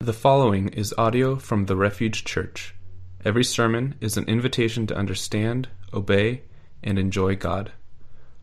The 0.00 0.12
following 0.12 0.68
is 0.68 0.92
audio 0.96 1.36
from 1.36 1.66
the 1.66 1.74
Refuge 1.74 2.24
Church. 2.24 2.76
Every 3.24 3.42
sermon 3.42 3.96
is 4.00 4.16
an 4.16 4.28
invitation 4.28 4.86
to 4.86 4.94
understand, 4.94 5.68
obey, 5.92 6.42
and 6.80 6.96
enjoy 6.98 7.34
God. 7.34 7.72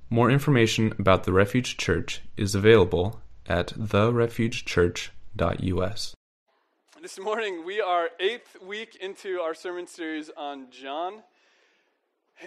More 0.09 0.29
information 0.29 0.93
about 0.99 1.23
the 1.23 1.31
Refuge 1.31 1.77
Church 1.77 2.19
is 2.35 2.53
available 2.53 3.21
at 3.45 3.67
therefugechurch.us. 3.67 6.15
This 7.01 7.19
morning, 7.19 7.63
we 7.65 7.79
are 7.79 8.09
eighth 8.19 8.57
week 8.61 8.97
into 8.97 9.39
our 9.39 9.53
sermon 9.53 9.87
series 9.87 10.29
on 10.35 10.69
John. 10.69 11.23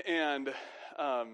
And 0.06 0.52
um, 0.98 1.28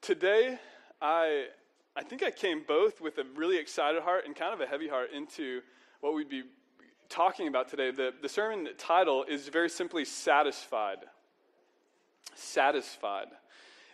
today, 0.00 0.58
I, 1.02 1.48
I 1.96 2.02
think 2.02 2.22
I 2.22 2.30
came 2.30 2.62
both 2.66 3.00
with 3.00 3.18
a 3.18 3.24
really 3.34 3.58
excited 3.58 4.02
heart 4.02 4.24
and 4.24 4.36
kind 4.36 4.54
of 4.54 4.60
a 4.60 4.66
heavy 4.66 4.88
heart 4.88 5.10
into 5.12 5.60
what 6.00 6.14
we'd 6.14 6.28
be 6.28 6.44
talking 7.08 7.48
about 7.48 7.68
today. 7.68 7.90
The, 7.90 8.14
the 8.22 8.28
sermon 8.28 8.68
title 8.78 9.24
is 9.24 9.48
very 9.48 9.68
simply 9.68 10.04
Satisfied. 10.04 10.98
Satisfied. 12.34 13.26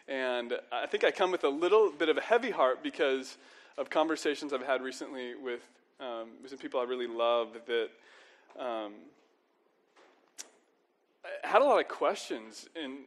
And 0.09 0.55
I 0.70 0.86
think 0.86 1.05
I 1.05 1.10
come 1.10 1.32
with 1.32 1.45
a 1.45 1.48
little 1.48 1.91
bit 1.91 2.09
of 2.09 2.19
a 2.19 2.20
heavy 2.20 2.50
heart 2.50 2.82
because 2.82 3.38
of 3.78 3.91
conversations 3.91 4.52
I've 4.52 4.62
had 4.62 4.83
recently 4.83 5.34
with, 5.34 5.66
um, 5.98 6.28
with 6.42 6.50
some 6.50 6.58
people 6.58 6.78
I 6.78 6.84
really 6.84 7.08
love 7.08 7.56
that 7.66 7.88
um, 8.62 8.92
had 11.42 11.62
a 11.62 11.64
lot 11.64 11.80
of 11.80 11.88
questions 11.88 12.69
in, 12.77 12.98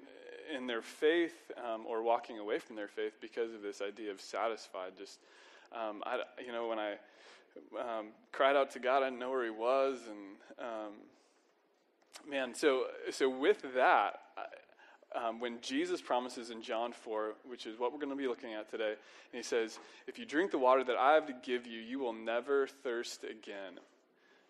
in 0.56 0.68
their 0.68 0.82
faith 0.82 1.52
um, 1.58 1.86
or 1.86 2.02
walking 2.02 2.40
away 2.40 2.60
from 2.60 2.76
their 2.76 2.88
faith 2.88 3.14
because 3.22 3.54
of 3.54 3.62
this 3.62 3.82
idea 3.82 4.12
of 4.12 4.22
satisfied. 4.22 4.94
Just, 4.98 5.20
um, 5.74 6.02
I, 6.06 6.22
you 6.46 6.52
know, 6.52 6.68
when 6.68 6.80
I 6.80 6.94
um, 7.80 8.08
cried 8.32 8.56
out 8.56 8.72
to 8.72 8.80
God, 8.80 9.04
I 9.04 9.08
didn't 9.08 9.20
know 9.20 9.30
where 9.30 9.44
He 9.44 9.50
was, 9.50 10.00
and 10.08 10.68
um, 10.68 10.94
man, 12.30 12.54
so 12.54 12.86
so 13.12 13.30
with 13.30 13.64
that, 13.76 14.20
um, 15.16 15.40
when 15.40 15.60
Jesus 15.62 16.02
promises 16.02 16.52
in 16.52 16.62
John 16.62 16.94
4, 16.94 17.34
which 17.48 17.66
is 17.66 17.80
what 17.80 17.92
we're 17.92 18.00
going 18.00 18.12
to 18.12 18.16
be 18.16 18.28
looking 18.28 18.54
at 18.54 18.70
today, 18.70 18.92
and 18.92 19.38
he 19.38 19.44
says, 19.44 19.80
If 20.08 20.20
you 20.20 20.26
drink 20.26 20.52
the 20.52 20.60
water 20.60 20.84
that 20.84 20.98
I 20.98 21.14
have 21.14 21.26
to 21.28 21.36
give 21.44 21.66
you, 21.66 21.80
you 21.80 22.00
will 22.00 22.14
never 22.14 22.68
thirst 22.68 23.24
again. 23.24 23.80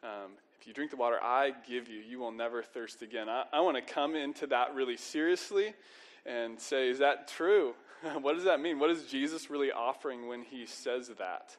Um, 0.04 0.32
if 0.60 0.68
you 0.68 0.74
drink 0.74 0.92
the 0.92 0.98
water 0.98 1.18
I 1.22 1.54
give 1.68 1.88
you, 1.88 2.02
you 2.02 2.20
will 2.20 2.32
never 2.32 2.62
thirst 2.62 3.02
again. 3.02 3.30
I, 3.30 3.46
I 3.54 3.62
want 3.62 3.78
to 3.78 3.94
come 3.94 4.16
into 4.16 4.48
that 4.48 4.76
really 4.76 4.98
seriously 4.98 5.74
and 6.26 6.60
say, 6.60 6.90
Is 6.90 7.00
that 7.00 7.28
true? 7.28 7.76
what 8.22 8.36
does 8.36 8.44
that 8.44 8.60
mean? 8.60 8.80
What 8.80 8.90
is 8.90 9.06
Jesus 9.06 9.50
really 9.50 9.72
offering 9.72 10.28
when 10.28 10.44
he 10.44 10.66
says 10.66 11.12
that? 11.18 11.56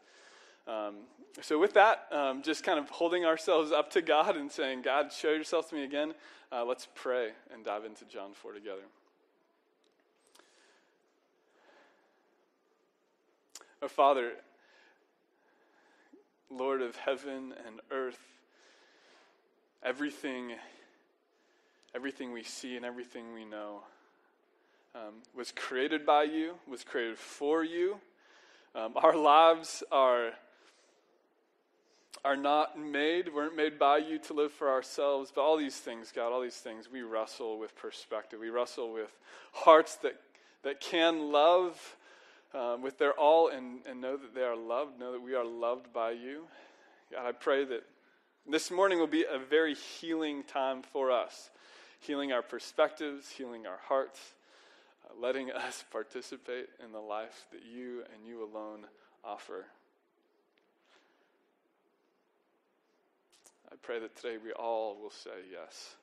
Um, 0.67 0.97
so, 1.41 1.59
with 1.59 1.75
that, 1.75 2.07
um, 2.13 2.43
just 2.43 2.63
kind 2.63 2.79
of 2.79 2.91
holding 2.91 3.25
ourselves 3.25 3.73
up 3.73 3.91
to 3.93 4.03
God 4.03 4.37
and 4.37 4.51
saying, 4.51 4.83
God, 4.83 5.13
show 5.13 5.31
yourself 5.31 5.71
to 5.71 5.77
me 5.77 5.85
again. 5.85 6.13
Uh, 6.53 6.65
let's 6.65 6.89
pray 6.95 7.31
and 7.55 7.65
dive 7.65 7.85
into 7.85 8.05
John 8.05 8.33
4 8.35 8.53
together. 8.53 8.83
Oh, 13.83 13.89
Father, 13.89 14.33
Lord 16.51 16.83
of 16.83 16.97
heaven 16.97 17.55
and 17.67 17.81
earth, 17.91 18.19
everything, 19.83 20.53
everything 21.95 22.33
we 22.33 22.43
see 22.43 22.77
and 22.77 22.85
everything 22.85 23.33
we 23.33 23.45
know 23.45 23.81
um, 24.95 25.15
was 25.37 25.53
created 25.53 26.05
by 26.05 26.25
you, 26.25 26.55
was 26.69 26.85
created 26.85 27.19
for 27.19 27.65
you. 27.65 27.99
Um, 28.75 28.93
our 28.97 29.17
lives 29.17 29.83
are 29.91 30.33
are 32.25 32.37
not 32.37 32.79
made, 32.79 33.33
weren't 33.33 33.57
made 33.57 33.79
by 33.79 33.97
you 33.97 34.19
to 34.19 34.35
live 34.35 34.53
for 34.53 34.69
ourselves. 34.69 35.33
But 35.35 35.43
all 35.43 35.57
these 35.57 35.77
things, 35.77 36.13
God, 36.15 36.33
all 36.33 36.43
these 36.43 36.57
things, 36.57 36.91
we 36.91 37.03
wrestle 37.03 37.59
with 37.59 37.75
perspective. 37.77 38.41
We 38.41 38.51
wrestle 38.51 38.93
with 38.93 39.17
hearts 39.53 39.97
that, 39.97 40.21
that 40.63 40.81
can 40.81 41.33
love 41.33 41.97
um, 42.53 42.83
with 42.83 42.99
their 42.99 43.13
all 43.13 43.49
and, 43.49 43.81
and 43.89 44.01
know 44.01 44.17
that 44.17 44.35
they 44.35 44.43
are 44.43 44.57
loved, 44.57 44.99
know 44.99 45.13
that 45.13 45.23
we 45.23 45.35
are 45.35 45.45
loved 45.45 45.93
by 45.93 46.11
you. 46.11 46.45
God, 47.13 47.27
I 47.27 47.33
pray 47.33 47.65
that 47.65 47.85
this 48.49 48.71
morning 48.71 48.99
will 48.99 49.07
be 49.07 49.25
a 49.31 49.39
very 49.39 49.75
healing 49.75 50.43
time 50.45 50.83
for 50.83 51.11
us, 51.11 51.51
healing 52.01 52.33
our 52.33 52.43
perspectives, 52.43 53.29
healing 53.31 53.67
our 53.67 53.79
hearts, 53.87 54.21
uh, 55.05 55.21
letting 55.21 55.51
us 55.53 55.85
participate 55.91 56.69
in 56.85 56.93
the 56.93 57.01
life 57.01 57.47
that 57.53 57.63
you 57.65 58.03
and 58.15 58.27
you 58.27 58.43
alone 58.43 58.87
offer. 59.25 59.67
I 63.71 63.77
pray 63.83 64.01
that 64.01 64.17
today 64.17 64.37
we 64.43 64.53
all 64.53 64.97
will 65.01 65.11
say 65.11 65.31
yes 65.53 65.95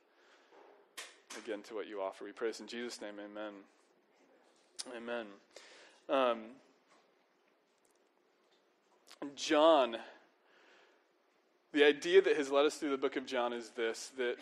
again 1.44 1.62
to 1.64 1.76
what 1.76 1.88
you 1.88 2.02
offer. 2.02 2.24
We 2.24 2.32
pray 2.32 2.50
this 2.50 2.60
in 2.60 2.68
Jesus' 2.68 3.02
name. 3.02 3.16
Amen. 3.20 3.54
Amen. 4.96 5.26
Um, 6.10 6.40
John, 9.36 9.98
the 11.74 11.84
idea 11.84 12.22
that 12.22 12.38
has 12.38 12.50
led 12.50 12.66
us 12.66 12.76
through 12.76 12.92
the 12.92 12.98
book 12.98 13.16
of 13.16 13.26
John 13.26 13.54
is 13.54 13.70
this 13.72 14.12
that, 14.18 14.36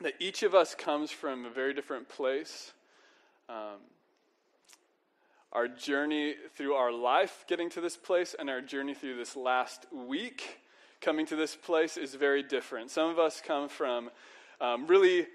that 0.00 0.14
each 0.20 0.42
of 0.42 0.54
us 0.54 0.74
comes 0.74 1.10
from 1.10 1.44
a 1.44 1.50
very 1.50 1.74
different 1.74 2.08
place. 2.08 2.72
Um, 3.48 3.80
our 5.52 5.68
journey 5.68 6.34
through 6.54 6.74
our 6.74 6.92
life 6.92 7.44
getting 7.48 7.70
to 7.70 7.80
this 7.80 7.96
place 7.96 8.34
and 8.38 8.50
our 8.50 8.60
journey 8.60 8.94
through 8.94 9.16
this 9.16 9.36
last 9.36 9.86
week 9.92 10.60
coming 11.00 11.26
to 11.26 11.36
this 11.36 11.56
place 11.56 11.96
is 11.96 12.14
very 12.14 12.42
different. 12.42 12.90
Some 12.90 13.10
of 13.10 13.18
us 13.18 13.42
come 13.44 13.68
from 13.68 14.10
um, 14.60 14.86
really 14.86 15.26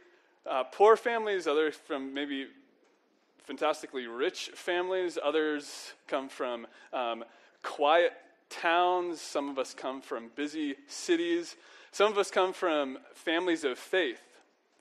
uh, 0.49 0.63
poor 0.63 0.95
families, 0.95 1.47
others 1.47 1.75
from 1.75 2.13
maybe 2.13 2.47
fantastically 3.43 4.07
rich 4.07 4.51
families, 4.53 5.17
others 5.23 5.93
come 6.07 6.29
from 6.29 6.67
um, 6.93 7.23
quiet 7.63 8.13
towns, 8.51 9.21
some 9.21 9.49
of 9.49 9.57
us 9.57 9.73
come 9.73 10.01
from 10.01 10.29
busy 10.35 10.75
cities, 10.87 11.55
some 11.91 12.11
of 12.11 12.17
us 12.17 12.29
come 12.29 12.53
from 12.53 12.97
families 13.13 13.63
of 13.63 13.77
faith, 13.77 14.21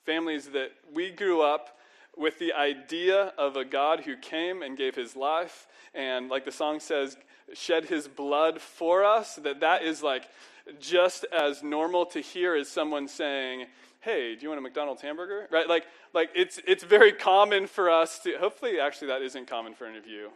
families 0.04 0.48
that 0.50 0.72
we 0.92 1.10
grew 1.10 1.40
up 1.42 1.78
with 2.16 2.38
the 2.38 2.52
idea 2.52 3.32
of 3.38 3.56
a 3.56 3.64
God 3.64 4.00
who 4.00 4.16
came 4.16 4.62
and 4.62 4.76
gave 4.76 4.94
his 4.94 5.16
life 5.16 5.66
and 5.94 6.28
like 6.28 6.44
the 6.44 6.52
song 6.52 6.80
says 6.80 7.16
shed 7.54 7.84
his 7.84 8.08
blood 8.08 8.60
for 8.60 9.04
us 9.04 9.36
that 9.36 9.60
that 9.60 9.82
is 9.82 10.02
like 10.02 10.28
just 10.78 11.24
as 11.32 11.62
normal 11.62 12.06
to 12.06 12.20
hear 12.20 12.54
as 12.54 12.68
someone 12.68 13.08
saying, 13.08 13.66
"Hey, 14.00 14.34
do 14.34 14.42
you 14.42 14.48
want 14.48 14.58
a 14.58 14.62
McDonald's 14.62 15.02
hamburger?" 15.02 15.48
Right? 15.50 15.68
Like, 15.68 15.86
like 16.12 16.30
it's 16.34 16.60
it's 16.66 16.84
very 16.84 17.12
common 17.12 17.66
for 17.66 17.90
us 17.90 18.20
to. 18.20 18.36
Hopefully, 18.38 18.78
actually, 18.78 19.08
that 19.08 19.22
isn't 19.22 19.46
common 19.46 19.74
for 19.74 19.86
any 19.86 19.98
of 19.98 20.06
you 20.06 20.30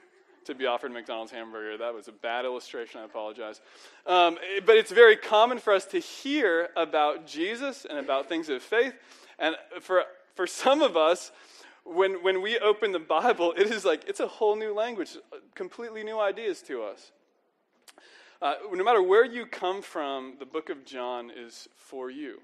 to 0.46 0.54
be 0.54 0.66
offered 0.66 0.92
McDonald's 0.92 1.32
hamburger. 1.32 1.76
That 1.76 1.94
was 1.94 2.08
a 2.08 2.12
bad 2.12 2.44
illustration. 2.44 3.00
I 3.00 3.04
apologize. 3.04 3.60
Um, 4.06 4.38
but 4.66 4.76
it's 4.76 4.90
very 4.90 5.16
common 5.16 5.58
for 5.58 5.72
us 5.72 5.84
to 5.86 5.98
hear 5.98 6.68
about 6.76 7.26
Jesus 7.26 7.86
and 7.88 7.98
about 7.98 8.28
things 8.28 8.48
of 8.48 8.62
faith, 8.62 8.94
and 9.38 9.56
for 9.80 10.04
for 10.34 10.46
some 10.46 10.82
of 10.82 10.96
us. 10.96 11.32
When, 11.86 12.22
when 12.22 12.40
we 12.40 12.58
open 12.60 12.92
the 12.92 12.98
Bible, 12.98 13.52
it 13.58 13.70
is 13.70 13.84
like 13.84 14.04
it's 14.08 14.20
a 14.20 14.26
whole 14.26 14.56
new 14.56 14.72
language, 14.72 15.18
completely 15.54 16.02
new 16.02 16.18
ideas 16.18 16.62
to 16.62 16.82
us. 16.82 17.12
Uh, 18.40 18.54
no 18.72 18.82
matter 18.82 19.02
where 19.02 19.24
you 19.24 19.44
come 19.44 19.82
from, 19.82 20.36
the 20.38 20.46
book 20.46 20.70
of 20.70 20.84
John 20.84 21.30
is 21.30 21.68
for 21.76 22.10
you. 22.10 22.40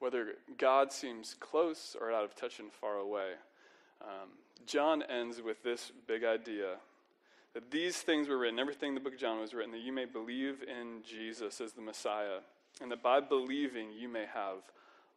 Whether 0.00 0.34
God 0.58 0.92
seems 0.92 1.34
close 1.38 1.96
or 2.00 2.12
out 2.12 2.24
of 2.24 2.34
touch 2.34 2.58
and 2.58 2.72
far 2.72 2.96
away. 2.96 3.30
Um, 4.00 4.30
John 4.66 5.02
ends 5.02 5.40
with 5.40 5.62
this 5.62 5.92
big 6.06 6.24
idea 6.24 6.76
that 7.54 7.70
these 7.70 7.96
things 7.96 8.28
were 8.28 8.38
written, 8.38 8.58
everything 8.58 8.90
in 8.90 8.94
the 8.94 9.00
book 9.00 9.14
of 9.14 9.20
John 9.20 9.40
was 9.40 9.52
written, 9.52 9.72
that 9.72 9.80
you 9.80 9.92
may 9.92 10.06
believe 10.06 10.62
in 10.62 11.02
Jesus 11.04 11.60
as 11.60 11.72
the 11.72 11.82
Messiah, 11.82 12.38
and 12.80 12.90
that 12.90 13.02
by 13.02 13.20
believing 13.20 13.88
you 13.92 14.08
may 14.08 14.24
have 14.32 14.58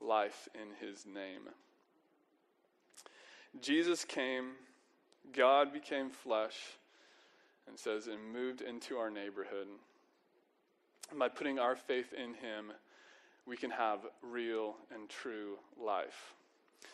life 0.02 0.50
in 0.54 0.88
his 0.88 1.06
name. 1.06 1.50
Jesus 3.62 4.04
came, 4.04 4.52
God 5.34 5.72
became 5.72 6.10
flesh 6.10 6.58
and 7.68 7.80
says, 7.80 8.08
and 8.08 8.34
moved 8.34 8.62
into 8.62 8.98
our 8.98 9.10
neighborhood. 9.10 9.68
And 11.10 11.20
by 11.20 11.30
putting 11.30 11.58
our 11.58 11.76
faith 11.76 12.14
in 12.14 12.34
him, 12.34 12.72
we 13.46 13.56
can 13.56 13.72
have 13.72 14.00
real 14.22 14.76
and 14.94 15.08
true 15.08 15.58
life. 15.82 16.34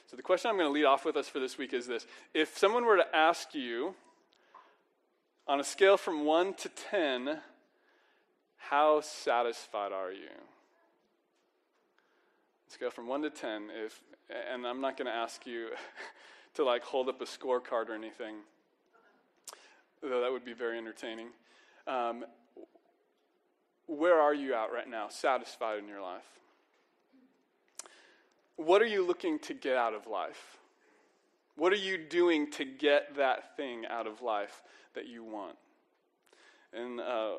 So, 0.05 0.15
the 0.15 0.23
question 0.23 0.49
I'm 0.49 0.57
going 0.57 0.67
to 0.67 0.73
lead 0.73 0.85
off 0.85 1.05
with 1.05 1.15
us 1.17 1.27
for 1.27 1.39
this 1.39 1.57
week 1.57 1.73
is 1.73 1.87
this 1.87 2.05
If 2.33 2.57
someone 2.57 2.85
were 2.85 2.97
to 2.97 3.15
ask 3.15 3.53
you, 3.53 3.95
on 5.47 5.59
a 5.59 5.63
scale 5.63 5.97
from 5.97 6.25
1 6.25 6.53
to 6.55 6.69
10, 6.69 7.39
how 8.57 9.01
satisfied 9.01 9.91
are 9.91 10.11
you? 10.11 10.29
Scale 12.67 12.91
from 12.91 13.07
1 13.07 13.23
to 13.23 13.29
10, 13.29 13.69
if, 13.85 14.01
and 14.51 14.65
I'm 14.65 14.81
not 14.81 14.97
going 14.97 15.07
to 15.07 15.13
ask 15.13 15.45
you 15.45 15.69
to 16.55 16.63
like 16.63 16.83
hold 16.83 17.09
up 17.09 17.21
a 17.21 17.25
scorecard 17.25 17.89
or 17.89 17.95
anything 17.95 18.35
though 20.01 20.21
that 20.21 20.31
would 20.31 20.45
be 20.45 20.53
very 20.53 20.77
entertaining. 20.77 21.27
Um, 21.87 22.25
where 23.87 24.19
are 24.19 24.33
you 24.33 24.53
at 24.53 24.71
right 24.71 24.89
now, 24.89 25.09
satisfied 25.09 25.79
in 25.79 25.87
your 25.87 26.01
life? 26.01 26.25
What 28.55 28.81
are 28.81 28.87
you 28.87 29.05
looking 29.05 29.39
to 29.39 29.53
get 29.53 29.75
out 29.75 29.93
of 29.93 30.07
life? 30.07 30.57
What 31.55 31.73
are 31.73 31.77
you 31.77 31.97
doing 31.97 32.49
to 32.51 32.65
get 32.65 33.15
that 33.15 33.55
thing 33.57 33.85
out 33.85 34.07
of 34.07 34.21
life 34.21 34.61
that 34.93 35.07
you 35.07 35.23
want? 35.23 35.57
And 36.73 36.99
uh, 36.99 37.35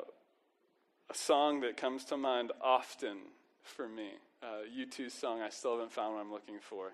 a 1.09 1.15
song 1.15 1.61
that 1.61 1.77
comes 1.77 2.05
to 2.05 2.17
mind 2.17 2.51
often 2.61 3.17
for 3.61 3.87
me, 3.87 4.11
uh, 4.41 4.67
U2's 4.77 5.13
song, 5.13 5.41
I 5.41 5.49
Still 5.49 5.73
Haven't 5.73 5.91
Found 5.93 6.15
What 6.15 6.21
I'm 6.21 6.31
Looking 6.31 6.59
For. 6.59 6.91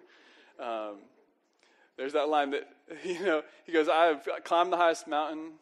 Um, 0.60 0.98
there's 1.98 2.14
that 2.14 2.30
line 2.30 2.52
that, 2.52 2.70
you 3.04 3.24
know, 3.24 3.42
he 3.66 3.72
goes, 3.72 3.90
I 3.90 4.06
have 4.06 4.28
climbed 4.44 4.72
the 4.72 4.78
highest 4.78 5.08
mountain. 5.08 5.54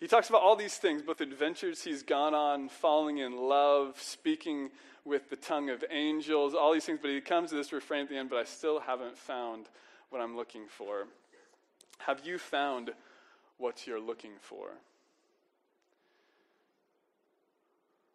He 0.00 0.08
talks 0.08 0.28
about 0.28 0.42
all 0.42 0.56
these 0.56 0.76
things, 0.76 1.02
both 1.02 1.20
adventures 1.20 1.82
he's 1.82 2.02
gone 2.02 2.34
on, 2.34 2.68
falling 2.68 3.18
in 3.18 3.36
love, 3.36 4.00
speaking 4.00 4.70
with 5.04 5.30
the 5.30 5.36
tongue 5.36 5.70
of 5.70 5.84
angels, 5.90 6.54
all 6.54 6.72
these 6.72 6.84
things, 6.84 6.98
but 7.00 7.10
he 7.10 7.20
comes 7.20 7.50
to 7.50 7.56
this 7.56 7.72
refrain 7.72 8.02
at 8.02 8.08
the 8.08 8.16
end, 8.16 8.30
but 8.30 8.38
I 8.38 8.44
still 8.44 8.80
haven't 8.80 9.16
found 9.16 9.68
what 10.10 10.20
I'm 10.20 10.36
looking 10.36 10.66
for. 10.68 11.06
Have 11.98 12.26
you 12.26 12.38
found 12.38 12.90
what 13.62 13.86
you're 13.86 14.00
looking 14.00 14.32
for? 14.40 14.70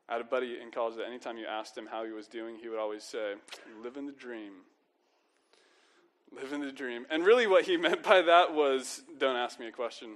I 0.09 0.13
had 0.13 0.21
a 0.21 0.25
buddy 0.25 0.57
in 0.61 0.71
college 0.71 0.97
that 0.97 1.05
anytime 1.05 1.37
you 1.37 1.45
asked 1.45 1.77
him 1.77 1.87
how 1.89 2.03
he 2.03 2.11
was 2.11 2.27
doing, 2.27 2.57
he 2.61 2.67
would 2.67 2.79
always 2.79 3.03
say, 3.03 3.35
Living 3.81 4.05
the 4.05 4.11
dream. 4.11 4.51
Living 6.35 6.61
the 6.61 6.71
dream. 6.71 7.05
And 7.09 7.25
really, 7.25 7.47
what 7.47 7.63
he 7.65 7.77
meant 7.87 8.03
by 8.03 8.21
that 8.21 8.53
was, 8.53 9.03
Don't 9.17 9.37
ask 9.37 9.59
me 9.59 9.67
a 9.67 9.71
question. 9.71 10.15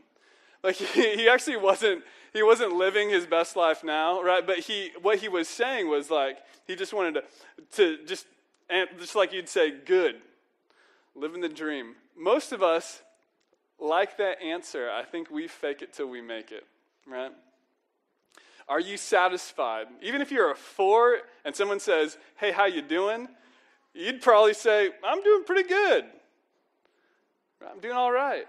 Like 0.63 0.75
he, 0.75 1.16
he 1.16 1.30
actually 1.30 1.57
wasn't 1.57 2.04
he 2.33 2.44
wasn't 2.44 2.74
living 2.74 3.10
his 3.10 3.25
best 3.25 3.56
life 3.56 3.83
now, 3.83 4.22
right? 4.22 4.45
But 4.45 4.60
he 4.60 4.92
what 5.01 5.19
he 5.19 5.30
was 5.30 5.48
saying 5.48 5.89
was 5.89 6.12
like 6.12 6.38
he 6.68 6.75
just 6.75 6.94
wanted 6.94 7.16
to 7.16 7.24
to 7.78 8.06
just 8.06 8.28
just 9.00 9.16
like 9.16 9.33
you'd 9.33 9.50
say, 9.50 9.72
good, 9.72 10.18
living 11.16 11.42
the 11.42 11.50
dream. 11.50 11.95
Most 12.18 12.51
of 12.51 12.62
us 12.62 13.01
like 13.81 14.18
that 14.18 14.42
answer. 14.42 14.89
I 14.89 15.04
think 15.04 15.30
we 15.30 15.48
fake 15.48 15.81
it 15.81 15.94
till 15.94 16.07
we 16.07 16.22
make 16.22 16.51
it, 16.51 16.66
right? 17.07 17.31
Are 18.69 18.80
you 18.80 18.95
satisfied? 18.95 19.88
Even 20.01 20.22
if 20.22 20.31
you're 20.31 20.51
a 20.51 20.56
four 20.56 21.18
and 21.44 21.56
someone 21.56 21.80
says, 21.80 22.18
"Hey, 22.38 22.51
how 22.51 22.66
you 22.66 22.81
doing?" 22.81 23.28
You'd 23.94 24.22
probably 24.22 24.54
say, 24.54 24.92
"I'm 25.04 25.22
doing 25.24 25.44
pretty 25.44 25.68
good. 25.68 26.06
I'm 27.69 27.80
doing 27.80 27.95
all 27.95 28.12
right." 28.12 28.48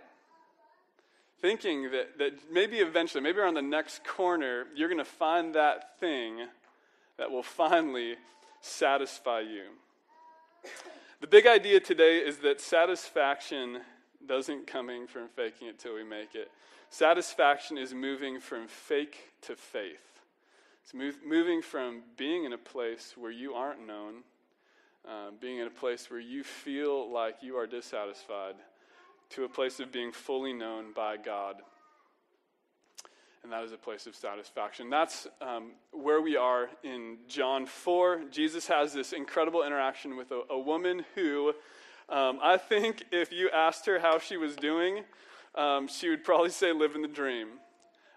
thinking 1.43 1.91
that, 1.91 2.17
that 2.19 2.33
maybe 2.51 2.79
eventually, 2.79 3.21
maybe 3.21 3.41
around 3.41 3.55
the 3.55 3.61
next 3.61 4.05
corner, 4.05 4.67
you're 4.77 4.89
going 4.89 4.97
to 4.99 5.05
find 5.05 5.57
that 5.57 5.99
thing 5.99 6.39
that 7.19 7.31
will 7.31 7.43
finally 7.43 8.15
satisfy 8.61 9.41
you. 9.41 9.65
The 11.21 11.27
big 11.27 11.47
idea 11.47 11.81
today 11.81 12.19
is 12.19 12.39
that 12.39 12.61
satisfaction 12.61 13.81
doesn't 14.27 14.67
coming 14.67 15.07
from 15.07 15.29
faking 15.29 15.69
it 15.69 15.79
till 15.79 15.95
we 15.95 16.05
make 16.05 16.35
it. 16.35 16.51
Satisfaction 16.91 17.79
is 17.79 17.95
moving 17.95 18.41
from 18.41 18.69
fake 18.69 19.17
to 19.43 19.57
faith. 19.57 20.21
It's 20.83 20.95
move, 20.95 21.19
moving 21.25 21.63
from 21.63 22.03
being 22.17 22.45
in 22.45 22.53
a 22.53 22.59
place 22.59 23.15
where 23.17 23.31
you 23.31 23.55
aren't 23.55 23.87
known, 23.87 24.23
uh, 25.09 25.31
being 25.41 25.59
in 25.59 25.67
a 25.67 25.71
place 25.71 26.11
where 26.11 26.21
you 26.21 26.45
feel 26.45 27.11
like 27.11 27.37
you 27.41 27.57
are 27.57 27.67
dissatisfied, 27.67 28.57
to 29.31 29.45
a 29.45 29.49
place 29.49 29.81
of 29.81 29.91
being 29.91 30.13
fully 30.13 30.53
known 30.53 30.93
by 30.93 31.17
God. 31.17 31.57
And 33.43 33.51
that 33.51 33.65
is 33.65 33.73
a 33.73 33.77
place 33.77 34.07
of 34.07 34.15
satisfaction. 34.15 34.89
That's 34.89 35.27
um, 35.41 35.73
where 35.91 36.21
we 36.21 36.37
are 36.37 36.69
in 36.85 37.19
John 37.27 37.67
4. 37.67 38.25
Jesus 38.31 38.69
has 38.69 38.93
this 38.93 39.13
incredible 39.13 39.65
interaction 39.65 40.17
with 40.17 40.31
a, 40.31 40.43
a 40.51 40.59
woman 40.59 41.05
who, 41.17 41.53
um, 42.09 42.39
I 42.43 42.57
think, 42.57 43.05
if 43.11 43.33
you 43.33 43.51
asked 43.51 43.87
her 43.87 43.99
how 43.99 44.19
she 44.19 44.37
was 44.37 44.57
doing, 44.57 45.05
um, 45.55 45.89
she 45.89 46.09
would 46.09 46.25
probably 46.25 46.51
say, 46.51 46.73
living 46.73 47.03
the 47.03 47.09
dream. 47.09 47.49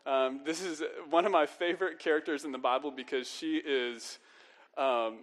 Um, 0.06 0.42
this 0.46 0.62
is 0.62 0.84
one 1.10 1.26
of 1.26 1.32
my 1.32 1.46
favorite 1.46 2.00
characters 2.00 2.46
in 2.46 2.52
the 2.52 2.58
Bible 2.58 2.92
because 2.92 3.28
she 3.28 3.58
is 3.58 4.20
um, 4.78 5.18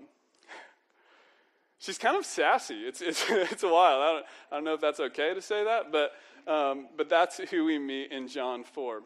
she's 1.83 1.99
kind 1.99 2.17
of 2.17 2.25
sassy. 2.25 2.87
It's, 2.87 3.01
it's, 3.01 3.25
it's 3.29 3.63
a 3.63 3.69
wild. 3.69 4.03
I 4.03 4.13
don't, 4.13 4.27
I 4.51 4.55
don't 4.57 4.65
know 4.65 4.75
if 4.75 4.81
that's 4.81 5.01
okay 5.01 5.35
to 5.35 5.43
say 5.43 5.65
that, 5.65 5.93
but, 5.93 6.13
um, 6.51 6.89
but 6.97 7.09
that's 7.09 7.39
who 7.51 7.65
we 7.65 7.79
meet 7.79 8.13
in 8.13 8.29
John 8.29 8.65
4. 8.65 9.03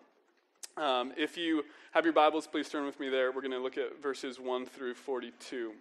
Um, 0.76 1.12
if 1.16 1.38
you 1.38 1.64
have 1.92 2.04
your 2.04 2.12
Bibles, 2.12 2.46
please 2.46 2.68
turn 2.68 2.84
with 2.84 3.00
me 3.00 3.08
there. 3.08 3.32
We're 3.32 3.40
going 3.40 3.52
to 3.52 3.58
look 3.58 3.78
at 3.78 4.02
verses 4.02 4.38
1 4.38 4.66
through 4.66 4.94
42. 4.94 5.72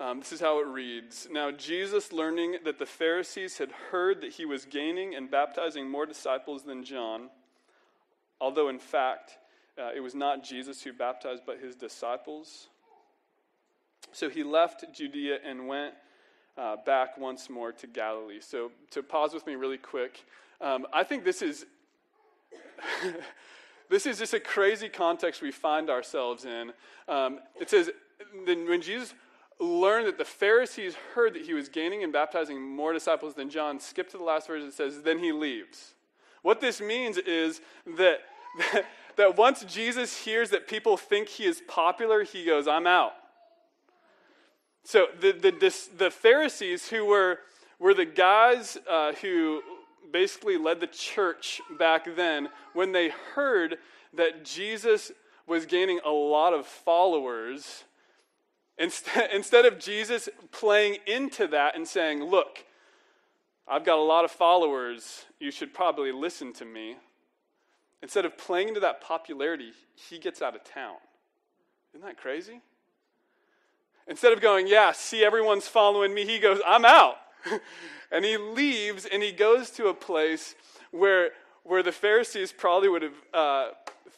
Um, 0.00 0.18
this 0.18 0.32
is 0.32 0.40
how 0.40 0.60
it 0.60 0.66
reads 0.66 1.28
Now, 1.30 1.52
Jesus, 1.52 2.12
learning 2.12 2.56
that 2.64 2.78
the 2.78 2.86
Pharisees 2.86 3.58
had 3.58 3.70
heard 3.90 4.20
that 4.22 4.32
he 4.32 4.44
was 4.44 4.64
gaining 4.64 5.14
and 5.14 5.30
baptizing 5.30 5.88
more 5.88 6.04
disciples 6.04 6.64
than 6.64 6.84
John, 6.84 7.30
although 8.40 8.68
in 8.68 8.80
fact 8.80 9.38
uh, 9.78 9.90
it 9.94 10.00
was 10.00 10.14
not 10.14 10.42
Jesus 10.42 10.82
who 10.82 10.92
baptized, 10.92 11.42
but 11.46 11.60
his 11.60 11.76
disciples, 11.76 12.68
so 14.12 14.28
he 14.28 14.42
left 14.44 14.84
Judea 14.94 15.38
and 15.44 15.66
went 15.66 15.94
uh, 16.56 16.76
back 16.84 17.18
once 17.18 17.50
more 17.50 17.72
to 17.72 17.86
Galilee. 17.86 18.40
So, 18.40 18.70
to 18.90 19.02
pause 19.02 19.34
with 19.34 19.46
me 19.46 19.56
really 19.56 19.78
quick, 19.78 20.24
um, 20.60 20.86
I 20.92 21.02
think 21.02 21.24
this 21.24 21.42
is. 21.42 21.66
this 23.90 24.06
is 24.06 24.18
just 24.18 24.34
a 24.34 24.40
crazy 24.40 24.88
context 24.88 25.42
we 25.42 25.50
find 25.50 25.90
ourselves 25.90 26.44
in. 26.44 26.72
Um, 27.08 27.40
it 27.60 27.70
says, 27.70 27.90
when 28.44 28.80
Jesus 28.80 29.14
learned 29.60 30.06
that 30.06 30.18
the 30.18 30.24
Pharisees 30.24 30.94
heard 31.14 31.34
that 31.34 31.42
he 31.42 31.54
was 31.54 31.68
gaining 31.68 32.02
and 32.02 32.12
baptizing 32.12 32.60
more 32.60 32.92
disciples 32.92 33.34
than 33.34 33.50
John, 33.50 33.80
skip 33.80 34.10
to 34.10 34.18
the 34.18 34.24
last 34.24 34.46
verse, 34.46 34.62
it 34.62 34.72
says, 34.72 35.02
then 35.02 35.18
he 35.18 35.32
leaves. 35.32 35.94
What 36.42 36.60
this 36.60 36.80
means 36.80 37.16
is 37.18 37.60
that, 37.96 38.20
that, 38.72 38.86
that 39.16 39.36
once 39.36 39.64
Jesus 39.64 40.24
hears 40.24 40.50
that 40.50 40.68
people 40.68 40.96
think 40.96 41.28
he 41.28 41.44
is 41.44 41.62
popular, 41.66 42.24
he 42.24 42.44
goes, 42.44 42.68
I'm 42.68 42.86
out. 42.86 43.12
So 44.84 45.06
the, 45.18 45.32
the, 45.32 45.74
the 45.96 46.10
Pharisees, 46.10 46.88
who 46.88 47.06
were, 47.06 47.38
were 47.78 47.94
the 47.94 48.04
guys 48.04 48.76
uh, 48.88 49.12
who 49.14 49.62
basically 50.12 50.58
led 50.58 50.80
the 50.80 50.86
church 50.86 51.62
back 51.78 52.06
then, 52.16 52.48
when 52.74 52.92
they 52.92 53.10
heard 53.34 53.78
that 54.12 54.44
Jesus 54.44 55.10
was 55.46 55.64
gaining 55.66 56.00
a 56.04 56.10
lot 56.10 56.52
of 56.52 56.66
followers, 56.66 57.84
instead, 58.78 59.30
instead 59.34 59.64
of 59.64 59.78
Jesus 59.78 60.28
playing 60.52 60.98
into 61.06 61.46
that 61.48 61.76
and 61.76 61.86
saying, 61.86 62.22
Look, 62.22 62.64
I've 63.66 63.84
got 63.84 63.98
a 63.98 64.02
lot 64.02 64.24
of 64.24 64.30
followers, 64.30 65.24
you 65.40 65.50
should 65.50 65.72
probably 65.72 66.12
listen 66.12 66.52
to 66.54 66.64
me. 66.64 66.96
Instead 68.02 68.26
of 68.26 68.36
playing 68.36 68.68
into 68.68 68.80
that 68.80 69.00
popularity, 69.00 69.72
he 69.94 70.18
gets 70.18 70.42
out 70.42 70.54
of 70.54 70.62
town. 70.62 70.96
Isn't 71.94 72.06
that 72.06 72.18
crazy? 72.18 72.60
Instead 74.06 74.34
of 74.34 74.42
going, 74.42 74.66
yeah, 74.66 74.92
see, 74.92 75.24
everyone's 75.24 75.66
following 75.66 76.12
me, 76.12 76.26
he 76.26 76.38
goes, 76.38 76.60
I'm 76.66 76.84
out. 76.84 77.16
and 78.12 78.24
he 78.24 78.36
leaves 78.36 79.06
and 79.06 79.22
he 79.22 79.32
goes 79.32 79.70
to 79.70 79.88
a 79.88 79.94
place 79.94 80.54
where, 80.90 81.30
where 81.62 81.82
the 81.82 81.92
Pharisees 81.92 82.52
probably 82.52 82.90
would 82.90 83.02
have 83.02 83.22
uh, 83.32 83.68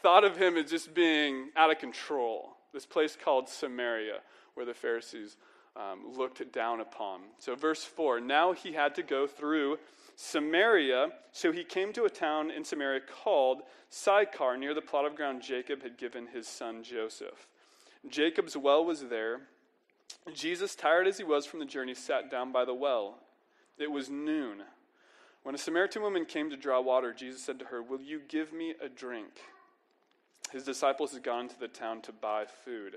thought 0.03 0.25
of 0.25 0.37
him 0.37 0.57
as 0.57 0.71
just 0.71 0.93
being 0.93 1.51
out 1.57 1.71
of 1.71 1.79
control. 1.79 2.57
This 2.73 2.87
place 2.87 3.17
called 3.17 3.49
Samaria, 3.49 4.19
where 4.57 4.67
the 4.67 4.75
Pharisees 4.75 5.37
um, 5.77 6.17
looked 6.17 6.53
down 6.53 6.81
upon. 6.81 7.21
So, 7.39 7.55
verse 7.55 7.85
4 7.85 8.21
now 8.21 8.53
he 8.53 8.73
had 8.73 8.95
to 8.97 9.03
go 9.03 9.27
through 9.27 9.79
Samaria, 10.17 11.11
so 11.33 11.53
he 11.53 11.63
came 11.65 11.93
to 11.93 12.05
a 12.05 12.11
town 12.11 12.51
in 12.51 12.65
Samaria 12.65 13.01
called 13.23 13.63
Sychar, 13.91 14.57
near 14.57 14.73
the 14.73 14.81
plot 14.81 15.05
of 15.05 15.15
ground 15.15 15.43
Jacob 15.43 15.83
had 15.83 15.99
given 15.99 16.27
his 16.27 16.49
son 16.49 16.83
Joseph. 16.83 17.47
Jacob's 18.09 18.57
well 18.57 18.85
was 18.85 19.03
there 19.05 19.43
Jesus, 20.35 20.75
tired 20.75 21.07
as 21.07 21.19
he 21.19 21.25
was 21.25 21.47
from 21.47 21.61
the 21.61 21.67
journey, 21.67 21.95
sat 21.95 22.31
down 22.31 22.53
by 22.53 22.65
the 22.65 22.75
well. 22.75 23.19
It 23.79 23.91
was 23.91 24.11
noon. 24.11 24.63
When 25.43 25.55
a 25.55 25.59
Samaritan 25.59 26.03
woman 26.03 26.25
came 26.25 26.51
to 26.51 26.57
draw 26.57 26.81
water, 26.81 27.13
Jesus 27.13 27.43
said 27.43 27.59
to 27.61 27.67
her, 27.67 27.83
Will 27.83 28.01
you 28.01 28.21
give 28.27 28.53
me 28.53 28.75
a 28.83 28.89
drink? 28.89 29.29
His 30.53 30.65
disciples 30.65 31.13
had 31.13 31.23
gone 31.23 31.49
to 31.49 31.59
the 31.59 31.69
town 31.69 32.03
to 32.03 32.13
buy 32.13 32.45
food. 32.65 32.97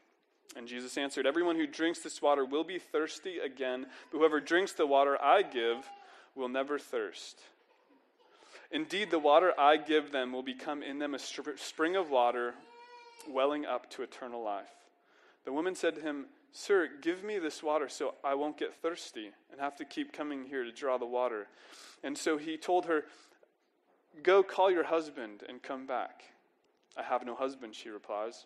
And 0.55 0.67
Jesus 0.67 0.97
answered, 0.97 1.25
Everyone 1.25 1.55
who 1.55 1.67
drinks 1.67 1.99
this 1.99 2.21
water 2.21 2.45
will 2.45 2.63
be 2.63 2.79
thirsty 2.79 3.39
again, 3.39 3.85
but 4.11 4.17
whoever 4.17 4.39
drinks 4.39 4.73
the 4.73 4.85
water 4.85 5.21
I 5.21 5.43
give 5.43 5.89
will 6.35 6.49
never 6.49 6.77
thirst. 6.77 7.39
Indeed, 8.71 9.11
the 9.11 9.19
water 9.19 9.53
I 9.59 9.77
give 9.77 10.11
them 10.11 10.31
will 10.31 10.43
become 10.43 10.81
in 10.81 10.99
them 10.99 11.13
a 11.13 11.19
spring 11.19 11.95
of 11.95 12.09
water 12.09 12.53
welling 13.29 13.65
up 13.65 13.89
to 13.91 14.03
eternal 14.03 14.43
life. 14.43 14.71
The 15.45 15.53
woman 15.53 15.75
said 15.75 15.95
to 15.95 16.01
him, 16.01 16.25
Sir, 16.53 16.89
give 17.01 17.23
me 17.23 17.39
this 17.39 17.63
water 17.63 17.87
so 17.87 18.15
I 18.23 18.35
won't 18.35 18.57
get 18.57 18.73
thirsty 18.75 19.31
and 19.51 19.59
have 19.59 19.75
to 19.77 19.85
keep 19.85 20.11
coming 20.11 20.45
here 20.45 20.63
to 20.63 20.71
draw 20.71 20.97
the 20.97 21.05
water. 21.05 21.47
And 22.03 22.17
so 22.17 22.37
he 22.37 22.57
told 22.57 22.85
her, 22.85 23.05
Go 24.23 24.43
call 24.43 24.69
your 24.69 24.83
husband 24.83 25.43
and 25.47 25.63
come 25.63 25.85
back. 25.85 26.23
I 26.97 27.03
have 27.03 27.25
no 27.25 27.35
husband, 27.35 27.75
she 27.75 27.89
replies. 27.89 28.45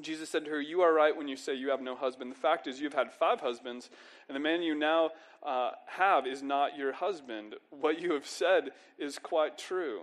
Jesus 0.00 0.28
said 0.28 0.44
to 0.44 0.50
her, 0.50 0.60
You 0.60 0.82
are 0.82 0.92
right 0.92 1.16
when 1.16 1.28
you 1.28 1.36
say 1.36 1.54
you 1.54 1.70
have 1.70 1.80
no 1.80 1.94
husband. 1.94 2.30
The 2.30 2.36
fact 2.36 2.66
is, 2.66 2.80
you've 2.80 2.94
had 2.94 3.10
five 3.12 3.40
husbands, 3.40 3.88
and 4.28 4.36
the 4.36 4.40
man 4.40 4.62
you 4.62 4.74
now 4.74 5.10
uh, 5.42 5.70
have 5.86 6.26
is 6.26 6.42
not 6.42 6.76
your 6.76 6.92
husband. 6.92 7.54
What 7.70 8.00
you 8.00 8.12
have 8.12 8.26
said 8.26 8.70
is 8.98 9.18
quite 9.18 9.56
true. 9.56 10.02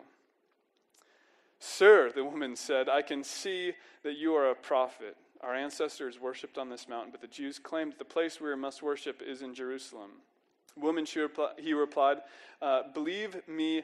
Sir, 1.59 2.11
the 2.13 2.25
woman 2.25 2.55
said, 2.55 2.89
I 2.89 3.01
can 3.01 3.23
see 3.23 3.73
that 4.03 4.17
you 4.17 4.35
are 4.35 4.49
a 4.49 4.55
prophet. 4.55 5.15
Our 5.41 5.55
ancestors 5.55 6.19
worshipped 6.19 6.57
on 6.57 6.69
this 6.69 6.89
mountain, 6.89 7.11
but 7.11 7.21
the 7.21 7.27
Jews 7.27 7.59
claimed 7.59 7.95
the 7.97 8.05
place 8.05 8.41
where 8.41 8.55
we 8.55 8.61
must 8.61 8.81
worship 8.81 9.21
is 9.21 9.41
in 9.41 9.53
Jerusalem. 9.53 10.11
Woman, 10.75 11.05
repli- 11.05 11.59
he 11.59 11.73
replied, 11.73 12.17
uh, 12.61 12.81
Believe 12.93 13.47
me, 13.47 13.83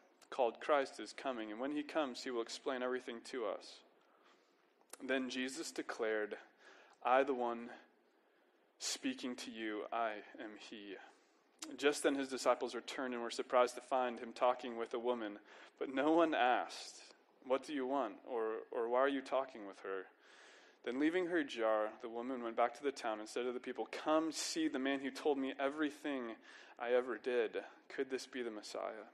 called 0.31 0.59
Christ, 0.59 0.99
is 0.99 1.13
coming, 1.13 1.51
and 1.51 1.59
when 1.59 1.75
he 1.75 1.83
comes, 1.83 2.23
he 2.23 2.31
will 2.31 2.41
explain 2.41 2.81
everything 2.81 3.17
to 3.25 3.45
us. 3.45 3.81
Then 5.05 5.29
Jesus 5.29 5.71
declared, 5.71 6.35
I, 7.03 7.23
the 7.23 7.33
one 7.33 7.69
speaking 8.79 9.35
to 9.35 9.51
you, 9.51 9.83
I 9.91 10.13
am 10.39 10.51
he. 10.69 10.95
Just 11.77 12.03
then 12.03 12.15
his 12.15 12.29
disciples 12.29 12.73
returned 12.73 13.13
and 13.13 13.21
were 13.21 13.29
surprised 13.29 13.75
to 13.75 13.81
find 13.81 14.19
him 14.19 14.33
talking 14.33 14.77
with 14.77 14.93
a 14.93 14.99
woman, 14.99 15.37
but 15.77 15.93
no 15.93 16.11
one 16.11 16.33
asked, 16.33 16.95
What 17.45 17.65
do 17.65 17.73
you 17.73 17.85
want? 17.85 18.13
or, 18.27 18.53
or 18.71 18.89
Why 18.89 18.99
are 18.99 19.09
you 19.09 19.21
talking 19.21 19.67
with 19.67 19.79
her? 19.79 20.05
Then, 20.83 20.99
leaving 20.99 21.27
her 21.27 21.43
jar, 21.43 21.89
the 22.01 22.09
woman 22.09 22.41
went 22.41 22.57
back 22.57 22.73
to 22.75 22.83
the 22.83 22.91
town 22.91 23.19
and 23.19 23.29
said 23.29 23.43
to 23.43 23.51
the 23.51 23.59
people, 23.59 23.87
Come 23.91 24.31
see 24.31 24.67
the 24.67 24.79
man 24.79 24.99
who 24.99 25.11
told 25.11 25.37
me 25.37 25.53
everything 25.59 26.31
I 26.79 26.93
ever 26.93 27.19
did. 27.19 27.57
Could 27.95 28.09
this 28.09 28.25
be 28.25 28.41
the 28.41 28.49
Messiah? 28.49 29.05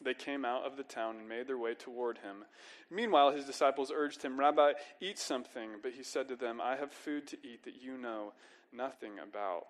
They 0.00 0.14
came 0.14 0.44
out 0.44 0.64
of 0.64 0.76
the 0.76 0.82
town 0.82 1.16
and 1.16 1.28
made 1.28 1.46
their 1.46 1.58
way 1.58 1.74
toward 1.74 2.18
him. 2.18 2.44
Meanwhile, 2.90 3.32
his 3.32 3.46
disciples 3.46 3.90
urged 3.94 4.22
him, 4.22 4.38
Rabbi, 4.38 4.72
eat 5.00 5.18
something. 5.18 5.70
But 5.82 5.92
he 5.92 6.02
said 6.02 6.28
to 6.28 6.36
them, 6.36 6.60
I 6.60 6.76
have 6.76 6.92
food 6.92 7.26
to 7.28 7.38
eat 7.42 7.64
that 7.64 7.82
you 7.82 7.96
know 7.96 8.32
nothing 8.72 9.18
about. 9.18 9.66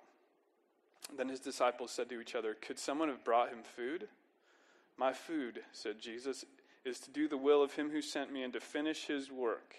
Then 1.16 1.28
his 1.28 1.40
disciples 1.40 1.92
said 1.92 2.09
to 2.11 2.21
each 2.21 2.35
other, 2.35 2.54
Could 2.54 2.78
someone 2.78 3.09
have 3.09 3.25
brought 3.25 3.50
him 3.50 3.62
food? 3.62 4.09
My 4.99 5.12
food, 5.12 5.61
said 5.73 6.00
Jesus, 6.00 6.45
is 6.85 6.99
to 7.00 7.11
do 7.11 7.28
the 7.28 7.37
will 7.37 7.62
of 7.62 7.75
him 7.75 7.90
who 7.90 8.02
sent 8.02 8.33
me 8.33 8.42
and 8.42 8.52
to 8.52 8.61
finish 8.61 9.06
his 9.06 9.30
work. 9.30 9.75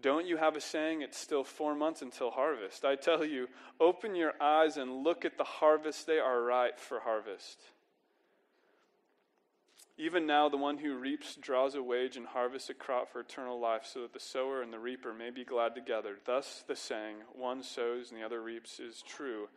Don't 0.00 0.26
you 0.26 0.38
have 0.38 0.56
a 0.56 0.60
saying, 0.60 1.02
it's 1.02 1.18
still 1.18 1.44
four 1.44 1.74
months 1.74 2.00
until 2.00 2.30
harvest? 2.30 2.84
I 2.84 2.94
tell 2.94 3.24
you, 3.24 3.48
open 3.78 4.14
your 4.14 4.32
eyes 4.40 4.78
and 4.78 5.04
look 5.04 5.24
at 5.24 5.36
the 5.36 5.44
harvest. 5.44 6.06
They 6.06 6.18
are 6.18 6.42
ripe 6.42 6.78
for 6.78 7.00
harvest. 7.00 7.60
Even 9.98 10.26
now, 10.26 10.48
the 10.48 10.56
one 10.56 10.78
who 10.78 10.96
reaps 10.96 11.36
draws 11.36 11.74
a 11.74 11.82
wage 11.82 12.16
and 12.16 12.26
harvests 12.26 12.70
a 12.70 12.74
crop 12.74 13.12
for 13.12 13.20
eternal 13.20 13.60
life, 13.60 13.84
so 13.84 14.00
that 14.00 14.12
the 14.12 14.20
sower 14.20 14.62
and 14.62 14.72
the 14.72 14.78
reaper 14.78 15.12
may 15.12 15.30
be 15.30 15.44
glad 15.44 15.74
together. 15.74 16.16
Thus, 16.24 16.64
the 16.66 16.74
saying, 16.74 17.16
one 17.34 17.62
sows 17.62 18.10
and 18.10 18.18
the 18.18 18.24
other 18.24 18.42
reaps, 18.42 18.80
is 18.80 19.02
true. 19.06 19.48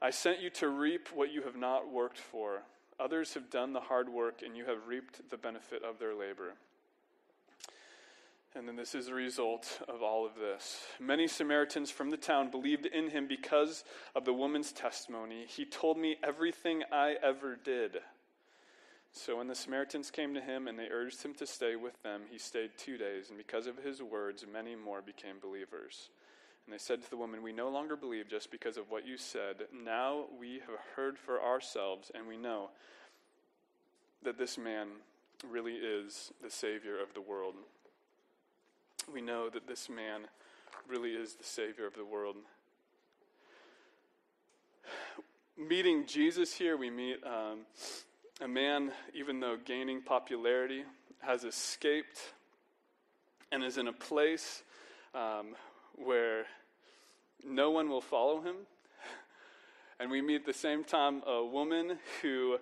I 0.00 0.10
sent 0.10 0.40
you 0.40 0.50
to 0.50 0.68
reap 0.68 1.08
what 1.12 1.32
you 1.32 1.42
have 1.42 1.56
not 1.56 1.92
worked 1.92 2.18
for. 2.18 2.62
Others 3.00 3.34
have 3.34 3.50
done 3.50 3.72
the 3.72 3.80
hard 3.80 4.08
work, 4.08 4.42
and 4.44 4.56
you 4.56 4.64
have 4.64 4.86
reaped 4.86 5.28
the 5.28 5.36
benefit 5.36 5.82
of 5.82 5.98
their 5.98 6.14
labor. 6.14 6.54
And 8.54 8.66
then 8.66 8.76
this 8.76 8.94
is 8.94 9.06
the 9.06 9.14
result 9.14 9.82
of 9.88 10.02
all 10.02 10.24
of 10.24 10.36
this. 10.36 10.80
Many 10.98 11.28
Samaritans 11.28 11.90
from 11.90 12.10
the 12.10 12.16
town 12.16 12.50
believed 12.50 12.86
in 12.86 13.10
him 13.10 13.26
because 13.28 13.84
of 14.14 14.24
the 14.24 14.32
woman's 14.32 14.72
testimony. 14.72 15.46
He 15.46 15.64
told 15.64 15.98
me 15.98 16.16
everything 16.24 16.82
I 16.90 17.16
ever 17.22 17.56
did. 17.56 17.98
So 19.12 19.36
when 19.38 19.48
the 19.48 19.54
Samaritans 19.54 20.10
came 20.10 20.34
to 20.34 20.40
him 20.40 20.68
and 20.68 20.78
they 20.78 20.88
urged 20.88 21.22
him 21.22 21.34
to 21.34 21.46
stay 21.46 21.76
with 21.76 22.00
them, 22.02 22.22
he 22.30 22.38
stayed 22.38 22.70
two 22.76 22.98
days, 22.98 23.28
and 23.30 23.38
because 23.38 23.66
of 23.66 23.78
his 23.78 24.02
words, 24.02 24.44
many 24.50 24.74
more 24.76 25.02
became 25.02 25.36
believers. 25.40 26.10
And 26.66 26.74
they 26.74 26.78
said 26.78 27.02
to 27.02 27.10
the 27.10 27.16
woman, 27.16 27.42
We 27.42 27.52
no 27.52 27.68
longer 27.68 27.96
believe 27.96 28.28
just 28.28 28.50
because 28.50 28.76
of 28.76 28.90
what 28.90 29.06
you 29.06 29.16
said. 29.16 29.56
Now 29.72 30.26
we 30.38 30.60
have 30.60 30.78
heard 30.96 31.18
for 31.18 31.42
ourselves, 31.42 32.10
and 32.14 32.28
we 32.28 32.36
know 32.36 32.70
that 34.22 34.38
this 34.38 34.58
man 34.58 34.88
really 35.48 35.74
is 35.74 36.32
the 36.42 36.50
Savior 36.50 37.00
of 37.00 37.14
the 37.14 37.22
world. 37.22 37.54
We 39.12 39.22
know 39.22 39.48
that 39.48 39.66
this 39.66 39.88
man 39.88 40.22
really 40.86 41.12
is 41.12 41.34
the 41.34 41.44
Savior 41.44 41.86
of 41.86 41.94
the 41.94 42.04
world. 42.04 42.36
Meeting 45.56 46.04
Jesus 46.06 46.52
here, 46.54 46.76
we 46.76 46.90
meet. 46.90 47.18
Um, 47.24 47.60
a 48.40 48.48
man, 48.48 48.92
even 49.14 49.40
though 49.40 49.56
gaining 49.62 50.00
popularity, 50.00 50.84
has 51.20 51.44
escaped 51.44 52.34
and 53.50 53.64
is 53.64 53.78
in 53.78 53.88
a 53.88 53.92
place 53.92 54.62
um, 55.14 55.56
where 55.94 56.44
no 57.44 57.70
one 57.70 57.88
will 57.88 58.00
follow 58.00 58.40
him. 58.40 58.56
And 60.00 60.12
we 60.12 60.22
meet 60.22 60.42
at 60.42 60.46
the 60.46 60.52
same 60.52 60.84
time 60.84 61.22
a 61.26 61.44
woman 61.44 61.98
who 62.22 62.58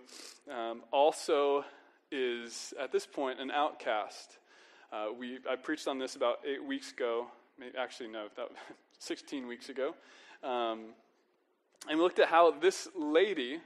um, 0.51 0.81
also 0.91 1.67
is, 2.11 2.73
at 2.81 2.93
this 2.93 3.05
point, 3.05 3.39
an 3.41 3.51
outcast. 3.51 4.39
Uh, 4.91 5.09
we, 5.19 5.41
I 5.47 5.57
preached 5.57 5.87
on 5.87 5.99
this 5.99 6.17
about 6.17 6.39
eight 6.47 6.65
weeks 6.65 6.93
ago, 6.93 7.27
maybe, 7.59 7.77
actually, 7.77 8.09
no, 8.09 8.29
that, 8.37 8.49
16 9.01 9.47
weeks 9.47 9.69
ago. 9.69 9.95
Um, 10.43 10.95
and 11.87 11.99
we 11.99 12.03
looked 12.03 12.19
at 12.21 12.29
how 12.29 12.53
this 12.53 12.89
lady 12.97 13.61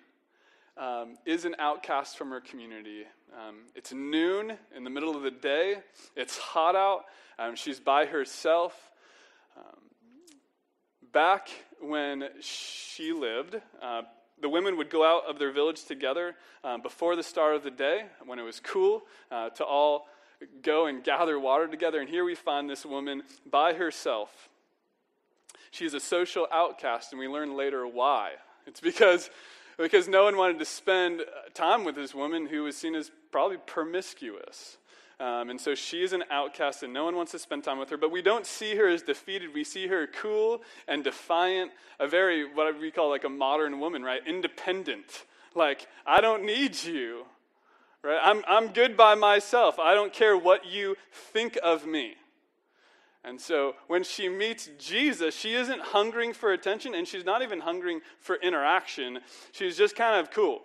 um, 0.80 1.18
is 1.26 1.44
an 1.44 1.54
outcast 1.58 2.16
from 2.16 2.30
her 2.30 2.40
community. 2.40 3.04
Um, 3.34 3.56
it's 3.76 3.92
noon 3.92 4.54
in 4.74 4.82
the 4.82 4.90
middle 4.90 5.14
of 5.14 5.22
the 5.22 5.30
day, 5.30 5.76
it's 6.16 6.38
hot 6.38 6.74
out, 6.74 7.04
um, 7.38 7.54
she's 7.54 7.78
by 7.78 8.06
herself. 8.06 8.74
Um, 9.56 9.80
back 11.12 11.48
when 11.80 12.28
she 12.40 13.12
lived, 13.12 13.60
uh, 13.82 14.02
the 14.40 14.48
women 14.48 14.78
would 14.78 14.88
go 14.88 15.04
out 15.04 15.26
of 15.28 15.38
their 15.38 15.52
village 15.52 15.84
together 15.84 16.34
uh, 16.64 16.78
before 16.78 17.14
the 17.14 17.22
start 17.22 17.54
of 17.54 17.62
the 17.62 17.70
day 17.70 18.06
when 18.24 18.38
it 18.38 18.42
was 18.42 18.58
cool 18.58 19.02
uh, 19.30 19.50
to 19.50 19.64
all 19.64 20.06
go 20.62 20.86
and 20.86 21.04
gather 21.04 21.38
water 21.38 21.68
together. 21.68 22.00
And 22.00 22.08
here 22.08 22.24
we 22.24 22.34
find 22.34 22.68
this 22.68 22.86
woman 22.86 23.22
by 23.48 23.74
herself. 23.74 24.48
She 25.70 25.84
is 25.84 25.92
a 25.92 26.00
social 26.00 26.48
outcast, 26.50 27.12
and 27.12 27.20
we 27.20 27.28
learn 27.28 27.54
later 27.54 27.86
why. 27.86 28.32
It's 28.66 28.80
because 28.80 29.30
because 29.78 30.08
no 30.08 30.24
one 30.24 30.36
wanted 30.36 30.58
to 30.58 30.64
spend 30.64 31.22
time 31.54 31.84
with 31.84 31.94
this 31.94 32.14
woman 32.14 32.46
who 32.46 32.64
was 32.64 32.76
seen 32.76 32.94
as 32.94 33.10
probably 33.30 33.56
promiscuous. 33.58 34.78
Um, 35.20 35.50
and 35.50 35.60
so 35.60 35.74
she 35.74 36.02
is 36.02 36.14
an 36.14 36.24
outcast, 36.30 36.82
and 36.82 36.94
no 36.94 37.04
one 37.04 37.14
wants 37.14 37.32
to 37.32 37.38
spend 37.38 37.62
time 37.62 37.78
with 37.78 37.90
her. 37.90 37.98
But 37.98 38.10
we 38.10 38.22
don't 38.22 38.46
see 38.46 38.74
her 38.76 38.88
as 38.88 39.02
defeated. 39.02 39.52
We 39.52 39.64
see 39.64 39.86
her 39.86 40.06
cool 40.06 40.62
and 40.88 41.04
defiant, 41.04 41.72
a 41.98 42.08
very, 42.08 42.50
what 42.50 42.80
we 42.80 42.90
call 42.90 43.10
like 43.10 43.24
a 43.24 43.28
modern 43.28 43.80
woman, 43.80 44.02
right? 44.02 44.22
Independent. 44.26 45.26
Like, 45.54 45.86
I 46.06 46.22
don't 46.22 46.44
need 46.44 46.82
you, 46.82 47.26
right? 48.02 48.20
I'm, 48.22 48.42
I'm 48.48 48.68
good 48.68 48.96
by 48.96 49.14
myself. 49.14 49.78
I 49.78 49.94
don't 49.94 50.12
care 50.12 50.36
what 50.36 50.64
you 50.64 50.96
think 51.12 51.58
of 51.62 51.86
me. 51.86 52.14
And 53.22 53.40
so 53.40 53.74
when 53.86 54.02
she 54.02 54.28
meets 54.28 54.70
Jesus, 54.78 55.36
she 55.36 55.54
isn't 55.54 55.80
hungering 55.80 56.32
for 56.32 56.52
attention 56.52 56.94
and 56.94 57.06
she's 57.06 57.24
not 57.24 57.42
even 57.42 57.60
hungering 57.60 58.00
for 58.18 58.36
interaction. 58.36 59.20
She's 59.52 59.76
just 59.76 59.94
kind 59.94 60.18
of 60.18 60.30
cool. 60.30 60.62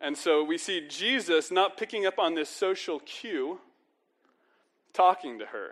And 0.00 0.16
so 0.16 0.44
we 0.44 0.58
see 0.58 0.86
Jesus 0.88 1.50
not 1.50 1.76
picking 1.76 2.06
up 2.06 2.18
on 2.18 2.34
this 2.34 2.48
social 2.48 3.00
cue, 3.00 3.60
talking 4.92 5.38
to 5.38 5.46
her. 5.46 5.70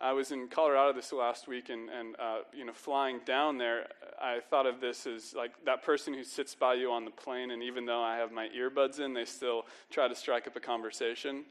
I 0.00 0.12
was 0.12 0.32
in 0.32 0.48
Colorado 0.48 0.94
this 0.94 1.12
last 1.12 1.46
week, 1.46 1.68
and, 1.68 1.90
and 1.90 2.16
uh, 2.18 2.38
you 2.54 2.64
know, 2.64 2.72
flying 2.72 3.20
down 3.26 3.58
there, 3.58 3.86
I 4.18 4.38
thought 4.48 4.64
of 4.64 4.80
this 4.80 5.06
as 5.06 5.34
like 5.34 5.52
that 5.66 5.82
person 5.82 6.14
who 6.14 6.24
sits 6.24 6.54
by 6.54 6.74
you 6.74 6.90
on 6.90 7.04
the 7.04 7.10
plane, 7.10 7.50
and 7.50 7.62
even 7.62 7.84
though 7.84 8.02
I 8.02 8.16
have 8.16 8.32
my 8.32 8.48
earbuds 8.48 8.98
in, 8.98 9.12
they 9.12 9.26
still 9.26 9.66
try 9.90 10.08
to 10.08 10.14
strike 10.14 10.46
up 10.46 10.56
a 10.56 10.60
conversation. 10.60 11.44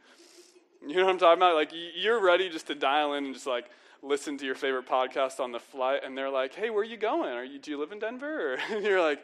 You 0.85 0.95
know 0.95 1.05
what 1.05 1.11
I'm 1.11 1.17
talking 1.17 1.39
about? 1.39 1.55
Like 1.55 1.71
you're 1.95 2.21
ready 2.21 2.49
just 2.49 2.67
to 2.67 2.75
dial 2.75 3.13
in 3.13 3.25
and 3.25 3.33
just 3.33 3.47
like 3.47 3.65
listen 4.01 4.37
to 4.37 4.45
your 4.45 4.55
favorite 4.55 4.87
podcast 4.87 5.39
on 5.39 5.51
the 5.51 5.59
flight, 5.59 6.01
and 6.03 6.17
they're 6.17 6.29
like, 6.29 6.55
"Hey, 6.55 6.69
where 6.69 6.81
are 6.81 6.85
you 6.85 6.97
going? 6.97 7.31
Are 7.31 7.43
you 7.43 7.59
do 7.59 7.71
you 7.71 7.79
live 7.79 7.91
in 7.91 7.99
Denver?" 7.99 8.57
and 8.71 8.83
you're 8.83 9.01
like, 9.01 9.19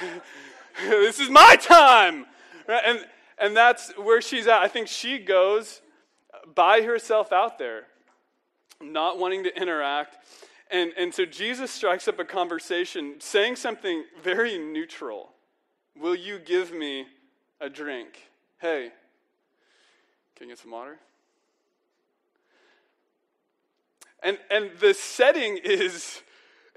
"This 0.82 1.20
is 1.20 1.28
my 1.28 1.56
time," 1.56 2.26
right? 2.66 2.82
And 2.86 3.06
and 3.38 3.56
that's 3.56 3.92
where 3.98 4.20
she's 4.20 4.46
at. 4.46 4.62
I 4.62 4.68
think 4.68 4.88
she 4.88 5.18
goes 5.18 5.80
by 6.54 6.82
herself 6.82 7.32
out 7.32 7.58
there, 7.58 7.84
not 8.80 9.18
wanting 9.18 9.44
to 9.44 9.60
interact. 9.60 10.16
And, 10.70 10.92
and 10.96 11.14
so 11.14 11.24
Jesus 11.24 11.70
strikes 11.70 12.08
up 12.08 12.18
a 12.18 12.24
conversation 12.24 13.16
saying 13.18 13.56
something 13.56 14.04
very 14.22 14.58
neutral. 14.58 15.30
Will 15.96 16.14
you 16.14 16.38
give 16.38 16.72
me 16.72 17.06
a 17.60 17.68
drink? 17.68 18.30
Hey, 18.58 18.92
can 20.36 20.48
you 20.48 20.54
get 20.54 20.58
some 20.58 20.72
water? 20.72 20.98
And, 24.22 24.38
and 24.50 24.70
the 24.80 24.94
setting 24.94 25.58
is, 25.62 26.22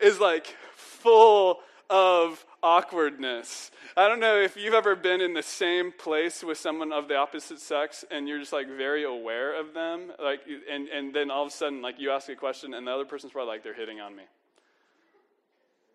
is 0.02 0.20
like 0.20 0.48
full 0.76 1.60
of 1.90 2.46
awkwardness. 2.62 3.72
I 3.96 4.10
don't 4.10 4.20
know 4.20 4.38
if 4.38 4.58
you've 4.58 4.74
ever 4.74 4.96
been 4.96 5.22
in 5.22 5.34
the 5.34 5.42
same 5.42 5.94
place 5.94 6.44
with 6.44 6.58
someone 6.58 6.92
of 6.92 7.08
the 7.08 7.16
opposite 7.16 7.60
sex 7.60 8.04
and 8.12 8.28
you're 8.28 8.40
just 8.40 8.52
like 8.52 8.68
very 8.68 9.06
aware 9.06 9.58
of 9.58 9.74
them, 9.74 10.12
like, 10.22 10.42
and, 10.70 10.90
and 10.90 11.16
then 11.16 11.32
all 11.32 11.44
of 11.44 11.48
a 11.48 11.56
sudden, 11.56 11.82
like, 11.82 12.00
you 12.00 12.12
ask 12.12 12.28
a 12.30 12.36
question 12.36 12.74
and 12.74 12.86
the 12.86 12.92
other 12.92 13.06
person's 13.06 13.32
probably 13.32 13.54
like, 13.54 13.64
they're 13.64 13.74
hitting 13.74 14.02
on 14.02 14.16
me. 14.16 14.24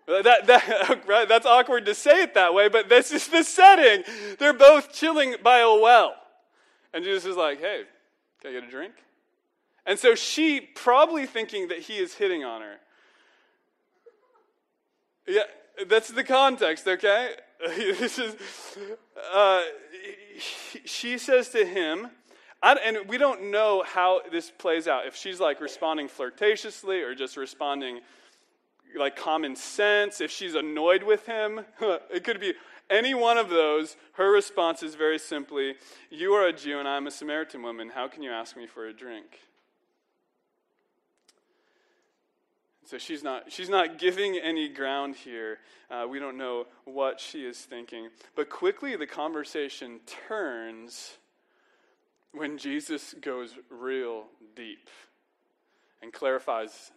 That, 0.07 0.47
that, 0.47 1.05
right, 1.07 1.29
that's 1.29 1.47
awkward 1.47 1.85
to 1.87 1.95
say 1.95 2.23
it 2.23 2.35
that 2.35 2.55
way, 2.55 2.69
but 2.69 2.89
this 2.89 3.13
is 3.13 3.29
the 3.29 3.43
setting. 3.43 4.05
They're 4.39 4.53
both 4.53 4.93
chilling 4.93 5.37
by 5.43 5.59
a 5.59 5.75
well. 5.75 6.15
And 6.93 7.05
Jesus 7.05 7.25
is 7.25 7.37
like, 7.37 7.61
hey, 7.61 7.83
can 8.41 8.51
I 8.51 8.55
get 8.55 8.65
a 8.65 8.71
drink? 8.71 8.95
And 9.87 9.99
so 9.99 10.15
she, 10.15 10.61
probably 10.61 11.27
thinking 11.27 11.69
that 11.69 11.79
he 11.79 11.99
is 11.99 12.15
hitting 12.15 12.45
on 12.45 12.61
her. 12.61 12.77
Yeah, 15.27 15.43
that's 15.89 16.09
the 16.09 16.25
context, 16.25 16.87
okay? 16.87 17.31
this 17.67 18.19
is, 18.19 18.37
uh, 19.33 19.63
she 20.85 21.19
says 21.19 21.49
to 21.51 21.65
him, 21.65 22.09
and 22.63 23.09
we 23.09 23.19
don't 23.19 23.51
know 23.51 23.83
how 23.85 24.21
this 24.31 24.51
plays 24.51 24.87
out. 24.87 25.07
If 25.07 25.17
she's 25.17 25.41
like 25.41 25.61
responding 25.61 26.09
flirtatiously 26.09 27.03
or 27.03 27.15
just 27.15 27.37
responding 27.37 28.01
like 28.97 29.17
common 29.17 29.57
sense, 29.57 30.21
if 30.21 30.31
she's 30.31 30.55
annoyed 30.55 31.03
with 31.03 31.27
him, 31.27 31.65
it 31.81 32.25
could 32.25 32.41
be 32.41 32.55
any 32.91 33.15
one 33.15 33.39
of 33.39 33.49
those. 33.49 33.97
Her 34.15 34.31
response 34.31 34.83
is 34.83 34.95
very 34.95 35.19
simply, 35.19 35.75
You 36.11 36.33
are 36.33 36.47
a 36.47 36.53
Jew 36.53 36.79
and 36.79 36.89
I'm 36.89 37.07
a 37.07 37.11
Samaritan 37.11 37.63
woman. 37.63 37.91
How 37.95 38.09
can 38.09 38.23
you 38.23 38.31
ask 38.31 38.57
me 38.57 38.67
for 38.67 38.87
a 38.87 38.93
drink? 38.93 39.41
So 42.85 42.99
she's 42.99 43.23
not, 43.23 43.51
she's 43.51 43.71
not 43.71 43.99
giving 43.99 44.37
any 44.37 44.69
ground 44.69 45.17
here. 45.17 45.61
Uh, 45.91 46.07
we 46.07 46.19
don't 46.19 46.37
know 46.37 46.67
what 46.85 47.21
she 47.21 47.45
is 47.45 47.59
thinking. 47.59 48.11
But 48.37 48.51
quickly 48.51 48.97
the 48.97 49.07
conversation 49.07 50.01
turns 50.29 51.17
when 52.33 52.59
Jesus 52.59 53.15
goes 53.21 53.55
real 53.71 54.25
deep 54.55 54.91
and 56.03 56.13
clarifies 56.13 56.91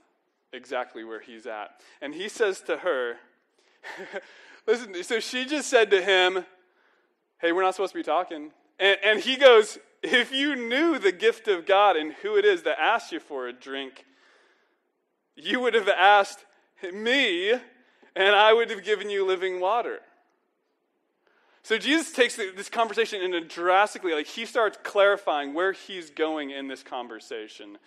exactly 0.52 1.04
where 1.04 1.22
he's 1.22 1.46
at. 1.46 1.82
And 2.02 2.14
he 2.14 2.28
says 2.28 2.62
to 2.64 2.78
her, 2.78 3.16
Listen, 4.68 5.04
so 5.04 5.20
she 5.20 5.46
just 5.46 5.70
said 5.70 5.92
to 5.92 6.02
him, 6.02 6.46
Hey, 7.40 7.52
we're 7.52 7.64
not 7.64 7.76
supposed 7.76 7.94
to 7.94 8.00
be 8.00 8.04
talking. 8.04 8.52
And, 8.80 8.98
and 9.04 9.20
he 9.20 9.36
goes, 9.36 9.78
If 10.02 10.32
you 10.32 10.56
knew 10.56 10.98
the 10.98 11.12
gift 11.12 11.48
of 11.48 11.66
God 11.66 11.96
and 11.96 12.14
who 12.14 12.38
it 12.38 12.46
is 12.46 12.64
that 12.64 12.80
asked 12.80 13.12
you 13.12 13.20
for 13.20 13.48
a 13.48 13.54
drink, 13.54 14.06
you 15.36 15.60
would 15.60 15.74
have 15.74 15.90
asked 15.90 16.46
me, 16.94 17.52
and 17.52 18.36
I 18.36 18.54
would 18.54 18.70
have 18.70 18.84
given 18.84 19.10
you 19.10 19.26
living 19.26 19.60
water. 19.60 20.00
So 21.64 21.78
Jesus 21.78 22.12
takes 22.12 22.36
this 22.36 22.70
conversation 22.70 23.22
in 23.22 23.34
a 23.34 23.42
drastically, 23.42 24.14
like 24.14 24.28
he 24.28 24.46
starts 24.46 24.78
clarifying 24.84 25.54
where 25.54 25.74
he's 25.74 26.12
going 26.12 26.52
in 26.52 26.68
this 26.68 26.84
conversation. 26.84 27.80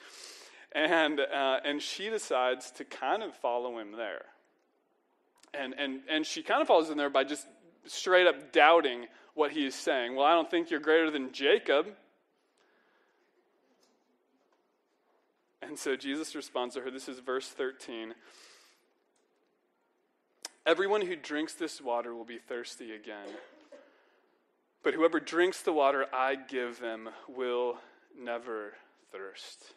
And, 0.73 1.21
uh, 1.21 1.61
and 1.65 1.81
she 1.81 2.11
decides 2.11 2.71
to 2.73 2.85
kind 2.85 3.23
of 3.23 3.35
follow 3.37 3.79
him 3.79 3.93
there. 3.93 4.25
And, 5.55 5.75
and, 5.79 6.01
and 6.11 6.27
she 6.27 6.43
kind 6.43 6.61
of 6.61 6.69
follows 6.69 6.91
in 6.91 6.97
there 6.97 7.11
by 7.11 7.25
just 7.25 7.47
straight 7.87 8.27
up 8.27 8.53
doubting 8.53 9.07
what 9.35 9.53
he's 9.53 9.75
saying. 9.75 10.15
Well, 10.15 10.27
I 10.27 10.33
don't 10.33 10.51
think 10.51 10.71
you're 10.71 10.81
greater 10.81 11.11
than 11.11 11.33
Jacob. 11.33 11.87
And 15.63 15.79
so 15.79 15.97
Jesus 15.97 16.35
responds 16.35 16.75
to 16.75 16.81
her. 16.81 16.91
This 16.91 17.09
is 17.09 17.19
verse 17.19 17.49
13. 17.49 18.15
Everyone 20.67 21.03
who 21.03 21.17
drinks 21.17 21.55
this 21.55 21.81
water 21.81 22.15
will 22.15 22.25
be 22.25 22.39
thirsty 22.39 22.93
again. 22.95 23.29
But 24.83 24.95
whoever 24.95 25.21
drinks 25.21 25.63
the 25.63 25.73
water 25.73 26.07
I 26.13 26.37
give 26.37 26.81
them 26.81 27.09
will 27.29 27.79
never 28.19 28.75
thirst. 29.13 29.75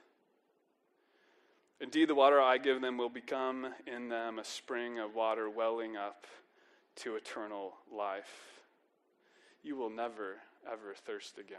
Indeed, 1.81 2.09
the 2.09 2.15
water 2.15 2.39
I 2.39 2.59
give 2.59 2.79
them 2.79 2.97
will 2.97 3.09
become 3.09 3.67
in 3.87 4.07
them 4.07 4.37
a 4.37 4.43
spring 4.43 4.99
of 4.99 5.15
water 5.15 5.49
welling 5.49 5.97
up 5.97 6.27
to 6.97 7.15
eternal 7.15 7.73
life. 7.91 8.61
You 9.63 9.75
will 9.75 9.89
never, 9.89 10.35
ever 10.71 10.93
thirst 10.93 11.39
again. 11.39 11.57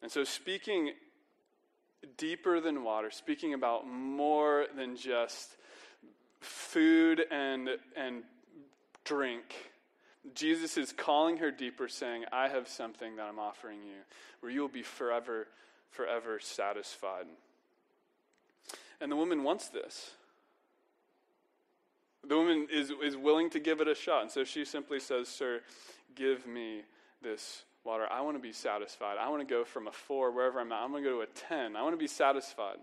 And 0.00 0.10
so, 0.10 0.24
speaking 0.24 0.92
deeper 2.16 2.58
than 2.58 2.84
water, 2.84 3.10
speaking 3.10 3.52
about 3.52 3.86
more 3.86 4.66
than 4.74 4.96
just 4.96 5.56
food 6.40 7.22
and, 7.30 7.68
and 7.96 8.22
drink. 9.04 9.72
Jesus 10.34 10.76
is 10.76 10.92
calling 10.92 11.36
her 11.38 11.50
deeper, 11.50 11.88
saying, 11.88 12.24
I 12.32 12.48
have 12.48 12.66
something 12.66 13.16
that 13.16 13.24
I'm 13.24 13.38
offering 13.38 13.82
you 13.82 14.00
where 14.40 14.50
you 14.50 14.60
will 14.60 14.68
be 14.68 14.82
forever, 14.82 15.48
forever 15.90 16.38
satisfied. 16.40 17.26
And 19.02 19.10
the 19.10 19.16
woman 19.16 19.42
wants 19.42 19.68
this. 19.68 20.12
The 22.26 22.36
woman 22.36 22.68
is, 22.72 22.92
is 23.02 23.16
willing 23.16 23.50
to 23.50 23.58
give 23.58 23.80
it 23.80 23.88
a 23.88 23.96
shot. 23.96 24.22
And 24.22 24.30
so 24.30 24.44
she 24.44 24.64
simply 24.64 25.00
says, 25.00 25.26
Sir, 25.26 25.60
give 26.14 26.46
me 26.46 26.82
this 27.20 27.64
water. 27.82 28.06
I 28.08 28.20
want 28.20 28.36
to 28.36 28.42
be 28.42 28.52
satisfied. 28.52 29.16
I 29.18 29.28
want 29.28 29.46
to 29.46 29.52
go 29.52 29.64
from 29.64 29.88
a 29.88 29.92
four, 29.92 30.30
wherever 30.30 30.60
I'm 30.60 30.70
at, 30.70 30.82
I'm 30.82 30.92
going 30.92 31.02
to 31.02 31.10
go 31.10 31.16
to 31.16 31.22
a 31.22 31.26
10. 31.26 31.74
I 31.74 31.82
want 31.82 31.94
to 31.94 31.98
be 31.98 32.06
satisfied. 32.06 32.76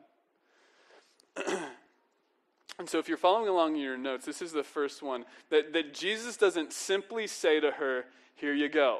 and 1.48 2.90
so 2.90 3.00
if 3.00 3.08
you're 3.08 3.18
following 3.18 3.48
along 3.48 3.76
in 3.76 3.82
your 3.82 3.98
notes, 3.98 4.26
this 4.26 4.42
is 4.42 4.52
the 4.52 4.64
first 4.64 5.02
one 5.02 5.24
that, 5.52 5.72
that 5.72 5.94
Jesus 5.94 6.36
doesn't 6.36 6.74
simply 6.74 7.28
say 7.28 7.62
to 7.62 7.72
her, 7.72 8.04
Here 8.36 8.54
you 8.54 8.68
go. 8.68 9.00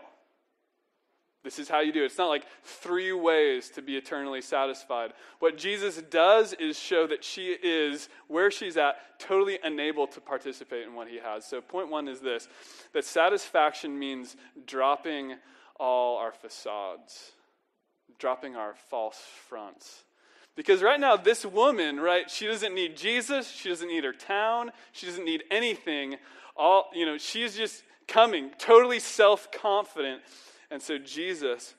This 1.44 1.58
is 1.58 1.70
how 1.70 1.80
you 1.80 1.94
do 1.94 2.04
it. 2.04 2.08
It's 2.08 2.18
not 2.18 2.28
like 2.28 2.46
three 2.64 3.14
ways 3.14 3.70
to 3.72 3.82
be 3.82 3.96
eternally 3.96 4.42
satisfied. 4.42 5.14
What 5.40 5.58
Jesus 5.58 6.02
does 6.10 6.52
is 6.54 6.78
show 6.78 7.08
that 7.08 7.24
she 7.24 7.52
is, 7.52 8.10
where 8.28 8.52
she's 8.52 8.76
at, 8.76 8.96
totally 9.20 9.58
unable 9.64 10.06
to 10.08 10.20
participate 10.20 10.86
in 10.86 10.96
what 10.96 11.08
he 11.08 11.18
has. 11.18 11.46
So, 11.46 11.62
point 11.62 11.90
one 11.90 12.10
is 12.10 12.20
this 12.20 12.50
that 12.94 13.06
satisfaction 13.06 13.98
means 13.98 14.36
dropping 14.68 15.36
all 15.80 16.18
our 16.18 16.34
facades, 16.34 17.32
dropping 18.18 18.58
our 18.58 18.76
false 18.90 19.22
fronts. 19.48 20.04
Because 20.58 20.82
right 20.82 21.00
now, 21.00 21.16
this 21.16 21.46
woman, 21.46 22.02
right, 22.02 22.30
she 22.30 22.46
doesn't 22.46 22.76
need 22.76 22.98
Jesus, 22.98 23.50
she 23.50 23.70
doesn't 23.70 23.88
need 23.88 24.04
her 24.04 24.12
town, 24.12 24.72
she 24.92 25.06
doesn't 25.06 25.24
need 25.24 25.46
anything. 25.50 26.18
All, 26.58 26.90
you 26.94 27.06
know, 27.06 27.18
she's 27.18 27.56
just 27.56 27.82
coming 28.10 28.52
totally 28.58 29.00
self 29.00 29.50
confident. 29.54 30.22
And 30.72 30.82
so 30.82 30.98
Jesus 30.98 31.76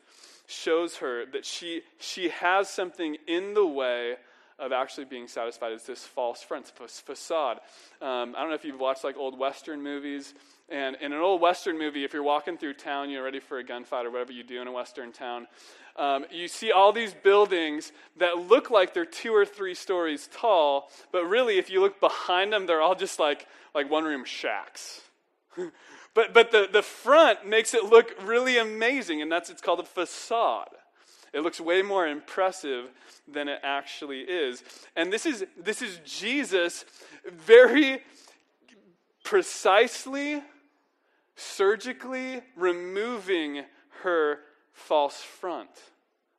shows 0.47 0.97
her 0.97 1.27
that 1.33 1.45
she, 1.45 1.83
she 1.99 2.31
has 2.31 2.69
something 2.69 3.17
in 3.27 3.55
the 3.55 3.67
way 3.67 4.17
of 4.59 4.73
actually 4.73 5.07
being 5.07 5.27
satisfied. 5.27 5.73
It's 5.73 5.87
this 5.87 6.05
false 6.05 6.43
front, 6.43 6.71
facade. 6.77 7.61
Um, 8.03 8.35
I 8.37 8.41
don't 8.41 8.51
know 8.51 8.55
if 8.55 8.65
you've 8.65 8.81
watched 8.81 9.05
like 9.05 9.17
old 9.17 9.39
Western 9.39 9.83
movies 9.83 10.35
And 10.71 10.97
in 11.01 11.13
an 11.13 11.19
old 11.19 11.41
Western 11.41 11.79
movie, 11.79 12.05
if 12.05 12.13
you're 12.13 12.23
walking 12.23 12.57
through 12.57 12.75
town, 12.75 13.11
you're 13.11 13.25
ready 13.25 13.41
for 13.41 13.59
a 13.59 13.65
gunfight 13.65 14.05
or 14.05 14.11
whatever 14.11 14.33
you 14.33 14.45
do 14.45 14.63
in 14.63 14.69
a 14.69 14.73
Western 14.73 15.11
town, 15.11 15.49
um, 15.97 16.25
you 16.31 16.47
see 16.47 16.71
all 16.71 16.93
these 16.93 17.13
buildings 17.13 17.91
that 18.19 18.39
look 18.39 18.71
like 18.71 18.95
they're 18.95 19.05
two 19.05 19.35
or 19.35 19.45
three 19.45 19.75
stories 19.75 20.29
tall, 20.33 20.89
but 21.11 21.25
really, 21.25 21.59
if 21.59 21.71
you 21.71 21.81
look 21.81 21.99
behind 21.99 22.53
them, 22.53 22.67
they're 22.67 22.81
all 22.81 22.95
just 22.95 23.19
like, 23.19 23.49
like 23.75 23.91
one 23.91 24.05
room 24.05 24.25
shacks. 24.25 25.01
but 26.21 26.35
but 26.35 26.51
the, 26.51 26.69
the 26.71 26.83
front 26.83 27.47
makes 27.47 27.73
it 27.73 27.85
look 27.85 28.13
really 28.23 28.59
amazing, 28.59 29.23
and 29.23 29.33
that's 29.33 29.49
it's 29.49 29.63
called 29.63 29.81
a 29.81 29.85
facade. 29.85 30.69
It 31.33 31.41
looks 31.41 31.61
way 31.61 31.83
more 31.83 32.07
impressive 32.07 32.87
than 33.29 33.49
it 33.49 33.61
actually 33.63 34.21
is. 34.21 34.65
And 34.97 35.13
this 35.13 35.27
is, 35.27 35.45
this 35.57 35.81
is 35.81 36.01
Jesus 36.05 36.85
very 37.25 38.03
precisely, 39.23 40.43
surgically 41.37 42.43
removing 42.57 43.63
her 44.03 44.41
false 44.73 45.21
front, 45.23 45.71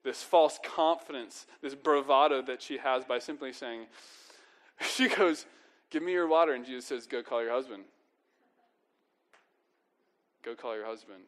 this 0.03 0.21
false 0.21 0.59
confidence, 0.63 1.45
this 1.61 1.73
bravado 1.73 2.41
that 2.41 2.61
she 2.61 2.77
has 2.77 3.05
by 3.05 3.19
simply 3.19 3.53
saying, 3.53 3.85
She 4.81 5.07
goes, 5.07 5.45
Give 5.89 6.03
me 6.03 6.13
your 6.13 6.27
water. 6.27 6.53
And 6.53 6.65
Jesus 6.65 6.85
says, 6.85 7.07
Go 7.07 7.23
call 7.23 7.41
your 7.41 7.51
husband. 7.51 7.83
Go 10.43 10.55
call 10.55 10.75
your 10.75 10.85
husband. 10.85 11.23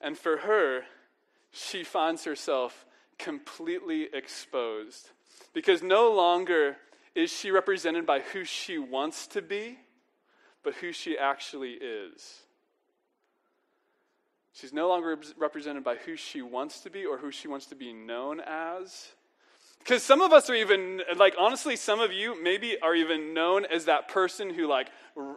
And 0.00 0.16
for 0.16 0.38
her, 0.38 0.82
she 1.52 1.84
finds 1.84 2.24
herself 2.24 2.86
completely 3.18 4.08
exposed. 4.12 5.10
Because 5.52 5.82
no 5.82 6.12
longer 6.12 6.76
is 7.14 7.30
she 7.30 7.50
represented 7.50 8.06
by 8.06 8.20
who 8.20 8.44
she 8.44 8.78
wants 8.78 9.26
to 9.28 9.42
be, 9.42 9.78
but 10.62 10.74
who 10.74 10.92
she 10.92 11.18
actually 11.18 11.72
is. 11.72 12.40
She's 14.52 14.72
no 14.72 14.88
longer 14.88 15.18
represented 15.38 15.84
by 15.84 15.96
who 15.96 16.16
she 16.16 16.42
wants 16.42 16.80
to 16.80 16.90
be 16.90 17.06
or 17.06 17.18
who 17.18 17.30
she 17.30 17.48
wants 17.48 17.66
to 17.66 17.74
be 17.74 17.92
known 17.92 18.40
as. 18.40 19.08
Because 19.78 20.02
some 20.02 20.20
of 20.20 20.32
us 20.32 20.50
are 20.50 20.54
even, 20.54 21.00
like, 21.16 21.34
honestly, 21.38 21.76
some 21.76 22.00
of 22.00 22.12
you 22.12 22.40
maybe 22.42 22.76
are 22.82 22.94
even 22.94 23.32
known 23.32 23.64
as 23.64 23.86
that 23.86 24.08
person 24.08 24.50
who, 24.50 24.66
like, 24.66 24.88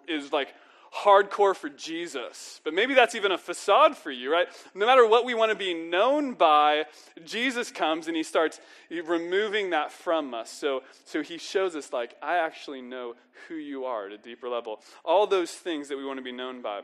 is 0.08 0.34
like 0.34 0.50
hardcore 0.94 1.56
for 1.56 1.70
Jesus. 1.70 2.62
But 2.64 2.74
maybe 2.74 2.94
that's 2.94 3.16
even 3.16 3.32
a 3.32 3.38
facade 3.38 3.98
for 3.98 4.12
you, 4.12 4.32
right? 4.32 4.48
No 4.76 4.86
matter 4.86 5.08
what 5.08 5.26
we 5.26 5.34
want 5.34 5.52
to 5.52 5.58
be 5.58 5.74
known 5.74 6.34
by, 6.34 6.86
Jesus 7.26 7.72
comes 7.72 8.08
and 8.08 8.16
he 8.16 8.24
starts 8.24 8.60
removing 8.90 9.72
that 9.72 9.92
from 9.92 10.34
us. 10.34 10.52
So, 10.52 10.84
so 11.06 11.24
he 11.24 11.38
shows 11.38 11.76
us, 11.76 11.92
like, 11.92 12.16
I 12.22 12.38
actually 12.38 12.82
know 12.82 13.16
who 13.48 13.56
you 13.56 13.86
are 13.86 14.06
at 14.06 14.14
a 14.14 14.18
deeper 14.18 14.48
level. 14.48 14.82
All 15.04 15.26
those 15.26 15.52
things 15.52 15.90
that 15.90 15.98
we 15.98 16.06
want 16.06 16.20
to 16.20 16.24
be 16.24 16.32
known 16.32 16.62
by, 16.62 16.82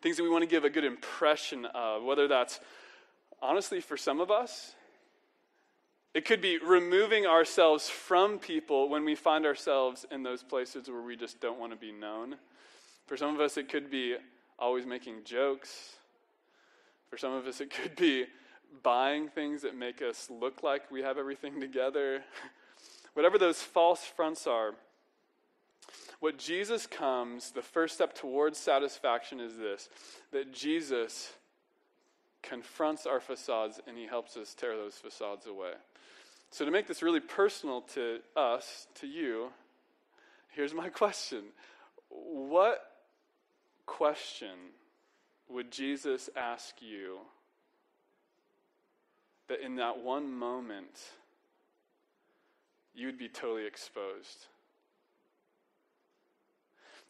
things 0.00 0.16
that 0.16 0.22
we 0.22 0.30
want 0.30 0.42
to 0.42 0.48
give 0.48 0.64
a 0.64 0.70
good 0.70 0.84
impression 0.84 1.66
of, 1.74 2.04
whether 2.04 2.28
that's 2.28 2.60
honestly 3.40 3.80
for 3.80 3.96
some 3.96 4.20
of 4.20 4.30
us, 4.30 4.74
it 6.14 6.24
could 6.24 6.40
be 6.40 6.58
removing 6.58 7.26
ourselves 7.26 7.88
from 7.88 8.38
people 8.38 8.88
when 8.88 9.04
we 9.04 9.14
find 9.14 9.46
ourselves 9.46 10.06
in 10.10 10.22
those 10.22 10.42
places 10.42 10.88
where 10.88 11.02
we 11.02 11.16
just 11.16 11.40
don't 11.40 11.58
want 11.58 11.72
to 11.72 11.78
be 11.78 11.90
known. 11.90 12.36
For 13.12 13.18
some 13.18 13.34
of 13.34 13.42
us, 13.42 13.58
it 13.58 13.68
could 13.68 13.90
be 13.90 14.16
always 14.58 14.86
making 14.86 15.24
jokes. 15.24 15.96
For 17.10 17.18
some 17.18 17.34
of 17.34 17.46
us, 17.46 17.60
it 17.60 17.68
could 17.68 17.94
be 17.94 18.24
buying 18.82 19.28
things 19.28 19.60
that 19.60 19.76
make 19.76 20.00
us 20.00 20.30
look 20.30 20.62
like 20.62 20.90
we 20.90 21.02
have 21.02 21.18
everything 21.18 21.60
together. 21.60 22.24
Whatever 23.12 23.36
those 23.36 23.60
false 23.60 24.02
fronts 24.02 24.46
are, 24.46 24.72
what 26.20 26.38
Jesus 26.38 26.86
comes, 26.86 27.50
the 27.50 27.60
first 27.60 27.96
step 27.96 28.14
towards 28.14 28.56
satisfaction 28.58 29.40
is 29.40 29.58
this 29.58 29.90
that 30.30 30.50
Jesus 30.50 31.34
confronts 32.42 33.04
our 33.04 33.20
facades 33.20 33.78
and 33.86 33.98
he 33.98 34.06
helps 34.06 34.38
us 34.38 34.54
tear 34.54 34.74
those 34.74 34.94
facades 34.94 35.44
away. 35.44 35.72
So, 36.50 36.64
to 36.64 36.70
make 36.70 36.86
this 36.86 37.02
really 37.02 37.20
personal 37.20 37.82
to 37.92 38.20
us, 38.34 38.86
to 38.94 39.06
you, 39.06 39.50
here's 40.48 40.72
my 40.72 40.88
question 40.88 41.42
What 42.08 42.88
question 43.86 44.50
would 45.48 45.70
Jesus 45.70 46.30
ask 46.36 46.76
you 46.80 47.18
that 49.48 49.60
in 49.60 49.76
that 49.76 49.98
one 49.98 50.32
moment 50.32 50.98
you 52.94 53.06
would 53.06 53.18
be 53.18 53.28
totally 53.28 53.66
exposed? 53.66 54.46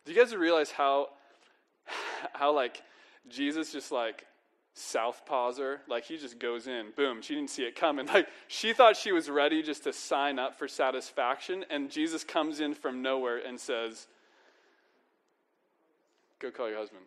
Do 0.04 0.12
you 0.12 0.18
guys 0.18 0.34
realize 0.34 0.70
how, 0.70 1.10
how 2.32 2.52
like, 2.52 2.82
Jesus 3.28 3.72
just 3.72 3.92
like 3.92 4.26
southpawser, 4.76 5.78
like 5.88 6.04
he 6.04 6.16
just 6.16 6.38
goes 6.38 6.66
in, 6.66 6.86
boom, 6.96 7.22
she 7.22 7.34
didn't 7.34 7.50
see 7.50 7.62
it 7.62 7.76
coming. 7.76 8.06
Like 8.12 8.28
she 8.48 8.72
thought 8.72 8.96
she 8.96 9.12
was 9.12 9.30
ready 9.30 9.62
just 9.62 9.84
to 9.84 9.92
sign 9.92 10.38
up 10.38 10.58
for 10.58 10.66
satisfaction, 10.66 11.64
and 11.70 11.90
Jesus 11.90 12.24
comes 12.24 12.60
in 12.60 12.74
from 12.74 13.02
nowhere 13.02 13.38
and 13.38 13.58
says, 13.58 14.08
Go 16.42 16.50
call 16.50 16.68
your 16.68 16.78
husband. 16.78 17.04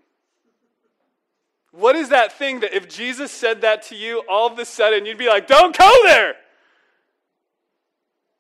What 1.71 1.97
is 1.97 2.07
that 2.09 2.31
thing 2.31 2.61
that 2.61 2.73
if 2.73 2.87
Jesus 2.87 3.33
said 3.33 3.61
that 3.61 3.83
to 3.87 3.95
you, 3.95 4.23
all 4.29 4.49
of 4.49 4.57
a 4.57 4.63
sudden 4.63 5.05
you'd 5.05 5.17
be 5.17 5.27
like, 5.27 5.45
don't 5.45 5.77
go 5.77 5.93
there? 6.05 6.35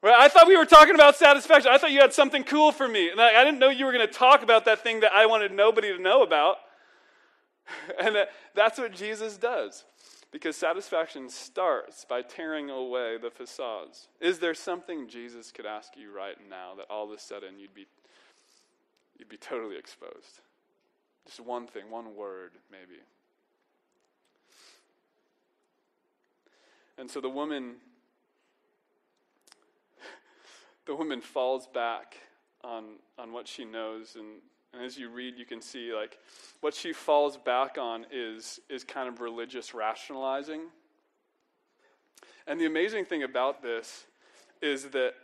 Right? 0.01 0.15
I 0.17 0.29
thought 0.29 0.47
we 0.47 0.55
were 0.55 0.65
talking 0.65 0.95
about 0.95 1.17
satisfaction. 1.17 1.69
I 1.69 1.77
thought 1.77 1.91
you 1.91 1.99
had 1.99 2.13
something 2.13 2.45
cool 2.45 2.71
for 2.71 2.87
me. 2.87 3.09
And 3.09 3.19
I, 3.19 3.41
I 3.41 3.43
didn't 3.43 3.59
know 3.59 3.69
you 3.69 3.85
were 3.85 3.91
going 3.91 4.07
to 4.07 4.13
talk 4.13 4.41
about 4.41 4.63
that 4.65 4.83
thing 4.83 5.01
that 5.01 5.11
I 5.11 5.25
wanted 5.25 5.51
nobody 5.51 5.91
to 5.91 6.01
know 6.01 6.23
about. 6.23 6.57
and 7.99 8.15
that, 8.15 8.29
that's 8.53 8.77
what 8.77 8.93
Jesus 8.93 9.35
does. 9.35 9.83
Because 10.31 10.55
satisfaction 10.55 11.27
starts 11.29 12.05
by 12.05 12.21
tearing 12.21 12.69
away 12.69 13.17
the 13.17 13.31
facades. 13.31 14.07
Is 14.21 14.39
there 14.39 14.53
something 14.53 15.09
Jesus 15.09 15.51
could 15.51 15.65
ask 15.65 15.97
you 15.97 16.15
right 16.15 16.37
now 16.49 16.75
that 16.77 16.85
all 16.89 17.03
of 17.05 17.11
a 17.11 17.19
sudden 17.19 17.59
you'd 17.59 17.73
be, 17.73 17.85
you'd 19.17 19.29
be 19.29 19.37
totally 19.37 19.77
exposed? 19.77 20.39
Just 21.25 21.39
one 21.39 21.67
thing, 21.67 21.89
one 21.89 22.15
word, 22.15 22.51
maybe. 22.71 23.01
And 26.97 27.09
so 27.09 27.19
the 27.19 27.29
woman 27.29 27.75
the 30.85 30.95
woman 30.95 31.19
falls 31.19 31.67
back 31.67 32.17
on 32.63 32.97
on 33.17 33.33
what 33.33 33.47
she 33.47 33.65
knows 33.65 34.15
and, 34.15 34.39
and 34.73 34.83
as 34.83 34.97
you 34.97 35.09
read 35.09 35.37
you 35.37 35.45
can 35.45 35.61
see 35.61 35.93
like 35.93 36.17
what 36.61 36.73
she 36.73 36.93
falls 36.93 37.37
back 37.37 37.77
on 37.77 38.05
is 38.11 38.59
is 38.69 38.83
kind 38.83 39.09
of 39.09 39.19
religious 39.19 39.73
rationalizing. 39.73 40.61
And 42.47 42.61
the 42.61 42.65
amazing 42.65 43.05
thing 43.05 43.23
about 43.23 43.61
this 43.61 44.05
is 44.61 44.85
that 44.89 45.15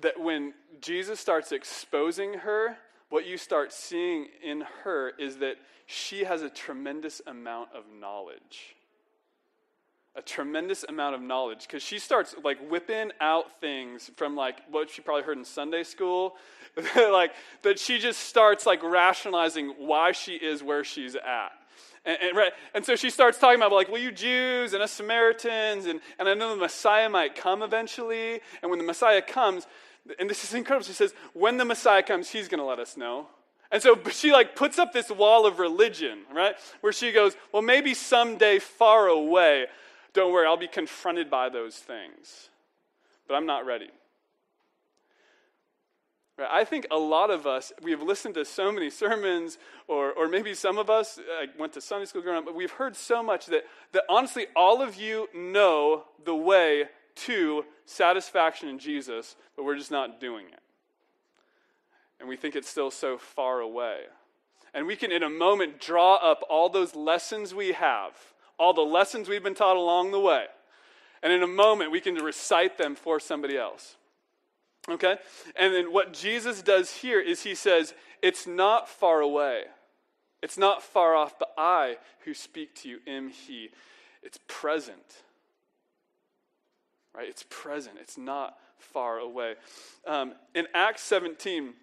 that 0.00 0.18
when 0.20 0.54
Jesus 0.80 1.20
starts 1.20 1.52
exposing 1.52 2.34
her, 2.34 2.76
what 3.10 3.26
you 3.26 3.36
start 3.36 3.72
seeing 3.72 4.28
in 4.42 4.64
her 4.84 5.12
is 5.18 5.38
that 5.38 5.56
she 5.86 6.24
has 6.24 6.42
a 6.42 6.48
tremendous 6.48 7.20
amount 7.26 7.68
of 7.74 7.84
knowledge. 8.00 8.76
A 10.16 10.22
tremendous 10.22 10.84
amount 10.88 11.14
of 11.14 11.20
knowledge 11.20 11.66
because 11.66 11.82
she 11.82 11.98
starts 11.98 12.34
like 12.42 12.58
whipping 12.68 13.10
out 13.20 13.60
things 13.60 14.10
from 14.16 14.34
like 14.34 14.60
what 14.70 14.90
she 14.90 15.02
probably 15.02 15.22
heard 15.22 15.38
in 15.38 15.44
Sunday 15.44 15.82
school, 15.82 16.36
like 16.96 17.32
that 17.62 17.78
she 17.78 17.98
just 17.98 18.20
starts 18.20 18.66
like 18.66 18.82
rationalizing 18.82 19.74
why 19.78 20.12
she 20.12 20.34
is 20.34 20.62
where 20.62 20.82
she's 20.82 21.14
at. 21.14 21.52
And, 22.04 22.18
and, 22.22 22.36
right, 22.36 22.52
and 22.74 22.84
so 22.84 22.96
she 22.96 23.10
starts 23.10 23.38
talking 23.38 23.56
about, 23.60 23.72
like, 23.72 23.90
well, 23.90 24.00
you 24.00 24.10
Jews 24.10 24.72
and 24.72 24.82
us 24.82 24.90
Samaritans, 24.90 25.84
and, 25.84 26.00
and 26.18 26.28
I 26.28 26.34
know 26.34 26.54
the 26.54 26.60
Messiah 26.60 27.10
might 27.10 27.34
come 27.34 27.62
eventually. 27.62 28.40
And 28.62 28.70
when 28.70 28.78
the 28.78 28.86
Messiah 28.86 29.20
comes, 29.20 29.66
and 30.18 30.28
this 30.28 30.44
is 30.44 30.54
incredible. 30.54 30.86
She 30.86 30.92
says, 30.92 31.14
when 31.32 31.56
the 31.56 31.64
Messiah 31.64 32.02
comes, 32.02 32.30
he's 32.30 32.48
going 32.48 32.58
to 32.58 32.64
let 32.64 32.78
us 32.78 32.96
know. 32.96 33.26
And 33.72 33.82
so 33.82 33.98
she 34.10 34.32
like 34.32 34.56
puts 34.56 34.78
up 34.78 34.92
this 34.92 35.10
wall 35.10 35.46
of 35.46 35.58
religion, 35.58 36.20
right? 36.32 36.54
Where 36.80 36.92
she 36.92 37.12
goes, 37.12 37.36
well, 37.52 37.62
maybe 37.62 37.94
someday 37.94 38.58
far 38.58 39.06
away, 39.06 39.66
don't 40.12 40.32
worry, 40.32 40.46
I'll 40.46 40.56
be 40.56 40.66
confronted 40.66 41.30
by 41.30 41.48
those 41.48 41.76
things. 41.76 42.48
But 43.28 43.34
I'm 43.34 43.46
not 43.46 43.64
ready. 43.64 43.90
Right? 46.36 46.48
I 46.50 46.64
think 46.64 46.88
a 46.90 46.96
lot 46.96 47.30
of 47.30 47.46
us, 47.46 47.72
we've 47.80 48.02
listened 48.02 48.34
to 48.34 48.44
so 48.44 48.72
many 48.72 48.90
sermons, 48.90 49.58
or, 49.86 50.12
or 50.12 50.26
maybe 50.26 50.54
some 50.54 50.78
of 50.78 50.90
us 50.90 51.20
I 51.38 51.46
went 51.56 51.74
to 51.74 51.80
Sunday 51.80 52.06
school 52.06 52.22
growing 52.22 52.38
up, 52.38 52.44
but 52.46 52.56
we've 52.56 52.72
heard 52.72 52.96
so 52.96 53.22
much 53.22 53.46
that, 53.46 53.64
that 53.92 54.02
honestly, 54.08 54.46
all 54.56 54.82
of 54.82 54.96
you 54.96 55.28
know 55.32 56.06
the 56.24 56.34
way 56.34 56.86
to 57.16 57.64
satisfaction 57.84 58.68
in 58.68 58.78
Jesus, 58.78 59.36
but 59.56 59.64
we're 59.64 59.76
just 59.76 59.90
not 59.90 60.20
doing 60.20 60.46
it. 60.46 60.60
And 62.18 62.28
we 62.28 62.36
think 62.36 62.54
it's 62.54 62.68
still 62.68 62.90
so 62.90 63.18
far 63.18 63.60
away. 63.60 64.00
And 64.74 64.86
we 64.86 64.96
can, 64.96 65.10
in 65.10 65.22
a 65.22 65.30
moment, 65.30 65.80
draw 65.80 66.16
up 66.16 66.44
all 66.48 66.68
those 66.68 66.94
lessons 66.94 67.54
we 67.54 67.72
have, 67.72 68.12
all 68.58 68.72
the 68.72 68.82
lessons 68.82 69.28
we've 69.28 69.42
been 69.42 69.54
taught 69.54 69.76
along 69.76 70.12
the 70.12 70.20
way. 70.20 70.44
And 71.22 71.32
in 71.32 71.42
a 71.42 71.46
moment, 71.46 71.90
we 71.90 72.00
can 72.00 72.14
recite 72.14 72.78
them 72.78 72.94
for 72.94 73.18
somebody 73.18 73.56
else. 73.56 73.96
Okay? 74.88 75.16
And 75.56 75.74
then 75.74 75.92
what 75.92 76.12
Jesus 76.12 76.62
does 76.62 76.92
here 76.92 77.20
is 77.20 77.42
he 77.42 77.54
says, 77.54 77.94
it's 78.22 78.46
not 78.46 78.88
far 78.88 79.20
away. 79.20 79.64
It's 80.42 80.56
not 80.56 80.82
far 80.82 81.14
off, 81.14 81.38
but 81.38 81.52
I 81.58 81.96
who 82.24 82.34
speak 82.34 82.74
to 82.76 82.88
you 82.88 82.98
am 83.06 83.28
He. 83.28 83.70
It's 84.22 84.38
present. 84.48 85.22
Right? 87.14 87.28
It's 87.28 87.44
present. 87.48 87.96
It's 88.00 88.16
not 88.16 88.56
far 88.78 89.18
away. 89.18 89.54
Um, 90.06 90.34
in 90.54 90.66
Acts 90.74 91.02
17, 91.02 91.74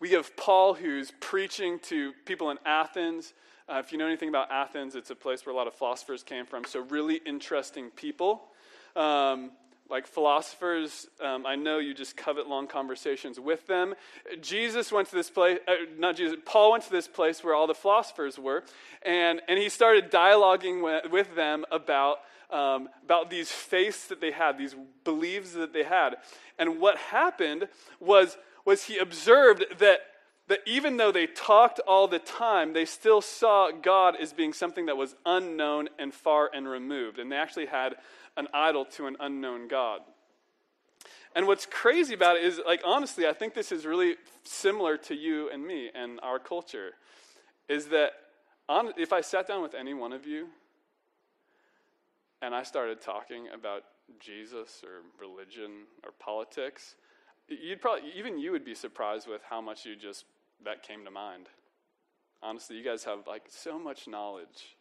we 0.00 0.10
have 0.10 0.36
Paul 0.36 0.74
who's 0.74 1.12
preaching 1.20 1.78
to 1.84 2.12
people 2.24 2.50
in 2.50 2.58
Athens. 2.66 3.32
Uh, 3.68 3.80
if 3.84 3.92
you 3.92 3.98
know 3.98 4.06
anything 4.06 4.28
about 4.28 4.50
Athens, 4.50 4.94
it's 4.94 5.10
a 5.10 5.14
place 5.14 5.46
where 5.46 5.54
a 5.54 5.56
lot 5.56 5.66
of 5.66 5.74
philosophers 5.74 6.22
came 6.22 6.44
from. 6.44 6.64
So, 6.64 6.80
really 6.80 7.20
interesting 7.24 7.90
people. 7.90 8.42
Um, 8.96 9.52
like 9.92 10.06
philosophers, 10.06 11.06
um, 11.20 11.44
I 11.44 11.54
know 11.54 11.78
you 11.78 11.92
just 11.92 12.16
covet 12.16 12.48
long 12.48 12.66
conversations 12.66 13.38
with 13.38 13.66
them. 13.66 13.94
Jesus 14.40 14.90
went 14.90 15.08
to 15.10 15.14
this 15.14 15.28
place, 15.28 15.58
uh, 15.68 15.74
not 15.98 16.16
Jesus, 16.16 16.38
Paul 16.46 16.72
went 16.72 16.84
to 16.84 16.90
this 16.90 17.06
place 17.06 17.44
where 17.44 17.54
all 17.54 17.66
the 17.66 17.74
philosophers 17.74 18.38
were, 18.38 18.64
and, 19.02 19.42
and 19.48 19.58
he 19.58 19.68
started 19.68 20.10
dialoguing 20.10 20.82
with, 20.82 21.12
with 21.12 21.34
them 21.36 21.66
about, 21.70 22.20
um, 22.52 22.88
about 23.04 23.30
these 23.30 23.50
faiths 23.50 24.06
that 24.08 24.20
they 24.20 24.30
had, 24.30 24.58
these 24.58 24.76
beliefs 25.04 25.52
that 25.52 25.72
they 25.72 25.82
had. 25.82 26.16
And 26.58 26.80
what 26.80 26.96
happened 26.98 27.68
was, 27.98 28.36
was 28.64 28.84
he 28.84 28.98
observed 28.98 29.64
that, 29.78 30.00
that 30.48 30.60
even 30.66 30.98
though 30.98 31.10
they 31.10 31.26
talked 31.26 31.80
all 31.80 32.06
the 32.06 32.18
time, 32.18 32.72
they 32.72 32.84
still 32.84 33.20
saw 33.20 33.70
God 33.70 34.14
as 34.20 34.32
being 34.32 34.52
something 34.52 34.86
that 34.86 34.96
was 34.96 35.16
unknown 35.24 35.88
and 35.98 36.12
far 36.12 36.50
and 36.54 36.68
removed. 36.68 37.18
And 37.18 37.32
they 37.32 37.36
actually 37.36 37.66
had 37.66 37.94
an 38.36 38.48
idol 38.52 38.84
to 38.84 39.06
an 39.06 39.16
unknown 39.18 39.68
God. 39.68 40.00
And 41.34 41.46
what's 41.46 41.64
crazy 41.64 42.12
about 42.12 42.36
it 42.36 42.44
is, 42.44 42.60
like, 42.66 42.82
honestly, 42.84 43.26
I 43.26 43.32
think 43.32 43.54
this 43.54 43.72
is 43.72 43.86
really 43.86 44.16
similar 44.44 44.98
to 44.98 45.14
you 45.14 45.48
and 45.50 45.66
me 45.66 45.90
and 45.94 46.20
our 46.22 46.38
culture. 46.38 46.90
Is 47.68 47.86
that 47.86 48.12
on, 48.68 48.92
if 48.98 49.12
I 49.14 49.22
sat 49.22 49.48
down 49.48 49.62
with 49.62 49.74
any 49.74 49.94
one 49.94 50.12
of 50.12 50.26
you 50.26 50.48
and 52.42 52.54
I 52.54 52.62
started 52.62 53.00
talking 53.00 53.46
about 53.54 53.84
Jesus 54.20 54.82
or 54.84 55.02
religion 55.18 55.86
or 56.04 56.10
politics, 56.18 56.96
you'd 57.48 57.80
probably, 57.80 58.10
even 58.14 58.38
you 58.38 58.52
would 58.52 58.64
be 58.64 58.74
surprised 58.74 59.26
with 59.26 59.40
how 59.48 59.60
much 59.60 59.86
you 59.86 59.96
just, 59.96 60.26
that 60.64 60.82
came 60.82 61.04
to 61.04 61.10
mind. 61.10 61.48
Honestly, 62.42 62.76
you 62.76 62.84
guys 62.84 63.04
have 63.04 63.26
like 63.26 63.44
so 63.48 63.78
much 63.78 64.06
knowledge 64.06 64.76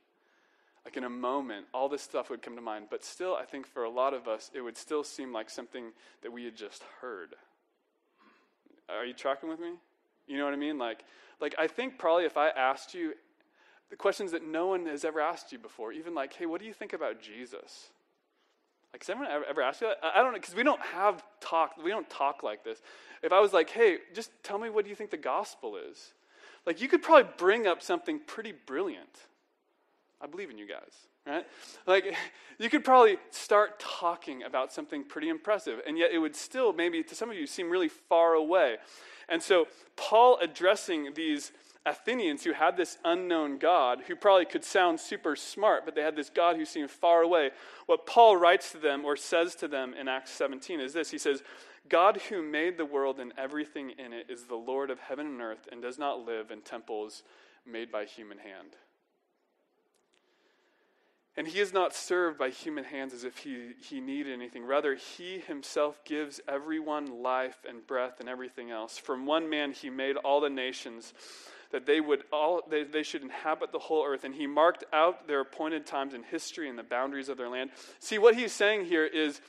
like 0.85 0.97
in 0.97 1.03
a 1.03 1.09
moment, 1.09 1.67
all 1.73 1.89
this 1.89 2.01
stuff 2.01 2.29
would 2.29 2.41
come 2.41 2.55
to 2.55 2.61
mind. 2.61 2.87
But 2.89 3.03
still, 3.03 3.35
I 3.35 3.45
think 3.45 3.67
for 3.67 3.83
a 3.83 3.89
lot 3.89 4.13
of 4.13 4.27
us, 4.27 4.49
it 4.53 4.61
would 4.61 4.77
still 4.77 5.03
seem 5.03 5.31
like 5.31 5.49
something 5.49 5.91
that 6.23 6.31
we 6.31 6.45
had 6.45 6.55
just 6.55 6.83
heard. 7.01 7.35
Are 8.89 9.05
you 9.05 9.13
tracking 9.13 9.49
with 9.49 9.59
me? 9.59 9.73
You 10.27 10.37
know 10.37 10.45
what 10.45 10.53
I 10.53 10.57
mean? 10.57 10.77
Like, 10.77 11.03
like 11.39 11.55
I 11.57 11.67
think 11.67 11.97
probably 11.97 12.25
if 12.25 12.35
I 12.35 12.49
asked 12.49 12.93
you 12.93 13.13
the 13.91 13.97
questions 13.97 14.31
that 14.31 14.47
no 14.47 14.67
one 14.67 14.85
has 14.87 15.03
ever 15.03 15.19
asked 15.19 15.51
you 15.51 15.59
before, 15.59 15.91
even 15.91 16.15
like, 16.15 16.33
hey, 16.33 16.45
what 16.45 16.61
do 16.61 16.65
you 16.65 16.73
think 16.73 16.93
about 16.93 17.21
Jesus? 17.21 17.89
Like, 18.93 19.03
has 19.03 19.09
anyone 19.09 19.27
ever, 19.29 19.45
ever 19.45 19.61
asked 19.61 19.81
you 19.81 19.87
that? 19.87 19.97
I, 20.01 20.23
don't 20.23 20.31
know, 20.31 20.39
because 20.39 20.55
we 20.55 20.63
don't 20.63 20.81
have 20.81 21.21
talk, 21.41 21.73
we 21.83 21.91
don't 21.91 22.09
talk 22.09 22.41
like 22.41 22.63
this. 22.63 22.81
If 23.21 23.33
I 23.33 23.41
was 23.41 23.51
like, 23.51 23.69
hey, 23.69 23.97
just 24.15 24.31
tell 24.43 24.57
me 24.57 24.69
what 24.69 24.85
do 24.85 24.89
you 24.89 24.95
think 24.95 25.11
the 25.11 25.17
gospel 25.17 25.75
is? 25.75 26.13
Like, 26.65 26.81
you 26.81 26.87
could 26.87 27.01
probably 27.01 27.29
bring 27.37 27.67
up 27.67 27.81
something 27.81 28.19
pretty 28.25 28.53
brilliant. 28.65 29.27
I 30.21 30.27
believe 30.27 30.49
in 30.49 30.57
you 30.57 30.67
guys, 30.67 30.93
right? 31.27 31.45
Like, 31.85 32.15
you 32.59 32.69
could 32.69 32.85
probably 32.85 33.17
start 33.29 33.77
talking 33.77 34.43
about 34.43 34.71
something 34.71 35.03
pretty 35.03 35.27
impressive, 35.27 35.81
and 35.85 35.97
yet 35.97 36.11
it 36.13 36.17
would 36.19 36.35
still, 36.35 36.71
maybe 36.71 37.03
to 37.03 37.13
some 37.13 37.29
of 37.29 37.35
you, 37.35 37.45
seem 37.45 37.69
really 37.69 37.89
far 37.89 38.35
away. 38.35 38.77
And 39.27 39.43
so, 39.43 39.67
Paul 39.97 40.37
addressing 40.41 41.13
these 41.13 41.51
Athenians 41.85 42.43
who 42.43 42.53
had 42.53 42.77
this 42.77 42.97
unknown 43.03 43.57
God, 43.57 44.03
who 44.07 44.15
probably 44.15 44.45
could 44.45 44.63
sound 44.63 44.99
super 44.99 45.35
smart, 45.35 45.83
but 45.83 45.95
they 45.95 46.01
had 46.01 46.15
this 46.15 46.29
God 46.29 46.55
who 46.55 46.65
seemed 46.65 46.91
far 46.91 47.21
away. 47.21 47.49
What 47.87 48.05
Paul 48.05 48.37
writes 48.37 48.71
to 48.71 48.77
them 48.77 49.03
or 49.03 49.15
says 49.15 49.55
to 49.55 49.67
them 49.67 49.95
in 49.99 50.07
Acts 50.07 50.31
17 50.31 50.79
is 50.79 50.93
this 50.93 51.09
He 51.09 51.17
says, 51.17 51.41
God 51.89 52.21
who 52.29 52.43
made 52.43 52.77
the 52.77 52.85
world 52.85 53.19
and 53.19 53.33
everything 53.37 53.91
in 53.97 54.13
it 54.13 54.27
is 54.29 54.43
the 54.43 54.55
Lord 54.55 54.91
of 54.91 54.99
heaven 54.99 55.25
and 55.25 55.41
earth 55.41 55.67
and 55.71 55.81
does 55.81 55.97
not 55.97 56.25
live 56.25 56.51
in 56.51 56.61
temples 56.61 57.23
made 57.65 57.91
by 57.91 58.05
human 58.05 58.37
hand. 58.37 58.75
And 61.37 61.47
he 61.47 61.59
is 61.59 61.73
not 61.73 61.95
served 61.95 62.37
by 62.37 62.49
human 62.49 62.83
hands 62.83 63.13
as 63.13 63.23
if 63.23 63.37
he, 63.37 63.71
he 63.81 64.01
needed 64.01 64.33
anything. 64.33 64.65
Rather, 64.65 64.95
he 64.95 65.39
himself 65.39 66.03
gives 66.03 66.41
everyone 66.47 67.23
life 67.23 67.57
and 67.67 67.87
breath 67.87 68.19
and 68.19 68.27
everything 68.27 68.69
else. 68.69 68.97
From 68.97 69.25
one 69.25 69.49
man 69.49 69.71
he 69.71 69.89
made 69.89 70.17
all 70.17 70.41
the 70.41 70.49
nations 70.49 71.13
that 71.71 71.85
they 71.85 71.99
would 71.99 72.23
all 72.31 72.61
they, 72.69 72.83
they 72.83 73.03
should 73.03 73.21
inhabit 73.21 73.71
the 73.71 73.79
whole 73.79 74.05
earth 74.05 74.23
and 74.23 74.35
he 74.35 74.47
marked 74.47 74.83
out 74.93 75.27
their 75.27 75.41
appointed 75.41 75.85
times 75.85 76.13
in 76.13 76.23
history 76.23 76.69
and 76.69 76.77
the 76.77 76.83
boundaries 76.83 77.29
of 77.29 77.37
their 77.37 77.49
land 77.49 77.69
see 77.99 78.17
what 78.17 78.35
he's 78.35 78.51
saying 78.51 78.85
here 78.85 79.05
is 79.05 79.41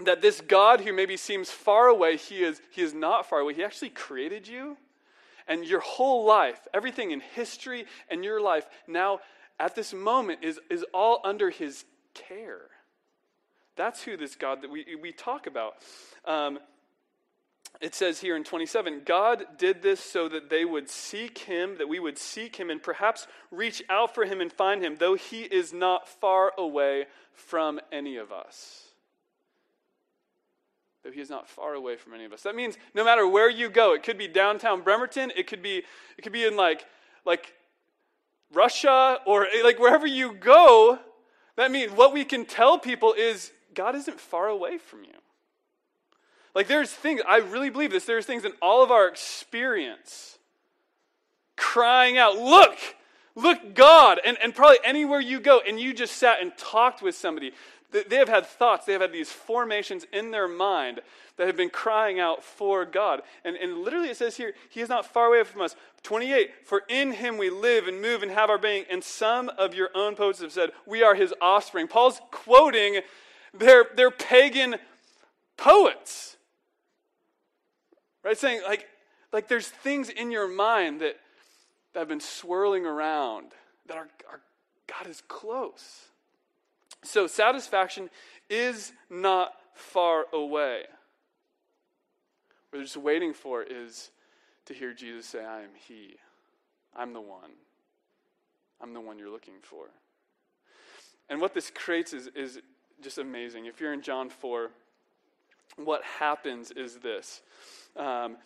that 0.00 0.22
this 0.22 0.40
god 0.40 0.80
who 0.80 0.92
maybe 0.92 1.16
seems 1.16 1.50
far 1.50 1.88
away 1.88 2.16
he 2.16 2.42
is 2.42 2.60
he 2.70 2.82
is 2.82 2.94
not 2.94 3.28
far 3.28 3.40
away 3.40 3.54
he 3.54 3.64
actually 3.64 3.90
created 3.90 4.46
you 4.46 4.76
and 5.48 5.64
your 5.64 5.80
whole 5.80 6.24
life 6.24 6.66
everything 6.74 7.10
in 7.10 7.20
history 7.20 7.86
and 8.10 8.24
your 8.24 8.40
life 8.40 8.66
now 8.86 9.20
at 9.58 9.74
this 9.74 9.94
moment 9.94 10.40
is, 10.42 10.60
is 10.70 10.84
all 10.92 11.20
under 11.24 11.50
his 11.50 11.84
care. 12.14 12.62
That's 13.76 14.02
who 14.02 14.16
this 14.16 14.36
God 14.36 14.62
that 14.62 14.70
we, 14.70 14.84
we 15.00 15.12
talk 15.12 15.46
about. 15.46 15.74
Um, 16.24 16.58
it 17.80 17.94
says 17.94 18.20
here 18.20 18.36
in 18.36 18.44
27 18.44 19.02
God 19.04 19.44
did 19.58 19.82
this 19.82 20.00
so 20.00 20.28
that 20.28 20.48
they 20.50 20.64
would 20.64 20.88
seek 20.88 21.38
him, 21.38 21.76
that 21.78 21.88
we 21.88 21.98
would 21.98 22.18
seek 22.18 22.56
him 22.56 22.70
and 22.70 22.82
perhaps 22.82 23.26
reach 23.50 23.82
out 23.88 24.14
for 24.14 24.24
him 24.24 24.40
and 24.40 24.52
find 24.52 24.82
him, 24.82 24.96
though 24.98 25.14
he 25.14 25.42
is 25.42 25.72
not 25.72 26.08
far 26.08 26.52
away 26.56 27.06
from 27.32 27.80
any 27.92 28.16
of 28.16 28.32
us. 28.32 28.84
Though 31.04 31.10
he 31.12 31.20
is 31.20 31.30
not 31.30 31.48
far 31.48 31.74
away 31.74 31.96
from 31.96 32.14
any 32.14 32.24
of 32.24 32.32
us. 32.32 32.42
That 32.42 32.56
means 32.56 32.76
no 32.94 33.04
matter 33.04 33.28
where 33.28 33.50
you 33.50 33.68
go, 33.68 33.94
it 33.94 34.02
could 34.02 34.18
be 34.18 34.26
downtown 34.26 34.82
Bremerton, 34.82 35.32
it 35.36 35.46
could 35.46 35.62
be, 35.62 35.82
it 36.18 36.22
could 36.22 36.32
be 36.32 36.44
in 36.44 36.56
like, 36.56 36.84
like 37.24 37.52
Russia 38.52 39.18
or 39.26 39.46
eh, 39.46 39.62
like 39.62 39.78
wherever 39.78 40.06
you 40.06 40.32
go, 40.32 40.98
that 41.56 41.70
means 41.70 41.92
what 41.92 42.12
we 42.12 42.24
can 42.24 42.44
tell 42.44 42.78
people 42.78 43.12
is 43.12 43.52
God 43.74 43.94
isn't 43.94 44.20
far 44.20 44.48
away 44.48 44.78
from 44.78 45.04
you. 45.04 45.12
Like 46.56 46.68
there's 46.68 46.90
things, 46.90 47.20
I 47.28 47.36
really 47.36 47.68
believe 47.68 47.90
this, 47.90 48.06
there's 48.06 48.24
things 48.24 48.46
in 48.46 48.52
all 48.62 48.82
of 48.82 48.90
our 48.90 49.06
experience 49.06 50.38
crying 51.54 52.16
out, 52.16 52.38
look, 52.38 52.78
look, 53.34 53.74
God. 53.74 54.20
And, 54.24 54.38
and 54.42 54.54
probably 54.54 54.78
anywhere 54.82 55.20
you 55.20 55.38
go 55.38 55.60
and 55.68 55.78
you 55.78 55.92
just 55.92 56.16
sat 56.16 56.40
and 56.40 56.56
talked 56.56 57.02
with 57.02 57.14
somebody, 57.14 57.52
they 57.90 58.16
have 58.16 58.30
had 58.30 58.46
thoughts, 58.46 58.86
they 58.86 58.92
have 58.94 59.02
had 59.02 59.12
these 59.12 59.30
formations 59.30 60.06
in 60.14 60.30
their 60.30 60.48
mind 60.48 61.02
that 61.36 61.46
have 61.46 61.58
been 61.58 61.68
crying 61.68 62.18
out 62.18 62.42
for 62.42 62.86
God. 62.86 63.20
And, 63.44 63.54
and 63.56 63.82
literally 63.82 64.08
it 64.08 64.16
says 64.16 64.38
here, 64.38 64.54
He 64.70 64.80
is 64.80 64.88
not 64.88 65.04
far 65.04 65.26
away 65.26 65.44
from 65.44 65.60
us. 65.60 65.76
28, 66.04 66.52
for 66.64 66.84
in 66.88 67.12
Him 67.12 67.36
we 67.36 67.50
live 67.50 67.86
and 67.86 68.00
move 68.00 68.22
and 68.22 68.32
have 68.32 68.48
our 68.48 68.56
being. 68.56 68.86
And 68.90 69.04
some 69.04 69.50
of 69.58 69.74
your 69.74 69.90
own 69.94 70.14
poets 70.14 70.40
have 70.40 70.52
said, 70.52 70.70
we 70.86 71.02
are 71.02 71.14
His 71.14 71.34
offspring. 71.42 71.86
Paul's 71.86 72.18
quoting 72.30 73.00
their, 73.52 73.84
their 73.94 74.10
pagan 74.10 74.76
poets. 75.58 76.35
Right? 78.26 78.36
Saying, 78.36 78.62
like, 78.66 78.88
like 79.32 79.46
there's 79.46 79.68
things 79.68 80.08
in 80.08 80.32
your 80.32 80.48
mind 80.48 81.00
that, 81.00 81.14
that 81.92 82.00
have 82.00 82.08
been 82.08 82.18
swirling 82.18 82.84
around 82.84 83.52
that 83.86 83.96
are, 83.96 84.08
are 84.28 84.40
God 84.88 85.08
is 85.08 85.22
close. 85.28 86.06
So 87.04 87.28
satisfaction 87.28 88.10
is 88.50 88.92
not 89.08 89.52
far 89.74 90.24
away. 90.32 90.80
What 92.70 92.78
they're 92.78 92.82
just 92.82 92.96
waiting 92.96 93.32
for 93.32 93.62
is 93.62 94.10
to 94.64 94.74
hear 94.74 94.92
Jesus 94.92 95.26
say, 95.26 95.44
I 95.44 95.60
am 95.60 95.70
He. 95.86 96.16
I'm 96.96 97.12
the 97.12 97.20
one. 97.20 97.52
I'm 98.80 98.92
the 98.92 99.00
one 99.00 99.20
you're 99.20 99.30
looking 99.30 99.60
for. 99.62 99.84
And 101.28 101.40
what 101.40 101.54
this 101.54 101.70
creates 101.72 102.12
is, 102.12 102.26
is 102.34 102.58
just 103.00 103.18
amazing. 103.18 103.66
If 103.66 103.80
you're 103.80 103.92
in 103.92 104.02
John 104.02 104.30
4, 104.30 104.70
what 105.76 106.02
happens 106.18 106.70
is 106.70 106.96
this 106.96 107.42
um, 107.96 108.36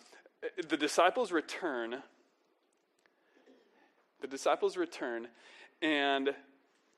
the 0.68 0.76
disciples 0.76 1.32
return. 1.32 2.02
The 4.20 4.26
disciples 4.26 4.76
return, 4.76 5.28
and 5.80 6.34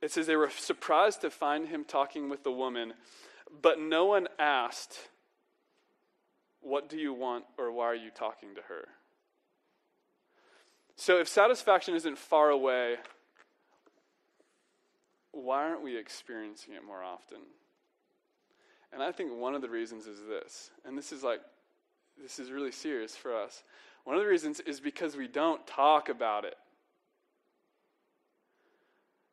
it 0.01 0.11
says 0.11 0.27
they 0.27 0.35
were 0.35 0.51
surprised 0.51 1.21
to 1.21 1.31
find 1.31 1.68
him 1.68 1.85
talking 1.85 2.29
with 2.29 2.42
the 2.42 2.51
woman, 2.51 2.95
but 3.62 3.79
no 3.79 4.07
one 4.07 4.27
asked, 4.40 4.99
what 6.61 6.88
do 6.88 6.97
you 6.97 7.12
want, 7.12 7.45
or 7.59 7.71
why 7.71 7.85
are 7.85 7.95
you 7.95 8.11
talking 8.11 8.57
to 8.57 8.62
her? 8.62 8.88
So, 10.97 11.18
if 11.18 11.29
satisfaction 11.29 11.95
isn't 11.95 12.18
far 12.18 12.51
away, 12.51 12.97
why 15.31 15.62
aren't 15.62 15.83
we 15.83 15.97
experiencing 15.97 16.75
it 16.75 16.85
more 16.85 17.03
often? 17.03 17.38
And 18.92 19.02
I 19.02 19.11
think 19.11 19.33
one 19.35 19.55
of 19.55 19.62
the 19.62 19.70
reasons 19.70 20.07
is 20.07 20.18
this, 20.28 20.70
and 20.85 20.96
this 20.96 21.12
is 21.12 21.22
like, 21.22 21.40
this 22.20 22.38
is 22.38 22.50
really 22.50 22.72
serious 22.72 23.16
for 23.16 23.35
us. 23.35 23.62
One 24.05 24.16
of 24.16 24.22
the 24.22 24.28
reasons 24.28 24.61
is 24.61 24.81
because 24.81 25.16
we 25.16 25.28
don't 25.28 25.66
talk 25.66 26.09
about 26.09 26.44
it. 26.44 26.57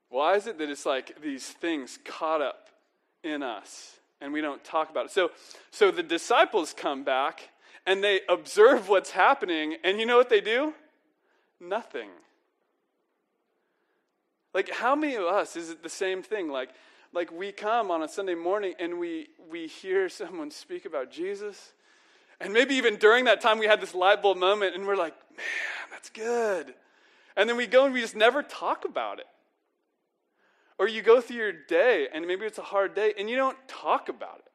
Why 0.09 0.35
is 0.35 0.47
it 0.47 0.57
that 0.57 0.69
it's 0.69 0.85
like 0.85 1.21
these 1.21 1.45
things 1.45 1.99
caught 2.05 2.41
up 2.41 2.69
in 3.23 3.43
us 3.43 3.97
and 4.21 4.33
we 4.33 4.41
don't 4.41 4.63
talk 4.63 4.89
about 4.89 5.05
it? 5.05 5.11
So, 5.11 5.31
so 5.71 5.91
the 5.91 6.03
disciples 6.03 6.73
come 6.75 7.03
back 7.03 7.49
and 7.85 8.03
they 8.03 8.21
observe 8.29 8.87
what's 8.87 9.11
happening, 9.11 9.75
and 9.83 9.99
you 9.99 10.05
know 10.05 10.17
what 10.17 10.29
they 10.29 10.41
do? 10.41 10.73
Nothing. 11.59 12.09
Like, 14.53 14.69
how 14.69 14.95
many 14.95 15.15
of 15.15 15.23
us 15.23 15.55
is 15.55 15.69
it 15.69 15.81
the 15.81 15.89
same 15.89 16.21
thing? 16.21 16.49
Like, 16.49 16.69
like 17.13 17.31
we 17.31 17.51
come 17.51 17.91
on 17.91 18.03
a 18.03 18.07
Sunday 18.07 18.35
morning 18.35 18.73
and 18.79 18.99
we, 18.99 19.27
we 19.49 19.67
hear 19.67 20.09
someone 20.09 20.51
speak 20.51 20.85
about 20.85 21.11
Jesus. 21.11 21.73
And 22.39 22.53
maybe 22.53 22.75
even 22.75 22.95
during 22.95 23.25
that 23.25 23.41
time 23.41 23.59
we 23.59 23.65
had 23.65 23.81
this 23.81 23.93
light 23.93 24.21
bulb 24.21 24.37
moment 24.37 24.75
and 24.75 24.87
we're 24.87 24.95
like, 24.95 25.15
man, 25.35 25.89
that's 25.91 26.09
good. 26.09 26.73
And 27.35 27.49
then 27.49 27.57
we 27.57 27.67
go 27.67 27.85
and 27.85 27.93
we 27.93 28.01
just 28.01 28.15
never 28.15 28.43
talk 28.43 28.85
about 28.85 29.19
it. 29.19 29.27
Or 30.77 30.87
you 30.87 31.01
go 31.01 31.19
through 31.19 31.37
your 31.37 31.51
day 31.51 32.07
and 32.13 32.25
maybe 32.25 32.45
it's 32.45 32.57
a 32.57 32.63
hard 32.63 32.95
day 32.95 33.13
and 33.17 33.29
you 33.29 33.35
don't 33.35 33.57
talk 33.67 34.07
about 34.07 34.39
it. 34.39 34.51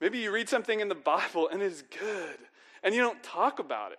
Maybe 0.00 0.18
you 0.18 0.30
read 0.30 0.48
something 0.48 0.80
in 0.80 0.88
the 0.88 0.94
Bible 0.94 1.48
and 1.48 1.62
it's 1.62 1.82
good 1.82 2.38
and 2.82 2.94
you 2.94 3.02
don't 3.02 3.22
talk 3.22 3.58
about 3.58 3.92
it. 3.92 3.98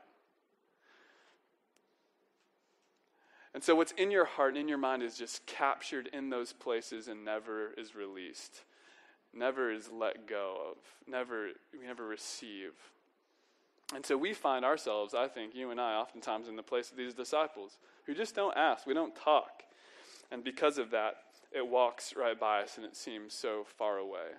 And 3.57 3.63
so, 3.63 3.73
what's 3.73 3.93
in 3.93 4.11
your 4.11 4.25
heart 4.25 4.49
and 4.49 4.59
in 4.59 4.67
your 4.67 4.77
mind 4.77 5.01
is 5.01 5.17
just 5.17 5.43
captured 5.47 6.11
in 6.13 6.29
those 6.29 6.53
places 6.53 7.07
and 7.07 7.25
never 7.25 7.71
is 7.75 7.95
released, 7.95 8.61
never 9.33 9.71
is 9.71 9.89
let 9.91 10.27
go 10.27 10.57
of, 10.69 10.77
never, 11.07 11.47
we 11.73 11.87
never 11.87 12.05
receive. 12.05 12.73
And 13.95 14.05
so, 14.05 14.15
we 14.15 14.35
find 14.35 14.63
ourselves, 14.63 15.15
I 15.15 15.27
think, 15.27 15.55
you 15.55 15.71
and 15.71 15.81
I, 15.81 15.95
oftentimes 15.95 16.47
in 16.47 16.55
the 16.55 16.61
place 16.61 16.91
of 16.91 16.97
these 16.97 17.15
disciples 17.15 17.79
who 18.05 18.13
just 18.13 18.35
don't 18.35 18.55
ask, 18.55 18.85
we 18.85 18.93
don't 18.93 19.15
talk. 19.15 19.63
And 20.31 20.43
because 20.43 20.77
of 20.77 20.91
that, 20.91 21.15
it 21.51 21.67
walks 21.67 22.13
right 22.15 22.39
by 22.39 22.61
us 22.61 22.77
and 22.77 22.85
it 22.85 22.95
seems 22.95 23.33
so 23.33 23.65
far 23.65 23.97
away. 23.97 24.35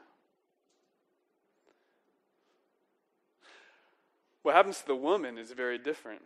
What 4.43 4.55
happens 4.55 4.79
to 4.79 4.87
the 4.87 4.95
woman 4.95 5.39
is 5.39 5.51
very 5.51 5.77
different 5.77 6.23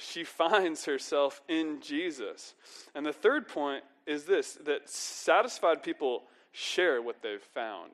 she 0.00 0.24
finds 0.24 0.84
herself 0.84 1.40
in 1.48 1.80
Jesus. 1.80 2.54
And 2.94 3.04
the 3.04 3.12
third 3.12 3.48
point 3.48 3.84
is 4.06 4.24
this 4.24 4.58
that 4.64 4.88
satisfied 4.88 5.82
people 5.82 6.24
share 6.52 7.02
what 7.02 7.22
they've 7.22 7.40
found. 7.40 7.92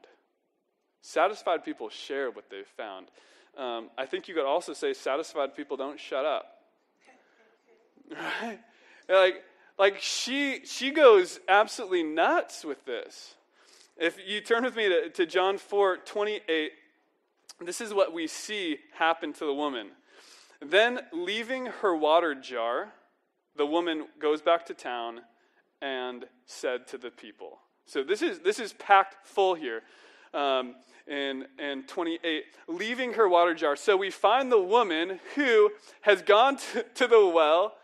Satisfied 1.00 1.64
people 1.64 1.88
share 1.88 2.30
what 2.30 2.48
they've 2.50 2.66
found. 2.66 3.08
Um, 3.56 3.90
I 3.98 4.06
think 4.06 4.28
you 4.28 4.34
could 4.34 4.46
also 4.46 4.72
say 4.72 4.94
satisfied 4.94 5.54
people 5.56 5.76
don't 5.76 6.00
shut 6.00 6.24
up. 6.24 6.58
Right? 8.42 8.58
Like, 9.08 9.42
like 9.78 9.98
she 10.00 10.60
she 10.66 10.90
goes 10.90 11.40
absolutely 11.48 12.02
nuts 12.02 12.62
with 12.64 12.84
this. 12.84 13.34
If 13.96 14.18
you 14.26 14.40
turn 14.40 14.64
with 14.64 14.76
me 14.76 14.88
to, 14.88 15.08
to 15.10 15.26
John 15.26 15.56
4 15.58 15.98
28, 15.98 16.72
this 17.60 17.80
is 17.80 17.94
what 17.94 18.12
we 18.12 18.26
see 18.26 18.78
happen 18.94 19.32
to 19.34 19.46
the 19.46 19.54
woman. 19.54 19.88
Then, 20.64 21.00
leaving 21.12 21.66
her 21.66 21.96
water 21.96 22.34
jar, 22.34 22.92
the 23.56 23.66
woman 23.66 24.06
goes 24.20 24.40
back 24.40 24.66
to 24.66 24.74
town 24.74 25.20
and 25.80 26.24
said 26.46 26.86
to 26.88 26.98
the 26.98 27.10
people. 27.10 27.58
So 27.84 28.04
this 28.04 28.22
is 28.22 28.38
this 28.38 28.60
is 28.60 28.72
packed 28.74 29.26
full 29.26 29.54
here. 29.54 29.82
Um, 30.32 30.76
in, 31.06 31.44
in 31.58 31.82
28, 31.82 32.44
leaving 32.68 33.14
her 33.14 33.28
water 33.28 33.54
jar. 33.54 33.74
So 33.76 33.96
we 33.96 34.10
find 34.10 34.50
the 34.50 34.60
woman 34.60 35.18
who 35.34 35.70
has 36.02 36.22
gone 36.22 36.56
to, 36.56 36.84
to 36.94 37.06
the 37.06 37.26
well. 37.26 37.74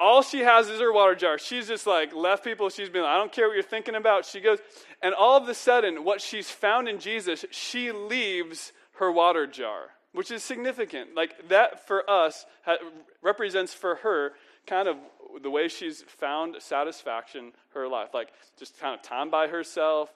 All 0.00 0.22
she 0.22 0.40
has 0.40 0.68
is 0.68 0.80
her 0.80 0.92
water 0.92 1.14
jar. 1.14 1.38
She's 1.38 1.68
just 1.68 1.86
like 1.86 2.12
left 2.14 2.42
people. 2.42 2.70
She's 2.70 2.88
been, 2.88 3.04
I 3.04 3.18
don't 3.18 3.30
care 3.30 3.46
what 3.46 3.54
you're 3.54 3.62
thinking 3.62 3.94
about. 3.94 4.24
She 4.24 4.40
goes, 4.40 4.58
and 5.02 5.14
all 5.14 5.36
of 5.36 5.48
a 5.48 5.54
sudden, 5.54 6.02
what 6.02 6.20
she's 6.20 6.50
found 6.50 6.88
in 6.88 6.98
Jesus, 6.98 7.44
she 7.50 7.92
leaves 7.92 8.72
her 8.94 9.12
water 9.12 9.46
jar 9.46 9.90
which 10.12 10.30
is 10.30 10.42
significant. 10.42 11.14
Like 11.14 11.48
that 11.48 11.86
for 11.86 12.08
us 12.08 12.46
ha- 12.64 12.78
represents 13.22 13.74
for 13.74 13.96
her 13.96 14.32
kind 14.66 14.88
of 14.88 14.96
the 15.42 15.50
way 15.50 15.68
she's 15.68 16.02
found 16.02 16.56
satisfaction 16.60 17.52
her 17.74 17.88
life. 17.88 18.10
Like 18.14 18.28
just 18.58 18.78
kind 18.78 18.94
of 18.94 19.02
time 19.02 19.30
by 19.30 19.48
herself, 19.48 20.10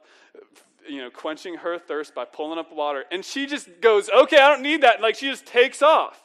you 0.88 1.00
know, 1.00 1.10
quenching 1.10 1.54
her 1.56 1.78
thirst 1.78 2.14
by 2.14 2.24
pulling 2.24 2.58
up 2.58 2.72
water. 2.72 3.04
And 3.10 3.24
she 3.24 3.46
just 3.46 3.68
goes, 3.80 4.10
okay, 4.10 4.36
I 4.36 4.50
don't 4.50 4.62
need 4.62 4.82
that. 4.82 5.00
Like 5.00 5.16
she 5.16 5.28
just 5.30 5.46
takes 5.46 5.82
off. 5.82 6.20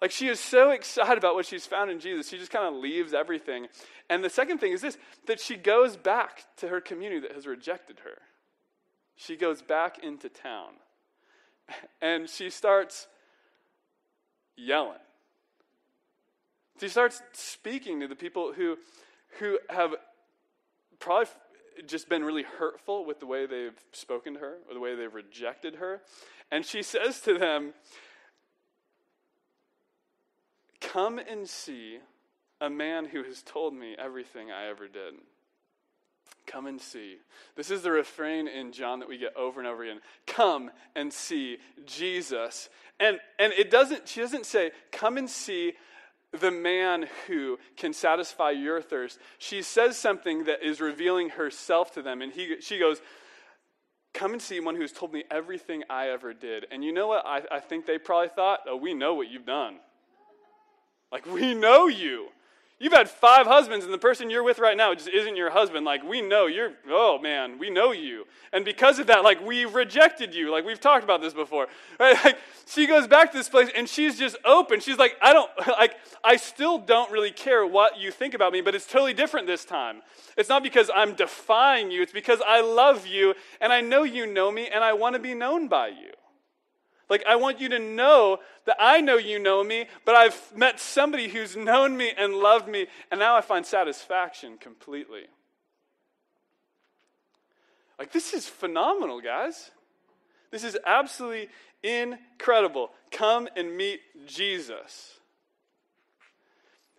Like 0.00 0.10
she 0.10 0.28
is 0.28 0.40
so 0.40 0.70
excited 0.70 1.18
about 1.18 1.34
what 1.34 1.44
she's 1.44 1.66
found 1.66 1.90
in 1.90 2.00
Jesus, 2.00 2.28
she 2.28 2.38
just 2.38 2.50
kind 2.50 2.64
of 2.64 2.80
leaves 2.80 3.12
everything. 3.12 3.66
And 4.08 4.24
the 4.24 4.30
second 4.30 4.58
thing 4.58 4.72
is 4.72 4.80
this 4.80 4.96
that 5.26 5.40
she 5.40 5.56
goes 5.56 5.96
back 5.96 6.44
to 6.58 6.68
her 6.68 6.80
community 6.80 7.20
that 7.20 7.32
has 7.32 7.46
rejected 7.46 8.00
her. 8.04 8.18
She 9.16 9.36
goes 9.36 9.60
back 9.60 9.98
into 10.02 10.30
town 10.30 10.70
and 12.02 12.28
she 12.28 12.50
starts 12.50 13.06
yelling. 14.56 14.98
She 16.80 16.88
starts 16.88 17.22
speaking 17.32 18.00
to 18.00 18.08
the 18.08 18.16
people 18.16 18.52
who, 18.52 18.78
who 19.38 19.58
have 19.68 19.94
probably 20.98 21.30
just 21.86 22.08
been 22.08 22.24
really 22.24 22.42
hurtful 22.42 23.04
with 23.04 23.20
the 23.20 23.26
way 23.26 23.46
they've 23.46 23.78
spoken 23.92 24.34
to 24.34 24.40
her 24.40 24.56
or 24.68 24.74
the 24.74 24.80
way 24.80 24.94
they've 24.94 25.12
rejected 25.12 25.76
her. 25.76 26.00
And 26.50 26.64
she 26.64 26.82
says 26.82 27.20
to 27.22 27.38
them, 27.38 27.74
Come 30.80 31.18
and 31.18 31.48
see 31.48 31.98
a 32.60 32.70
man 32.70 33.06
who 33.06 33.22
has 33.24 33.42
told 33.42 33.74
me 33.74 33.94
everything 33.98 34.50
I 34.50 34.66
ever 34.68 34.88
did. 34.88 35.14
Come 36.50 36.66
and 36.66 36.80
see. 36.80 37.16
This 37.56 37.70
is 37.70 37.82
the 37.82 37.90
refrain 37.90 38.48
in 38.48 38.72
John 38.72 39.00
that 39.00 39.08
we 39.08 39.18
get 39.18 39.36
over 39.36 39.60
and 39.60 39.68
over 39.68 39.84
again. 39.84 40.00
Come 40.26 40.70
and 40.96 41.12
see 41.12 41.58
Jesus. 41.86 42.68
And 42.98 43.18
and 43.38 43.52
it 43.52 43.70
doesn't 43.70 44.08
she 44.08 44.20
doesn't 44.20 44.46
say 44.46 44.72
come 44.90 45.16
and 45.16 45.28
see 45.28 45.74
the 46.32 46.50
man 46.50 47.06
who 47.26 47.58
can 47.76 47.92
satisfy 47.92 48.50
your 48.50 48.82
thirst. 48.82 49.18
She 49.38 49.62
says 49.62 49.96
something 49.96 50.44
that 50.44 50.62
is 50.62 50.80
revealing 50.80 51.30
herself 51.30 51.92
to 51.92 52.02
them 52.02 52.22
and 52.22 52.32
he 52.32 52.56
she 52.60 52.78
goes 52.78 53.00
Come 54.12 54.32
and 54.32 54.42
see 54.42 54.58
one 54.58 54.74
who's 54.74 54.92
told 54.92 55.12
me 55.12 55.22
everything 55.30 55.84
I 55.88 56.08
ever 56.08 56.34
did. 56.34 56.66
And 56.72 56.82
you 56.82 56.92
know 56.92 57.06
what 57.06 57.24
I, 57.24 57.42
I 57.50 57.60
think 57.60 57.86
they 57.86 57.96
probably 57.96 58.28
thought? 58.28 58.60
Oh, 58.66 58.76
we 58.76 58.92
know 58.92 59.14
what 59.14 59.30
you've 59.30 59.46
done. 59.46 59.76
Like, 61.12 61.26
we 61.26 61.54
know 61.54 61.86
you. 61.86 62.26
You've 62.80 62.94
had 62.94 63.10
five 63.10 63.46
husbands, 63.46 63.84
and 63.84 63.92
the 63.92 63.98
person 63.98 64.30
you're 64.30 64.42
with 64.42 64.58
right 64.58 64.74
now 64.74 64.94
just 64.94 65.10
isn't 65.10 65.36
your 65.36 65.50
husband. 65.50 65.84
Like, 65.84 66.02
we 66.02 66.22
know 66.22 66.46
you're, 66.46 66.72
oh 66.88 67.18
man, 67.18 67.58
we 67.58 67.68
know 67.68 67.92
you. 67.92 68.26
And 68.54 68.64
because 68.64 68.98
of 68.98 69.06
that, 69.08 69.22
like, 69.22 69.44
we've 69.44 69.74
rejected 69.74 70.34
you. 70.34 70.50
Like, 70.50 70.64
we've 70.64 70.80
talked 70.80 71.04
about 71.04 71.20
this 71.20 71.34
before. 71.34 71.68
Right? 72.00 72.16
Like, 72.24 72.38
she 72.66 72.86
goes 72.86 73.06
back 73.06 73.30
to 73.32 73.36
this 73.36 73.50
place, 73.50 73.68
and 73.76 73.86
she's 73.86 74.18
just 74.18 74.36
open. 74.46 74.80
She's 74.80 74.96
like, 74.96 75.16
I 75.20 75.34
don't, 75.34 75.50
like, 75.68 75.96
I 76.24 76.36
still 76.36 76.78
don't 76.78 77.12
really 77.12 77.30
care 77.30 77.66
what 77.66 77.98
you 77.98 78.10
think 78.10 78.32
about 78.32 78.54
me, 78.54 78.62
but 78.62 78.74
it's 78.74 78.86
totally 78.86 79.12
different 79.12 79.46
this 79.46 79.66
time. 79.66 80.00
It's 80.38 80.48
not 80.48 80.62
because 80.62 80.90
I'm 80.94 81.12
defying 81.14 81.90
you, 81.90 82.00
it's 82.00 82.12
because 82.12 82.40
I 82.46 82.62
love 82.62 83.06
you, 83.06 83.34
and 83.60 83.70
I 83.70 83.82
know 83.82 84.04
you 84.04 84.26
know 84.26 84.50
me, 84.50 84.68
and 84.68 84.82
I 84.82 84.94
want 84.94 85.14
to 85.14 85.20
be 85.20 85.34
known 85.34 85.68
by 85.68 85.88
you. 85.88 86.12
Like, 87.10 87.24
I 87.28 87.36
want 87.36 87.60
you 87.60 87.68
to 87.70 87.78
know 87.80 88.38
that 88.66 88.76
I 88.78 89.00
know 89.00 89.16
you 89.16 89.40
know 89.40 89.64
me, 89.64 89.86
but 90.06 90.14
I've 90.14 90.40
met 90.56 90.78
somebody 90.78 91.28
who's 91.28 91.56
known 91.56 91.96
me 91.96 92.12
and 92.16 92.34
loved 92.34 92.68
me, 92.68 92.86
and 93.10 93.18
now 93.18 93.36
I 93.36 93.40
find 93.40 93.66
satisfaction 93.66 94.56
completely. 94.58 95.24
Like, 97.98 98.12
this 98.12 98.32
is 98.32 98.48
phenomenal, 98.48 99.20
guys. 99.20 99.72
This 100.52 100.64
is 100.64 100.78
absolutely 100.86 101.48
incredible. 101.82 102.90
Come 103.10 103.48
and 103.56 103.76
meet 103.76 104.00
Jesus. 104.26 105.19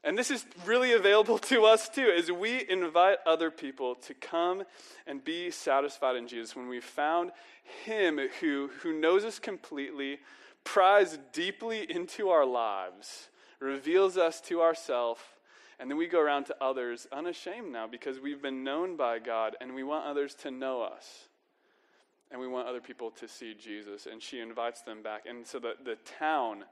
And 0.03 0.17
this 0.17 0.31
is 0.31 0.45
really 0.65 0.93
available 0.93 1.37
to 1.37 1.65
us 1.65 1.87
too, 1.87 2.11
as 2.15 2.31
we 2.31 2.67
invite 2.67 3.19
other 3.25 3.51
people 3.51 3.95
to 3.95 4.13
come 4.15 4.63
and 5.05 5.23
be 5.23 5.51
satisfied 5.51 6.15
in 6.15 6.27
Jesus. 6.27 6.55
When 6.55 6.67
we 6.67 6.79
found 6.79 7.31
Him 7.85 8.19
who, 8.39 8.71
who 8.81 8.99
knows 8.99 9.23
us 9.23 9.37
completely, 9.37 10.17
pries 10.63 11.19
deeply 11.33 11.89
into 11.89 12.29
our 12.29 12.45
lives, 12.45 13.29
reveals 13.59 14.17
us 14.17 14.41
to 14.41 14.61
ourselves, 14.61 15.21
and 15.79 15.89
then 15.89 15.97
we 15.97 16.07
go 16.07 16.19
around 16.19 16.45
to 16.45 16.55
others 16.61 17.07
unashamed 17.11 17.71
now 17.71 17.87
because 17.87 18.19
we've 18.19 18.41
been 18.41 18.63
known 18.63 18.95
by 18.95 19.17
God 19.17 19.55
and 19.59 19.73
we 19.73 19.83
want 19.83 20.05
others 20.05 20.35
to 20.35 20.51
know 20.51 20.83
us. 20.83 21.27
And 22.29 22.39
we 22.39 22.47
want 22.47 22.67
other 22.67 22.79
people 22.79 23.09
to 23.11 23.27
see 23.27 23.55
Jesus. 23.55 24.05
And 24.09 24.21
she 24.21 24.39
invites 24.39 24.83
them 24.83 25.01
back. 25.01 25.23
And 25.27 25.45
so 25.45 25.57
the, 25.57 25.73
the 25.83 25.97
town 26.19 26.65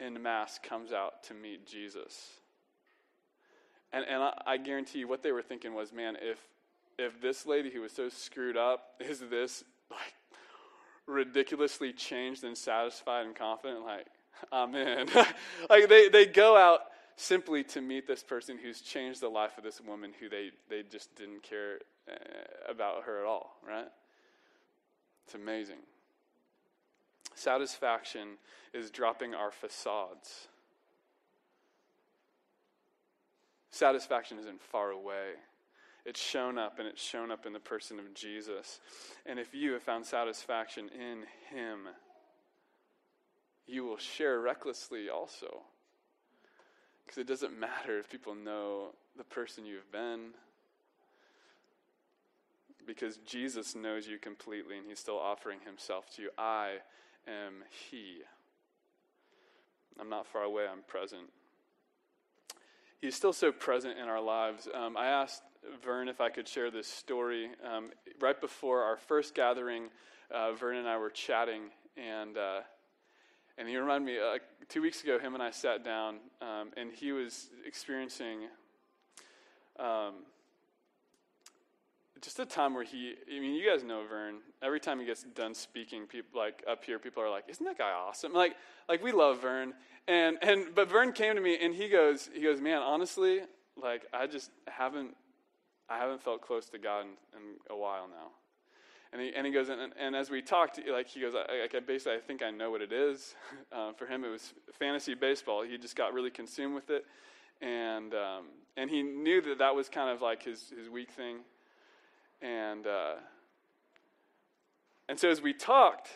in 0.00 0.20
mass 0.20 0.58
comes 0.58 0.92
out 0.92 1.22
to 1.24 1.34
meet 1.34 1.64
Jesus. 1.64 2.40
And, 3.96 4.04
and 4.04 4.22
I, 4.22 4.32
I 4.46 4.56
guarantee 4.58 4.98
you 4.98 5.08
what 5.08 5.22
they 5.22 5.32
were 5.32 5.40
thinking 5.40 5.72
was, 5.72 5.90
man, 5.90 6.18
if, 6.20 6.38
if 6.98 7.18
this 7.22 7.46
lady 7.46 7.70
who 7.70 7.80
was 7.80 7.92
so 7.92 8.10
screwed 8.10 8.56
up 8.56 8.90
is 9.00 9.20
this, 9.30 9.64
like, 9.90 10.14
ridiculously 11.06 11.94
changed 11.94 12.44
and 12.44 12.58
satisfied 12.58 13.24
and 13.24 13.34
confident, 13.34 13.84
like, 13.84 14.06
Amen. 14.52 15.08
like 15.70 15.88
they, 15.88 16.10
they 16.10 16.26
go 16.26 16.58
out 16.58 16.80
simply 17.16 17.64
to 17.64 17.80
meet 17.80 18.06
this 18.06 18.22
person 18.22 18.58
who's 18.62 18.82
changed 18.82 19.22
the 19.22 19.30
life 19.30 19.56
of 19.56 19.64
this 19.64 19.80
woman 19.80 20.12
who 20.20 20.28
they, 20.28 20.50
they 20.68 20.82
just 20.82 21.14
didn't 21.16 21.42
care 21.42 21.78
uh, 22.06 22.70
about 22.70 23.04
her 23.04 23.20
at 23.20 23.24
all, 23.24 23.56
right? 23.66 23.88
It's 25.24 25.34
amazing. 25.34 25.78
Satisfaction 27.34 28.36
is 28.74 28.90
dropping 28.90 29.34
our 29.34 29.50
facades. 29.50 30.48
Satisfaction 33.76 34.38
isn't 34.38 34.62
far 34.62 34.90
away. 34.90 35.32
It's 36.06 36.18
shown 36.18 36.56
up, 36.56 36.78
and 36.78 36.88
it's 36.88 37.02
shown 37.02 37.30
up 37.30 37.44
in 37.44 37.52
the 37.52 37.60
person 37.60 37.98
of 37.98 38.14
Jesus. 38.14 38.80
And 39.26 39.38
if 39.38 39.54
you 39.54 39.72
have 39.72 39.82
found 39.82 40.06
satisfaction 40.06 40.88
in 40.88 41.24
Him, 41.54 41.80
you 43.66 43.84
will 43.84 43.98
share 43.98 44.40
recklessly 44.40 45.10
also. 45.10 45.60
Because 47.04 47.18
it 47.18 47.26
doesn't 47.26 47.60
matter 47.60 47.98
if 47.98 48.08
people 48.08 48.34
know 48.34 48.94
the 49.14 49.24
person 49.24 49.66
you've 49.66 49.92
been, 49.92 50.30
because 52.86 53.18
Jesus 53.26 53.74
knows 53.74 54.08
you 54.08 54.18
completely 54.18 54.78
and 54.78 54.86
he's 54.88 55.00
still 55.00 55.18
offering 55.18 55.58
himself 55.66 56.08
to 56.14 56.22
you. 56.22 56.30
I 56.38 56.76
am 57.28 57.64
he. 57.90 58.22
I'm 60.00 60.08
not 60.08 60.26
far 60.26 60.44
away, 60.44 60.64
I'm 60.66 60.82
present. 60.86 61.28
He's 63.00 63.14
still 63.14 63.32
so 63.32 63.52
present 63.52 63.98
in 63.98 64.08
our 64.08 64.20
lives. 64.20 64.68
Um, 64.72 64.96
I 64.96 65.06
asked 65.06 65.42
Vern 65.84 66.08
if 66.08 66.20
I 66.20 66.30
could 66.30 66.48
share 66.48 66.70
this 66.70 66.86
story. 66.86 67.50
Um, 67.64 67.90
right 68.20 68.40
before 68.40 68.82
our 68.82 68.96
first 68.96 69.34
gathering, 69.34 69.90
uh, 70.30 70.52
Vern 70.52 70.76
and 70.76 70.88
I 70.88 70.96
were 70.96 71.10
chatting, 71.10 71.64
and 71.96 72.38
uh, 72.38 72.60
and 73.58 73.68
he 73.68 73.76
reminded 73.76 74.06
me 74.06 74.18
uh, 74.18 74.38
two 74.68 74.80
weeks 74.80 75.02
ago. 75.02 75.18
Him 75.18 75.34
and 75.34 75.42
I 75.42 75.50
sat 75.50 75.84
down, 75.84 76.16
um, 76.40 76.70
and 76.76 76.90
he 76.90 77.12
was 77.12 77.50
experiencing 77.66 78.48
um, 79.78 80.24
just 82.20 82.38
a 82.38 82.46
time 82.46 82.74
where 82.74 82.84
he, 82.84 83.14
I 83.28 83.40
mean, 83.40 83.54
you 83.54 83.68
guys 83.68 83.84
know 83.84 84.02
Vern. 84.08 84.36
Every 84.62 84.80
time 84.80 84.98
he 84.98 85.06
gets 85.06 85.22
done 85.22 85.54
speaking, 85.54 86.06
people 86.06 86.40
like 86.40 86.64
up 86.68 86.84
here, 86.84 86.98
people 86.98 87.22
are 87.22 87.30
like, 87.30 87.44
"Isn't 87.48 87.64
that 87.66 87.78
guy 87.78 87.90
awesome?" 87.90 88.32
Like, 88.32 88.56
like 88.88 89.02
we 89.02 89.12
love 89.12 89.42
Vern, 89.42 89.74
and 90.08 90.38
and 90.42 90.74
but 90.74 90.88
Vern 90.88 91.12
came 91.12 91.34
to 91.34 91.40
me 91.40 91.58
and 91.60 91.74
he 91.74 91.88
goes, 91.88 92.30
he 92.32 92.40
goes, 92.40 92.60
man, 92.60 92.80
honestly, 92.82 93.40
like 93.80 94.06
I 94.12 94.26
just 94.26 94.50
haven't, 94.68 95.16
I 95.88 95.98
haven't 95.98 96.22
felt 96.22 96.42
close 96.42 96.66
to 96.70 96.78
God 96.78 97.02
in, 97.02 97.38
in 97.38 97.56
a 97.70 97.76
while 97.76 98.08
now. 98.08 98.30
And 99.12 99.22
he, 99.22 99.32
and 99.34 99.46
he 99.46 99.52
goes, 99.52 99.68
and, 99.68 99.92
and 99.98 100.16
as 100.16 100.30
we 100.30 100.42
talked, 100.42 100.80
like 100.90 101.06
he 101.08 101.20
goes, 101.20 101.34
I, 101.34 101.64
I 101.64 101.80
basically, 101.80 102.14
I 102.14 102.20
think 102.20 102.42
I 102.42 102.50
know 102.50 102.70
what 102.70 102.82
it 102.82 102.92
is. 102.92 103.34
Uh, 103.72 103.92
for 103.92 104.06
him, 104.06 104.24
it 104.24 104.28
was 104.28 104.54
fantasy 104.78 105.14
baseball. 105.14 105.62
He 105.62 105.76
just 105.76 105.96
got 105.96 106.14
really 106.14 106.30
consumed 106.30 106.74
with 106.74 106.88
it, 106.88 107.04
and 107.60 108.14
um, 108.14 108.46
and 108.76 108.88
he 108.88 109.02
knew 109.02 109.42
that 109.42 109.58
that 109.58 109.74
was 109.74 109.88
kind 109.88 110.08
of 110.08 110.22
like 110.22 110.42
his 110.42 110.72
his 110.78 110.88
weak 110.88 111.10
thing. 111.10 111.38
And, 112.42 112.86
uh, 112.86 113.14
and 115.08 115.18
so 115.18 115.30
as 115.30 115.40
we 115.40 115.52
talked, 115.52 116.08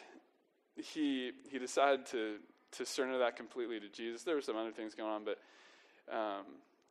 he, 0.77 1.33
he 1.51 1.59
decided 1.59 2.07
to, 2.07 2.37
to 2.73 2.87
surrender 2.87 3.19
that 3.19 3.37
completely 3.37 3.81
to 3.81 3.89
Jesus. 3.89 4.23
There 4.23 4.35
were 4.35 4.41
some 4.41 4.57
other 4.57 4.73
things 4.73 4.95
going 4.95 5.11
on, 5.11 5.25
but 5.25 5.39
um, 6.15 6.45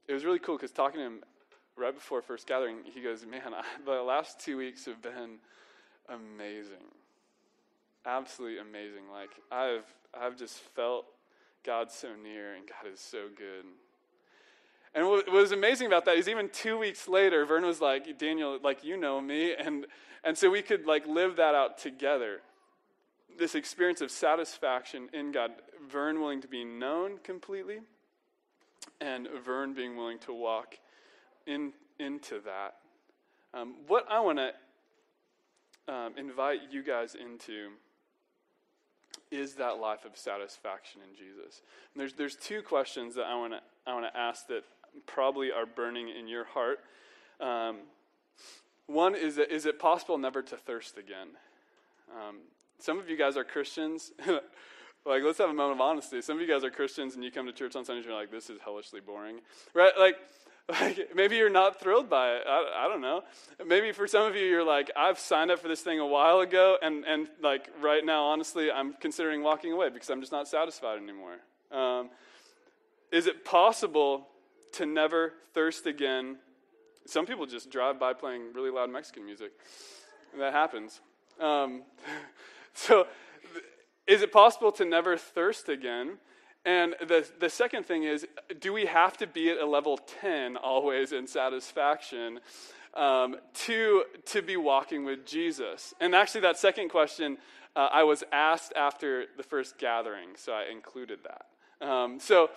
it 0.07 0.13
was 0.13 0.25
really 0.25 0.39
cool 0.39 0.55
because 0.55 0.71
talking 0.71 0.99
to 0.99 1.05
him 1.05 1.19
right 1.77 1.93
before 1.93 2.21
first 2.21 2.47
gathering, 2.47 2.77
he 2.83 3.01
goes, 3.01 3.25
Man, 3.25 3.53
I, 3.53 3.63
the 3.85 4.01
last 4.01 4.39
two 4.39 4.57
weeks 4.57 4.85
have 4.85 5.01
been 5.01 5.37
amazing. 6.09 6.93
Absolutely 8.05 8.59
amazing. 8.59 9.09
Like, 9.11 9.31
I've, 9.51 9.85
I've 10.13 10.37
just 10.37 10.59
felt 10.75 11.05
God 11.63 11.91
so 11.91 12.09
near, 12.21 12.55
and 12.55 12.65
God 12.67 12.91
is 12.91 12.99
so 12.99 13.27
good. 13.35 13.65
And 14.95 15.07
what 15.07 15.31
was 15.31 15.51
amazing 15.51 15.87
about 15.87 16.05
that 16.05 16.17
is 16.17 16.27
even 16.27 16.49
two 16.49 16.77
weeks 16.77 17.07
later, 17.07 17.45
Vern 17.45 17.65
was 17.65 17.79
like, 17.79 18.17
Daniel, 18.17 18.57
like 18.63 18.83
you 18.83 18.97
know 18.97 19.21
me, 19.21 19.53
and 19.53 19.85
and 20.23 20.37
so 20.37 20.49
we 20.49 20.61
could 20.61 20.85
like 20.85 21.05
live 21.07 21.35
that 21.37 21.55
out 21.55 21.77
together. 21.77 22.41
This 23.37 23.55
experience 23.55 24.01
of 24.01 24.11
satisfaction 24.11 25.09
in 25.13 25.31
God, 25.31 25.51
Vern 25.89 26.19
willing 26.19 26.41
to 26.41 26.47
be 26.47 26.65
known 26.65 27.19
completely, 27.19 27.79
and 28.99 29.27
Vern 29.45 29.73
being 29.73 29.95
willing 29.95 30.19
to 30.19 30.33
walk 30.33 30.75
in 31.45 31.73
into 31.99 32.39
that. 32.41 32.75
Um, 33.53 33.75
what 33.87 34.05
I 34.09 34.19
want 34.19 34.39
to 34.39 35.93
um, 35.93 36.13
invite 36.17 36.61
you 36.71 36.83
guys 36.83 37.15
into 37.15 37.69
is 39.31 39.55
that 39.55 39.79
life 39.79 40.05
of 40.05 40.17
satisfaction 40.17 41.01
in 41.07 41.15
Jesus. 41.15 41.61
And 41.93 42.01
there's 42.01 42.13
there's 42.13 42.35
two 42.35 42.61
questions 42.61 43.15
that 43.15 43.25
I 43.25 43.35
want 43.35 43.53
to 43.53 43.59
I 43.85 43.93
want 43.93 44.11
to 44.11 44.19
ask 44.19 44.47
that 44.47 44.63
probably 45.05 45.51
are 45.51 45.65
burning 45.65 46.09
in 46.09 46.27
your 46.27 46.45
heart. 46.45 46.79
Um, 47.39 47.77
one 48.87 49.15
is, 49.15 49.37
is 49.37 49.65
it 49.65 49.79
possible 49.79 50.17
never 50.17 50.41
to 50.41 50.57
thirst 50.57 50.97
again? 50.97 51.29
Um, 52.11 52.37
some 52.79 52.97
of 52.97 53.09
you 53.09 53.17
guys 53.17 53.37
are 53.37 53.43
Christians. 53.43 54.11
like, 55.05 55.23
let's 55.23 55.37
have 55.37 55.49
a 55.49 55.53
moment 55.53 55.79
of 55.79 55.81
honesty. 55.81 56.21
Some 56.21 56.37
of 56.37 56.41
you 56.41 56.47
guys 56.47 56.63
are 56.63 56.71
Christians 56.71 57.15
and 57.15 57.23
you 57.23 57.31
come 57.31 57.45
to 57.45 57.53
church 57.53 57.75
on 57.75 57.85
Sundays 57.85 58.05
and 58.05 58.11
you're 58.11 58.19
like, 58.19 58.31
this 58.31 58.49
is 58.49 58.59
hellishly 58.63 58.99
boring. 58.99 59.39
Right? 59.73 59.93
Like, 59.97 60.17
like 60.69 61.15
maybe 61.15 61.35
you're 61.35 61.49
not 61.49 61.79
thrilled 61.79 62.09
by 62.09 62.35
it. 62.35 62.43
I, 62.47 62.85
I 62.85 62.87
don't 62.87 63.01
know. 63.01 63.23
Maybe 63.65 63.91
for 63.91 64.07
some 64.07 64.25
of 64.25 64.35
you, 64.35 64.45
you're 64.45 64.63
like, 64.63 64.91
I've 64.95 65.19
signed 65.19 65.51
up 65.51 65.59
for 65.59 65.67
this 65.67 65.81
thing 65.81 65.99
a 65.99 66.07
while 66.07 66.39
ago, 66.41 66.77
and, 66.81 67.05
and 67.05 67.27
like 67.41 67.69
right 67.81 68.05
now, 68.05 68.25
honestly, 68.25 68.71
I'm 68.71 68.93
considering 68.93 69.43
walking 69.43 69.71
away 69.71 69.89
because 69.89 70.09
I'm 70.09 70.21
just 70.21 70.31
not 70.31 70.47
satisfied 70.47 71.01
anymore. 71.01 71.37
Um, 71.71 72.09
is 73.11 73.25
it 73.27 73.45
possible 73.45 74.27
to 74.73 74.85
never 74.85 75.33
thirst 75.53 75.85
again. 75.85 76.37
Some 77.05 77.25
people 77.25 77.45
just 77.45 77.69
drive 77.69 77.99
by 77.99 78.13
playing 78.13 78.53
really 78.53 78.69
loud 78.69 78.89
Mexican 78.89 79.25
music. 79.25 79.51
That 80.37 80.53
happens. 80.53 81.01
Um, 81.39 81.83
so, 82.73 83.07
is 84.07 84.21
it 84.21 84.31
possible 84.31 84.71
to 84.73 84.85
never 84.85 85.17
thirst 85.17 85.69
again? 85.69 86.17
And 86.65 86.95
the, 86.99 87.27
the 87.39 87.49
second 87.49 87.85
thing 87.85 88.03
is, 88.03 88.27
do 88.59 88.73
we 88.73 88.85
have 88.85 89.17
to 89.17 89.27
be 89.27 89.49
at 89.49 89.59
a 89.59 89.65
level 89.65 89.97
10 90.21 90.57
always 90.57 91.13
in 91.13 91.25
satisfaction 91.25 92.39
um, 92.95 93.37
to, 93.65 94.03
to 94.25 94.41
be 94.41 94.57
walking 94.57 95.05
with 95.05 95.25
Jesus? 95.25 95.93
And 95.99 96.13
actually, 96.13 96.41
that 96.41 96.57
second 96.57 96.89
question 96.89 97.37
uh, 97.75 97.87
I 97.91 98.03
was 98.03 98.23
asked 98.31 98.73
after 98.75 99.25
the 99.37 99.43
first 99.43 99.77
gathering, 99.77 100.29
so 100.35 100.51
I 100.51 100.65
included 100.71 101.19
that. 101.23 101.87
Um, 101.87 102.19
so, 102.19 102.49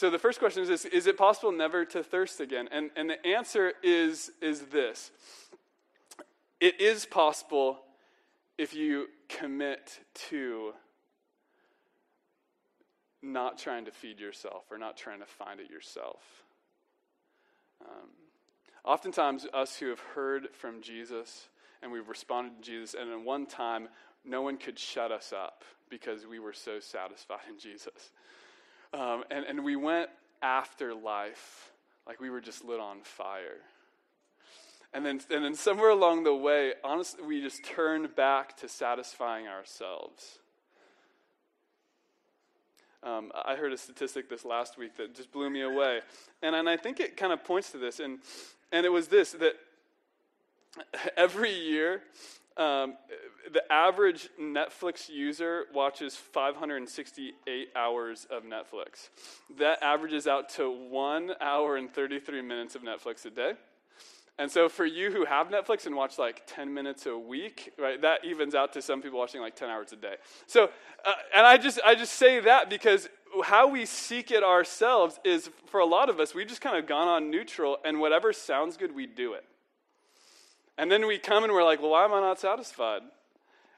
so 0.00 0.08
the 0.08 0.18
first 0.18 0.38
question 0.38 0.62
is 0.62 0.68
this 0.70 0.86
Is 0.86 1.06
it 1.06 1.18
possible 1.18 1.52
never 1.52 1.84
to 1.84 2.02
thirst 2.02 2.40
again? 2.40 2.70
And, 2.72 2.90
and 2.96 3.10
the 3.10 3.26
answer 3.26 3.74
is, 3.82 4.30
is 4.40 4.62
this 4.62 5.10
it 6.58 6.80
is 6.80 7.04
possible 7.04 7.80
if 8.56 8.72
you 8.72 9.08
commit 9.28 10.00
to 10.30 10.72
not 13.22 13.58
trying 13.58 13.84
to 13.84 13.90
feed 13.90 14.20
yourself 14.20 14.64
or 14.70 14.78
not 14.78 14.96
trying 14.96 15.20
to 15.20 15.26
find 15.26 15.60
it 15.60 15.68
yourself. 15.68 16.22
Um, 17.84 18.08
oftentimes, 18.86 19.46
us 19.52 19.76
who 19.76 19.90
have 19.90 20.00
heard 20.00 20.48
from 20.54 20.80
Jesus 20.80 21.48
and 21.82 21.92
we've 21.92 22.08
responded 22.08 22.62
to 22.62 22.70
Jesus, 22.70 22.94
and 22.98 23.10
in 23.10 23.26
one 23.26 23.44
time, 23.44 23.88
no 24.24 24.40
one 24.40 24.56
could 24.56 24.78
shut 24.78 25.12
us 25.12 25.34
up 25.36 25.62
because 25.90 26.26
we 26.26 26.38
were 26.38 26.54
so 26.54 26.80
satisfied 26.80 27.40
in 27.50 27.58
Jesus. 27.58 28.12
Um, 28.92 29.24
and, 29.30 29.44
and 29.44 29.64
we 29.64 29.76
went 29.76 30.10
after 30.42 30.94
life 30.94 31.70
like 32.06 32.20
we 32.20 32.30
were 32.30 32.40
just 32.40 32.64
lit 32.64 32.80
on 32.80 33.00
fire. 33.02 33.58
And 34.92 35.06
then, 35.06 35.20
and 35.30 35.44
then 35.44 35.54
somewhere 35.54 35.90
along 35.90 36.24
the 36.24 36.34
way, 36.34 36.72
honestly, 36.82 37.22
we 37.24 37.40
just 37.40 37.64
turned 37.64 38.16
back 38.16 38.56
to 38.58 38.68
satisfying 38.68 39.46
ourselves. 39.46 40.40
Um, 43.02 43.30
I 43.34 43.54
heard 43.54 43.72
a 43.72 43.78
statistic 43.78 44.28
this 44.28 44.44
last 44.44 44.76
week 44.76 44.96
that 44.96 45.14
just 45.14 45.32
blew 45.32 45.48
me 45.48 45.62
away. 45.62 46.00
And, 46.42 46.54
and 46.56 46.68
I 46.68 46.76
think 46.76 47.00
it 47.00 47.16
kind 47.16 47.32
of 47.32 47.44
points 47.44 47.70
to 47.72 47.78
this. 47.78 48.00
And, 48.00 48.18
and 48.72 48.84
it 48.84 48.90
was 48.90 49.08
this 49.08 49.32
that 49.32 49.54
every 51.16 51.52
year, 51.52 52.02
um, 52.56 52.94
the 53.52 53.62
average 53.72 54.28
Netflix 54.40 55.08
user 55.08 55.64
watches 55.72 56.14
568 56.16 57.68
hours 57.74 58.26
of 58.30 58.44
Netflix. 58.44 59.08
That 59.58 59.82
averages 59.82 60.26
out 60.26 60.48
to 60.50 60.70
one 60.70 61.32
hour 61.40 61.76
and 61.76 61.92
33 61.92 62.42
minutes 62.42 62.74
of 62.74 62.82
Netflix 62.82 63.24
a 63.24 63.30
day. 63.30 63.52
And 64.38 64.50
so 64.50 64.70
for 64.70 64.86
you 64.86 65.10
who 65.10 65.26
have 65.26 65.48
Netflix 65.48 65.84
and 65.84 65.94
watch 65.94 66.18
like 66.18 66.42
10 66.46 66.72
minutes 66.72 67.04
a 67.04 67.16
week, 67.16 67.74
right, 67.78 68.00
that 68.00 68.24
evens 68.24 68.54
out 68.54 68.72
to 68.72 68.80
some 68.80 69.02
people 69.02 69.18
watching 69.18 69.42
like 69.42 69.54
10 69.54 69.68
hours 69.68 69.92
a 69.92 69.96
day. 69.96 70.14
So, 70.46 70.70
uh, 71.04 71.12
and 71.34 71.46
I 71.46 71.58
just, 71.58 71.78
I 71.84 71.94
just 71.94 72.14
say 72.14 72.40
that 72.40 72.70
because 72.70 73.10
how 73.44 73.68
we 73.68 73.84
seek 73.84 74.30
it 74.30 74.42
ourselves 74.42 75.20
is 75.24 75.50
for 75.66 75.80
a 75.80 75.84
lot 75.84 76.08
of 76.08 76.20
us, 76.20 76.34
we've 76.34 76.48
just 76.48 76.62
kind 76.62 76.78
of 76.78 76.86
gone 76.86 77.06
on 77.06 77.30
neutral 77.30 77.76
and 77.84 78.00
whatever 78.00 78.32
sounds 78.32 78.78
good, 78.78 78.94
we 78.94 79.06
do 79.06 79.34
it. 79.34 79.44
And 80.80 80.90
then 80.90 81.06
we 81.06 81.18
come 81.18 81.44
and 81.44 81.52
we're 81.52 81.62
like, 81.62 81.82
well, 81.82 81.90
why 81.90 82.06
am 82.06 82.14
I 82.14 82.20
not 82.20 82.40
satisfied? 82.40 83.02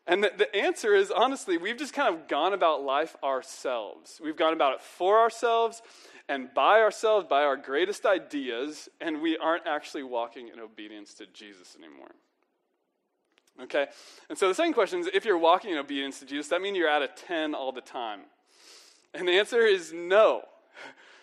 And 0.07 0.23
the, 0.23 0.31
the 0.39 0.55
answer 0.55 0.95
is 0.95 1.11
honestly, 1.11 1.57
we've 1.57 1.77
just 1.77 1.93
kind 1.93 2.15
of 2.15 2.29
gone 2.29 2.53
about 2.53 2.85
life 2.85 3.17
ourselves. 3.25 4.21
We've 4.23 4.37
gone 4.37 4.53
about 4.53 4.75
it 4.75 4.81
for 4.83 5.19
ourselves 5.19 5.83
and 6.29 6.55
by 6.55 6.79
ourselves, 6.79 7.27
by 7.29 7.43
our 7.43 7.57
greatest 7.57 8.07
ideas, 8.07 8.89
and 9.01 9.21
we 9.21 9.37
aren't 9.37 9.67
actually 9.67 10.05
walking 10.05 10.47
in 10.47 10.61
obedience 10.61 11.13
to 11.15 11.27
Jesus 11.27 11.77
anymore. 11.77 12.13
Okay? 13.65 13.89
And 14.29 14.39
so 14.39 14.47
the 14.47 14.55
second 14.55 14.75
question 14.75 15.01
is 15.01 15.09
if 15.13 15.25
you're 15.25 15.37
walking 15.37 15.73
in 15.73 15.79
obedience 15.79 16.21
to 16.21 16.25
Jesus, 16.25 16.47
that 16.51 16.63
means 16.63 16.77
you're 16.77 16.89
at 16.89 17.03
a 17.03 17.09
10 17.09 17.53
all 17.53 17.73
the 17.73 17.81
time. 17.81 18.21
And 19.13 19.27
the 19.27 19.33
answer 19.33 19.63
is 19.63 19.93
no. 19.93 20.43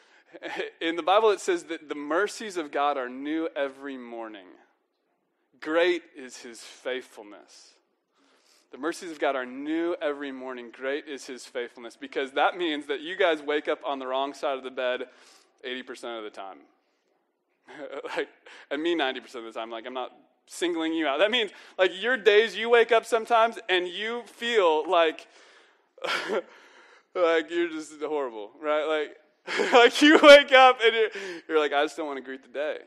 In 0.81 0.97
the 0.97 1.03
Bible, 1.03 1.29
it 1.29 1.39
says 1.39 1.63
that 1.63 1.87
the 1.87 1.95
mercies 1.95 2.57
of 2.57 2.69
God 2.69 2.97
are 2.97 3.07
new 3.07 3.47
every 3.55 3.97
morning. 3.97 4.45
Great 5.61 6.03
is 6.15 6.37
his 6.37 6.59
faithfulness. 6.59 7.73
The 8.71 8.77
mercies 8.77 9.11
of 9.11 9.19
God 9.19 9.35
are 9.35 9.45
new 9.45 9.95
every 10.01 10.31
morning. 10.31 10.69
Great 10.71 11.07
is 11.07 11.25
his 11.25 11.45
faithfulness. 11.45 11.97
Because 11.99 12.31
that 12.33 12.55
means 12.55 12.85
that 12.85 13.01
you 13.01 13.17
guys 13.17 13.41
wake 13.41 13.67
up 13.67 13.79
on 13.85 13.99
the 13.99 14.07
wrong 14.07 14.33
side 14.33 14.57
of 14.57 14.63
the 14.63 14.71
bed 14.71 15.05
80% 15.65 16.17
of 16.17 16.23
the 16.23 16.29
time. 16.29 16.57
like, 18.15 18.29
and 18.69 18.81
me 18.81 18.95
90% 18.95 19.35
of 19.35 19.43
the 19.45 19.51
time. 19.51 19.71
Like, 19.71 19.85
I'm 19.87 19.93
not 19.93 20.11
singling 20.45 20.93
you 20.93 21.07
out. 21.07 21.19
That 21.19 21.31
means, 21.31 21.51
like, 21.77 21.91
your 21.99 22.15
days 22.15 22.55
you 22.55 22.69
wake 22.69 22.91
up 22.91 23.05
sometimes 23.05 23.57
and 23.67 23.87
you 23.87 24.21
feel 24.25 24.89
like, 24.89 25.27
like 27.15 27.49
you're 27.49 27.69
just 27.69 27.93
horrible, 28.01 28.51
right? 28.61 28.85
Like, 28.85 29.17
like 29.73 30.01
you 30.01 30.19
wake 30.21 30.51
up 30.51 30.79
and 30.83 30.93
you're, 30.93 31.09
you're 31.47 31.59
like, 31.59 31.73
I 31.73 31.83
just 31.83 31.97
don't 31.97 32.07
want 32.07 32.17
to 32.17 32.23
greet 32.23 32.43
the 32.43 32.49
day. 32.49 32.77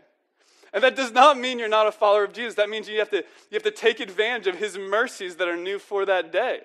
And 0.72 0.82
that 0.82 0.96
does 0.96 1.12
not 1.12 1.38
mean 1.38 1.58
you're 1.58 1.68
not 1.68 1.86
a 1.86 1.92
follower 1.92 2.24
of 2.24 2.32
Jesus. 2.32 2.54
That 2.54 2.70
means 2.70 2.88
you 2.88 2.98
have 2.98 3.10
to, 3.10 3.18
you 3.18 3.54
have 3.54 3.62
to 3.62 3.70
take 3.70 4.00
advantage 4.00 4.46
of 4.46 4.58
his 4.58 4.78
mercies 4.78 5.36
that 5.36 5.48
are 5.48 5.56
new 5.56 5.78
for 5.78 6.06
that 6.06 6.32
day. 6.32 6.60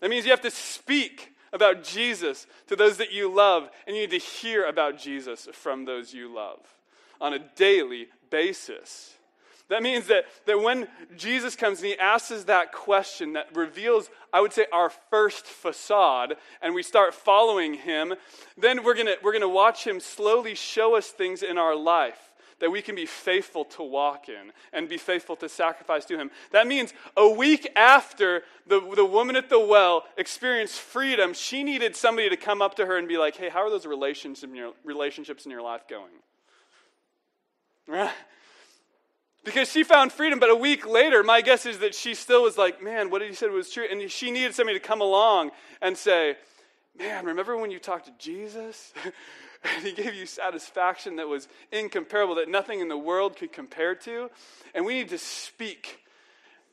That 0.00 0.10
means 0.10 0.24
you 0.24 0.30
have 0.30 0.40
to 0.42 0.50
speak 0.50 1.32
about 1.52 1.82
Jesus 1.82 2.46
to 2.68 2.76
those 2.76 2.98
that 2.98 3.12
you 3.12 3.32
love, 3.32 3.68
and 3.86 3.96
you 3.96 4.02
need 4.02 4.10
to 4.10 4.18
hear 4.18 4.64
about 4.66 4.98
Jesus 4.98 5.48
from 5.52 5.84
those 5.84 6.12
you 6.12 6.32
love 6.32 6.60
on 7.20 7.34
a 7.34 7.38
daily 7.56 8.06
basis. 8.30 9.14
That 9.68 9.82
means 9.82 10.06
that, 10.06 10.24
that 10.46 10.60
when 10.60 10.88
Jesus 11.16 11.54
comes 11.54 11.78
and 11.78 11.88
he 11.88 11.98
asks 11.98 12.30
us 12.30 12.44
that 12.44 12.72
question 12.72 13.34
that 13.34 13.54
reveals, 13.54 14.08
I 14.32 14.40
would 14.40 14.52
say, 14.52 14.66
our 14.72 14.90
first 15.10 15.46
facade, 15.46 16.36
and 16.62 16.74
we 16.74 16.82
start 16.82 17.12
following 17.12 17.74
him, 17.74 18.14
then 18.56 18.82
we're 18.82 18.94
going 18.94 19.08
we're 19.22 19.32
going 19.32 19.42
to 19.42 19.48
watch 19.48 19.86
him 19.86 20.00
slowly 20.00 20.54
show 20.54 20.96
us 20.96 21.08
things 21.08 21.42
in 21.42 21.58
our 21.58 21.74
life 21.74 22.27
that 22.60 22.70
we 22.70 22.82
can 22.82 22.94
be 22.94 23.06
faithful 23.06 23.64
to 23.64 23.82
walk 23.82 24.28
in 24.28 24.52
and 24.72 24.88
be 24.88 24.96
faithful 24.96 25.36
to 25.36 25.48
sacrifice 25.48 26.04
to 26.06 26.16
Him. 26.16 26.30
That 26.52 26.66
means 26.66 26.92
a 27.16 27.28
week 27.28 27.70
after 27.76 28.42
the, 28.66 28.80
the 28.96 29.04
woman 29.04 29.36
at 29.36 29.48
the 29.48 29.60
well 29.60 30.04
experienced 30.16 30.80
freedom, 30.80 31.34
she 31.34 31.62
needed 31.62 31.94
somebody 31.96 32.28
to 32.28 32.36
come 32.36 32.60
up 32.60 32.74
to 32.76 32.86
her 32.86 32.96
and 32.96 33.08
be 33.08 33.18
like, 33.18 33.36
hey, 33.36 33.48
how 33.48 33.60
are 33.60 33.70
those 33.70 33.86
relationships 33.86 34.42
in 34.42 34.54
your, 34.54 34.72
relationships 34.84 35.44
in 35.44 35.50
your 35.50 35.62
life 35.62 35.82
going? 35.88 36.10
Right? 37.86 38.12
Because 39.44 39.70
she 39.70 39.82
found 39.82 40.12
freedom, 40.12 40.40
but 40.40 40.50
a 40.50 40.54
week 40.54 40.86
later, 40.86 41.22
my 41.22 41.40
guess 41.40 41.64
is 41.64 41.78
that 41.78 41.94
she 41.94 42.14
still 42.14 42.42
was 42.42 42.58
like, 42.58 42.82
man, 42.82 43.08
what 43.08 43.20
did 43.20 43.30
he 43.30 43.34
say 43.34 43.46
was 43.46 43.70
true? 43.70 43.86
And 43.90 44.10
she 44.10 44.30
needed 44.30 44.54
somebody 44.54 44.78
to 44.78 44.84
come 44.84 45.00
along 45.00 45.52
and 45.80 45.96
say, 45.96 46.36
man, 46.98 47.24
remember 47.24 47.56
when 47.56 47.70
you 47.70 47.78
talked 47.78 48.06
to 48.06 48.12
Jesus? 48.18 48.92
and 49.64 49.82
he 49.84 49.92
gave 49.92 50.14
you 50.14 50.26
satisfaction 50.26 51.16
that 51.16 51.28
was 51.28 51.48
incomparable, 51.72 52.34
that 52.36 52.48
nothing 52.48 52.80
in 52.80 52.88
the 52.88 52.98
world 52.98 53.36
could 53.36 53.52
compare 53.52 53.94
to. 53.96 54.30
And 54.74 54.84
we 54.84 54.94
need 54.94 55.08
to 55.10 55.18
speak 55.18 56.00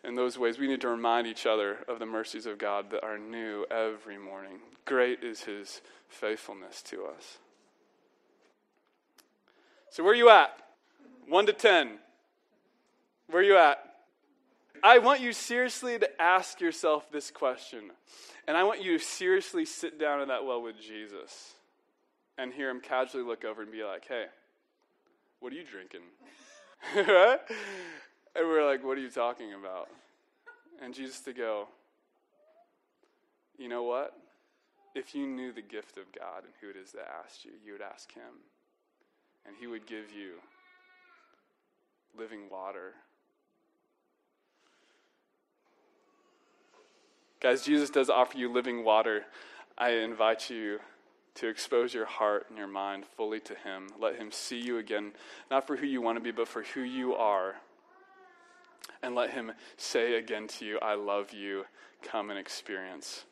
in 0.03 0.15
those 0.15 0.37
ways. 0.37 0.59
We 0.59 0.67
need 0.67 0.81
to 0.81 0.87
remind 0.87 1.27
each 1.27 1.45
other 1.45 1.79
of 1.87 1.99
the 1.99 2.05
mercies 2.05 2.45
of 2.45 2.57
God 2.57 2.91
that 2.91 3.03
are 3.03 3.17
new 3.17 3.65
every 3.71 4.17
morning. 4.17 4.59
Great 4.85 5.23
is 5.23 5.41
his 5.41 5.81
faithfulness 6.07 6.81
to 6.83 7.05
us. 7.05 7.37
So, 9.89 10.03
where 10.03 10.13
are 10.13 10.15
you 10.15 10.29
at? 10.29 10.51
1 11.27 11.45
to 11.47 11.53
10. 11.53 11.97
Where 13.27 13.41
are 13.41 13.45
you 13.45 13.57
at? 13.57 13.79
I 14.83 14.99
want 14.99 15.21
you 15.21 15.33
seriously 15.33 15.97
to 15.97 16.21
ask 16.21 16.61
yourself 16.61 17.09
this 17.11 17.31
question. 17.31 17.89
And 18.47 18.55
I 18.55 18.63
want 18.63 18.83
you 18.83 18.99
to 18.99 19.03
seriously 19.03 19.65
sit 19.65 19.99
down 19.99 20.21
in 20.21 20.27
that 20.27 20.45
well 20.45 20.61
with 20.61 20.79
Jesus 20.79 21.54
and 22.37 22.53
hear 22.53 22.69
him 22.69 22.81
casually 22.81 23.23
look 23.23 23.45
over 23.45 23.61
and 23.61 23.71
be 23.71 23.83
like, 23.83 24.07
hey, 24.07 24.25
what 25.39 25.51
are 25.53 25.55
you 25.55 25.63
drinking? 25.63 26.01
right? 26.95 27.39
And 28.35 28.47
we're 28.47 28.65
like, 28.65 28.83
what 28.83 28.97
are 28.97 29.01
you 29.01 29.09
talking 29.09 29.53
about? 29.53 29.89
And 30.81 30.93
Jesus 30.93 31.21
to 31.21 31.33
go, 31.33 31.67
you 33.57 33.69
know 33.69 33.83
what? 33.83 34.13
If 34.93 35.15
you 35.15 35.27
knew 35.27 35.51
the 35.51 35.61
gift 35.61 35.97
of 35.97 36.05
God 36.17 36.43
and 36.43 36.53
who 36.61 36.69
it 36.69 36.75
is 36.75 36.91
that 36.91 37.09
asked 37.23 37.45
you, 37.45 37.51
you 37.65 37.73
would 37.73 37.81
ask 37.81 38.13
him. 38.13 38.23
And 39.45 39.55
he 39.59 39.67
would 39.67 39.85
give 39.85 40.11
you 40.11 40.33
living 42.17 42.49
water. 42.49 42.93
Guys, 47.39 47.63
Jesus 47.63 47.89
does 47.89 48.09
offer 48.09 48.37
you 48.37 48.51
living 48.51 48.83
water. 48.83 49.23
I 49.77 49.91
invite 49.91 50.49
you 50.49 50.79
to 51.35 51.47
expose 51.49 51.93
your 51.93 52.05
heart 52.05 52.47
and 52.49 52.57
your 52.57 52.67
mind 52.67 53.05
fully 53.05 53.39
to 53.41 53.55
Him. 53.55 53.89
Let 53.99 54.15
Him 54.15 54.31
see 54.31 54.59
you 54.59 54.77
again, 54.77 55.11
not 55.51 55.67
for 55.67 55.75
who 55.75 55.85
you 55.85 56.01
want 56.01 56.17
to 56.17 56.23
be, 56.23 56.31
but 56.31 56.47
for 56.47 56.63
who 56.63 56.81
you 56.81 57.13
are. 57.13 57.55
And 59.03 59.15
let 59.15 59.31
Him 59.31 59.51
say 59.77 60.15
again 60.15 60.47
to 60.47 60.65
you, 60.65 60.79
I 60.79 60.95
love 60.95 61.33
you. 61.33 61.65
Come 62.01 62.29
and 62.29 62.39
experience 62.39 63.25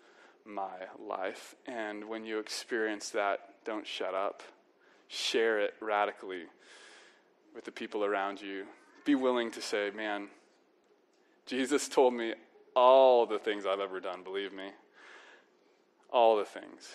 my 0.45 0.87
life. 0.99 1.55
And 1.65 2.05
when 2.09 2.25
you 2.25 2.39
experience 2.39 3.09
that, 3.11 3.39
don't 3.65 3.87
shut 3.87 4.13
up. 4.13 4.43
Share 5.07 5.59
it 5.59 5.73
radically 5.79 6.43
with 7.55 7.65
the 7.65 7.71
people 7.71 8.03
around 8.03 8.41
you. 8.41 8.65
Be 9.05 9.15
willing 9.15 9.51
to 9.51 9.61
say, 9.61 9.91
man, 9.95 10.27
Jesus 11.45 11.87
told 11.87 12.13
me 12.13 12.33
all 12.75 13.25
the 13.25 13.39
things 13.39 13.65
I've 13.65 13.79
ever 13.79 13.99
done, 13.99 14.23
believe 14.23 14.51
me. 14.51 14.71
All 16.11 16.35
the 16.35 16.45
things 16.45 16.89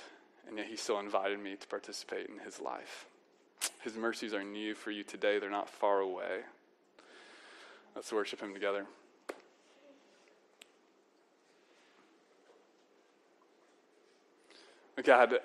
and 0.48 0.58
yet 0.58 0.66
he 0.66 0.76
still 0.76 0.98
invited 0.98 1.38
me 1.38 1.56
to 1.56 1.66
participate 1.68 2.28
in 2.28 2.38
his 2.38 2.60
life. 2.60 3.06
His 3.82 3.96
mercies 3.96 4.34
are 4.34 4.42
new 4.42 4.74
for 4.74 4.90
you 4.90 5.04
today, 5.04 5.38
they're 5.38 5.50
not 5.50 5.68
far 5.68 6.00
away. 6.00 6.40
Let's 7.94 8.12
worship 8.12 8.40
him 8.40 8.54
together. 8.54 8.86
God, 15.04 15.38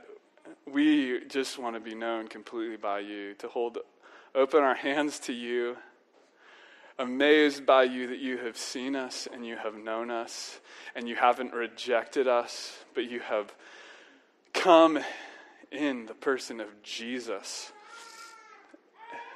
we 0.71 1.25
just 1.27 1.59
want 1.59 1.75
to 1.75 1.79
be 1.79 1.93
known 1.93 2.27
completely 2.27 2.77
by 2.77 2.99
you, 2.99 3.35
to 3.35 3.47
hold 3.47 3.77
open 4.33 4.63
our 4.63 4.73
hands 4.73 5.19
to 5.19 5.33
you, 5.33 5.77
amazed 6.97 7.65
by 7.65 7.83
you 7.83 8.07
that 8.07 8.19
you 8.19 8.37
have 8.37 8.57
seen 8.57 8.95
us 8.95 9.27
and 9.31 9.45
you 9.45 9.55
have 9.57 9.75
known 9.75 10.09
us, 10.09 10.59
and 10.95 11.07
you 11.07 11.15
haven't 11.15 11.53
rejected 11.53 12.27
us, 12.27 12.83
but 12.95 13.09
you 13.09 13.19
have 13.19 13.53
come 14.53 14.99
in 15.71 16.05
the 16.05 16.13
person 16.13 16.59
of 16.59 16.81
Jesus. 16.83 17.71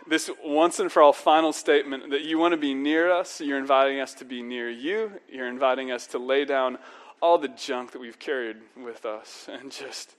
This 0.08 0.30
once 0.44 0.80
and 0.80 0.90
for 0.90 1.02
all 1.02 1.12
final 1.12 1.52
statement 1.52 2.12
that 2.12 2.24
you 2.24 2.38
want 2.38 2.54
to 2.54 2.58
be 2.58 2.74
near 2.74 3.12
us, 3.12 3.42
you're 3.42 3.58
inviting 3.58 4.00
us 4.00 4.14
to 4.16 4.26
be 4.26 4.42
near 4.42 4.70
you, 4.70 5.12
you're 5.30 5.50
inviting 5.50 5.92
us 5.92 6.08
to 6.08 6.18
lay 6.18 6.46
down 6.46 6.78
all 7.22 7.38
the 7.38 7.50
junk 7.50 7.92
that 7.92 8.00
we've 8.00 8.20
carried 8.20 8.58
with 8.82 9.06
us 9.06 9.50
and 9.52 9.72
just 9.72 10.16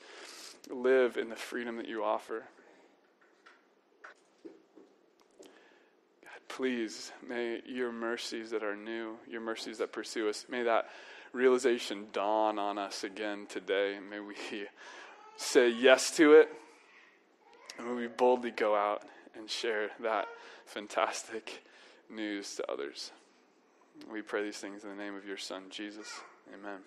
live 0.69 1.17
in 1.17 1.31
the 1.31 1.37
freedom 1.37 1.77
that 1.77 1.89
you 1.89 2.05
offer. 2.05 2.45
God, 6.23 6.41
please, 6.49 7.13
may 7.27 7.63
your 7.65 7.93
mercies 7.93 8.51
that 8.51 8.63
are 8.63 8.77
new, 8.77 9.17
your 9.27 9.41
mercies 9.41 9.79
that 9.79 9.93
pursue 9.93 10.29
us, 10.29 10.45
may 10.51 10.65
that 10.65 10.89
realization 11.33 12.07
dawn 12.13 12.59
on 12.59 12.79
us 12.79 13.05
again 13.05 13.47
today. 13.49 13.99
May 14.09 14.21
we 14.21 14.35
say 15.37 15.69
yes 15.69 16.11
to 16.17 16.35
it, 16.35 16.49
and 17.79 17.87
may 17.87 17.95
we 17.95 18.07
boldly 18.07 18.51
go 18.51 18.75
out 18.75 19.03
and 19.37 19.49
share 19.49 19.91
that 20.01 20.27
fantastic 20.67 21.63
news 22.11 22.57
to 22.57 22.71
others. 22.71 23.13
We 24.11 24.23
pray 24.23 24.45
these 24.45 24.59
things 24.59 24.85
in 24.85 24.91
the 24.91 24.97
name 24.97 25.15
of 25.15 25.25
your 25.27 25.37
Son, 25.37 25.65
Jesus. 25.71 26.21
Amen. 26.53 26.81